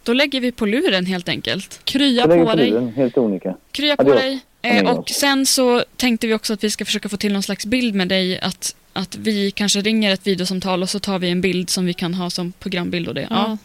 då 0.08 0.14
lägger 0.14 0.40
vi 0.40 0.52
på 0.52 0.66
luren 0.66 1.06
helt 1.06 1.28
enkelt. 1.28 1.80
Krya 1.84 2.26
på 2.26 2.44
på 2.44 2.54
dig. 2.54 2.70
luren, 2.70 2.92
helt 2.96 3.18
olika. 3.18 3.56
Krya 3.72 3.96
på 3.96 4.02
Adios. 4.02 4.16
dig. 4.16 4.40
Eh, 4.62 4.90
och 4.90 5.10
sen 5.10 5.46
så 5.46 5.84
tänkte 5.96 6.26
vi 6.26 6.34
också 6.34 6.52
att 6.52 6.64
vi 6.64 6.70
ska 6.70 6.84
försöka 6.84 7.08
få 7.08 7.16
till 7.16 7.32
någon 7.32 7.42
slags 7.42 7.66
bild 7.66 7.94
med 7.94 8.08
dig. 8.08 8.40
Att, 8.40 8.76
att 8.92 9.16
vi 9.16 9.50
kanske 9.50 9.80
ringer 9.80 10.12
ett 10.12 10.26
videosamtal 10.26 10.82
och 10.82 10.90
så 10.90 10.98
tar 10.98 11.18
vi 11.18 11.30
en 11.30 11.40
bild 11.40 11.70
som 11.70 11.86
vi 11.86 11.94
kan 11.94 12.14
ha 12.14 12.30
som 12.30 12.52
programbild 12.52 13.08
och 13.08 13.14
det. 13.14 13.26
Ja. 13.30 13.58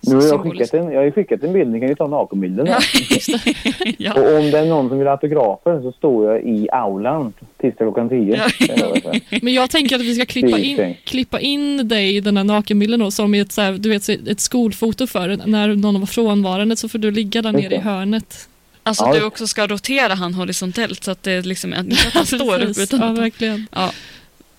Nu 0.00 0.14
har 0.14 0.22
jag, 0.22 0.40
skickat 0.42 0.74
en, 0.74 0.92
jag 0.92 1.02
har 1.04 1.10
skickat 1.10 1.42
en 1.44 1.52
bild, 1.52 1.70
ni 1.70 1.80
kan 1.80 1.88
ju 1.88 1.94
ta 1.94 2.06
nakenbilden. 2.06 2.66
Ja, 2.66 2.78
ja. 3.98 4.12
Och 4.14 4.36
om 4.36 4.50
det 4.50 4.58
är 4.58 4.66
någon 4.66 4.88
som 4.88 4.98
vill 4.98 5.06
ha 5.06 5.12
autografer 5.14 5.80
så 5.82 5.92
står 5.92 6.32
jag 6.32 6.42
i 6.44 6.68
aulan 6.72 7.32
tisdag 7.60 7.84
klockan 7.84 8.08
10. 8.08 8.40
Ja. 8.58 8.94
Men 9.42 9.52
jag 9.54 9.70
tänker 9.70 9.96
att 9.96 10.02
vi 10.02 10.14
ska 10.14 10.24
klippa 10.26 10.58
in, 10.58 10.94
klippa 11.04 11.40
in 11.40 11.88
dig 11.88 12.16
i 12.16 12.20
den 12.20 12.36
här 12.36 12.44
nakenbilden 12.44 13.00
då, 13.00 13.10
som 13.10 13.34
i 13.34 13.38
ett, 13.40 13.52
så 13.52 13.60
här, 13.60 13.72
du 13.72 13.88
vet, 13.88 14.08
ett 14.08 14.40
skolfoto 14.40 15.06
för 15.06 15.38
när 15.46 15.68
någon 15.74 16.00
var 16.00 16.06
frånvarande 16.06 16.76
så 16.76 16.88
får 16.88 16.98
du 16.98 17.10
ligga 17.10 17.42
där 17.42 17.52
nere 17.52 17.74
i 17.74 17.78
hörnet. 17.78 18.48
Alltså 18.82 19.04
Ja. 19.06 19.14
du 19.14 19.24
också 19.24 19.46
ska 19.46 19.66
rotera 19.66 20.14
han 20.14 20.34
horisontellt 20.34 21.04
så 21.04 21.10
att 21.10 21.22
det 21.22 21.46
liksom 21.46 21.74
inte 21.74 21.96
att 22.08 22.14
han 22.14 22.26
står 22.26 22.62
upp 22.64 22.78
utan 22.78 23.00
Ja, 23.00 23.12
verkligen. 23.12 23.66
ja, 23.74 23.90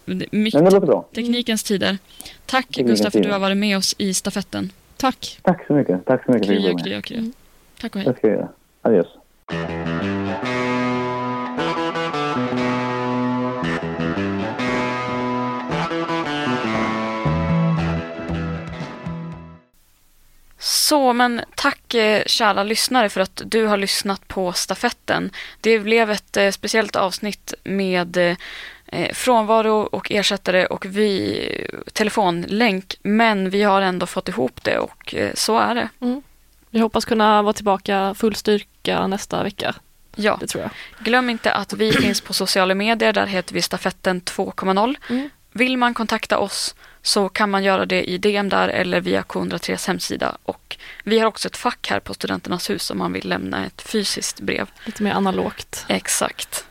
det- 0.05 0.25
Men 0.31 0.43
mycket, 0.43 0.65
det 0.65 0.71
låter 0.71 0.87
bra. 0.87 1.05
teknikens 1.15 1.63
tider. 1.63 1.97
Tack 2.45 2.67
Teknikens 2.67 2.89
Gustav 2.99 3.11
för 3.11 3.19
att 3.19 3.25
du 3.25 3.31
har 3.31 3.39
varit 3.39 3.57
med 3.57 3.77
oss 3.77 3.95
i 3.97 4.13
stafetten. 4.13 4.71
Tack. 4.99 5.39
Tack 5.43 5.67
så 5.67 5.73
mycket. 5.73 6.05
Tack 6.05 6.25
så 6.25 6.31
mycket 6.31 6.47
för 6.47 6.55
att 6.55 6.83
Krya, 6.83 7.01
krya. 7.01 7.19
Mm. 7.19 7.33
Tack 7.81 7.95
och 7.95 8.01
hej. 8.01 8.09
Det 8.11 8.17
ska 8.17 8.27
jag 8.27 8.37
göra. 8.37 8.49
Adios. 8.81 9.07
Så, 20.57 21.13
men 21.13 21.41
tack 21.55 21.93
eh, 21.93 22.23
kära 22.25 22.63
lyssnare 22.63 23.09
för 23.09 23.21
att 23.21 23.41
du 23.45 23.65
har 23.65 23.77
lyssnat 23.77 24.27
på 24.27 24.53
stafetten. 24.53 25.31
Det 25.61 25.79
blev 25.79 26.11
ett 26.11 26.37
eh, 26.37 26.49
speciellt 26.51 26.95
avsnitt 26.95 27.53
med 27.63 28.17
eh, 28.17 28.37
frånvaro 29.13 29.71
och 29.81 30.11
ersättare 30.11 30.65
och 30.65 30.85
vi 30.85 31.67
telefonlänk, 31.93 32.95
men 33.01 33.49
vi 33.49 33.63
har 33.63 33.81
ändå 33.81 34.05
fått 34.05 34.27
ihop 34.29 34.63
det 34.63 34.77
och 34.77 35.15
eh, 35.15 35.31
så 35.33 35.57
är 35.59 35.75
det. 35.75 35.89
Vi 36.69 36.79
hoppas 36.79 37.05
kunna 37.05 37.41
vara 37.41 37.53
tillbaka 37.53 38.13
full 38.17 38.35
styrka 38.35 39.07
nästa 39.07 39.43
vecka. 39.43 39.75
Ja, 40.15 40.37
Det 40.39 40.47
tror 40.47 40.61
jag. 40.63 40.71
glöm 41.05 41.29
inte 41.29 41.53
att 41.53 41.73
vi 41.73 41.91
finns 42.01 42.21
på 42.21 42.33
sociala 42.33 42.75
medier, 42.75 43.13
där 43.13 43.25
heter 43.25 43.53
vi 43.53 43.61
stafetten 43.61 44.21
2.0. 44.21 44.95
Mm. 45.09 45.29
Vill 45.51 45.77
man 45.77 45.93
kontakta 45.93 46.37
oss 46.37 46.75
så 47.01 47.29
kan 47.29 47.49
man 47.49 47.63
göra 47.63 47.85
det 47.85 48.03
i 48.09 48.17
DM 48.17 48.49
där 48.49 48.67
eller 48.69 49.01
via 49.01 49.21
K103s 49.21 49.87
hemsida. 49.87 50.37
Och 50.43 50.77
vi 51.03 51.19
har 51.19 51.25
också 51.27 51.47
ett 51.47 51.57
fack 51.57 51.87
här 51.89 51.99
på 51.99 52.13
Studenternas 52.13 52.69
hus 52.69 52.91
om 52.91 52.97
man 52.97 53.13
vill 53.13 53.29
lämna 53.29 53.65
ett 53.65 53.81
fysiskt 53.81 54.39
brev. 54.39 54.69
Lite 54.85 55.03
mer 55.03 55.11
analogt. 55.11 55.85
Exakt. 55.87 56.65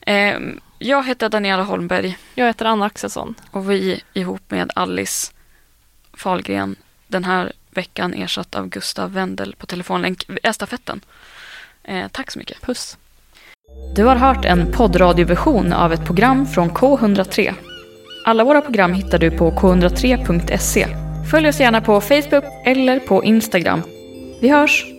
Ehm, 0.00 0.60
jag 0.78 1.06
heter 1.06 1.28
Daniela 1.28 1.62
Holmberg 1.62 2.18
Jag 2.34 2.46
heter 2.46 2.64
Anna 2.64 2.86
Axelsson. 2.86 3.34
och 3.50 3.70
vi 3.70 4.02
ihop 4.12 4.50
med 4.50 4.70
Alice 4.74 5.32
Fahlgren 6.12 6.76
den 7.06 7.24
här 7.24 7.52
veckan 7.70 8.14
ersatt 8.14 8.54
av 8.54 8.68
Gustav 8.68 9.12
Wendel 9.12 9.54
på 9.58 9.66
telefonlänk 9.66 10.24
är 10.42 10.52
stafetten. 10.52 11.00
Eh, 11.82 12.08
tack 12.08 12.30
så 12.30 12.38
mycket. 12.38 12.62
Puss. 12.62 12.96
Du 13.96 14.04
har 14.04 14.16
hört 14.16 14.44
en 14.44 14.72
poddradioversion 14.72 15.72
av 15.72 15.92
ett 15.92 16.04
program 16.06 16.46
från 16.46 16.70
K103. 16.70 17.54
Alla 18.24 18.44
våra 18.44 18.60
program 18.60 18.92
hittar 18.92 19.18
du 19.18 19.30
på 19.30 19.50
k103.se. 19.50 20.86
Följ 21.30 21.48
oss 21.48 21.60
gärna 21.60 21.80
på 21.80 22.00
Facebook 22.00 22.44
eller 22.66 23.00
på 23.00 23.24
Instagram. 23.24 23.82
Vi 24.40 24.48
hörs! 24.48 24.97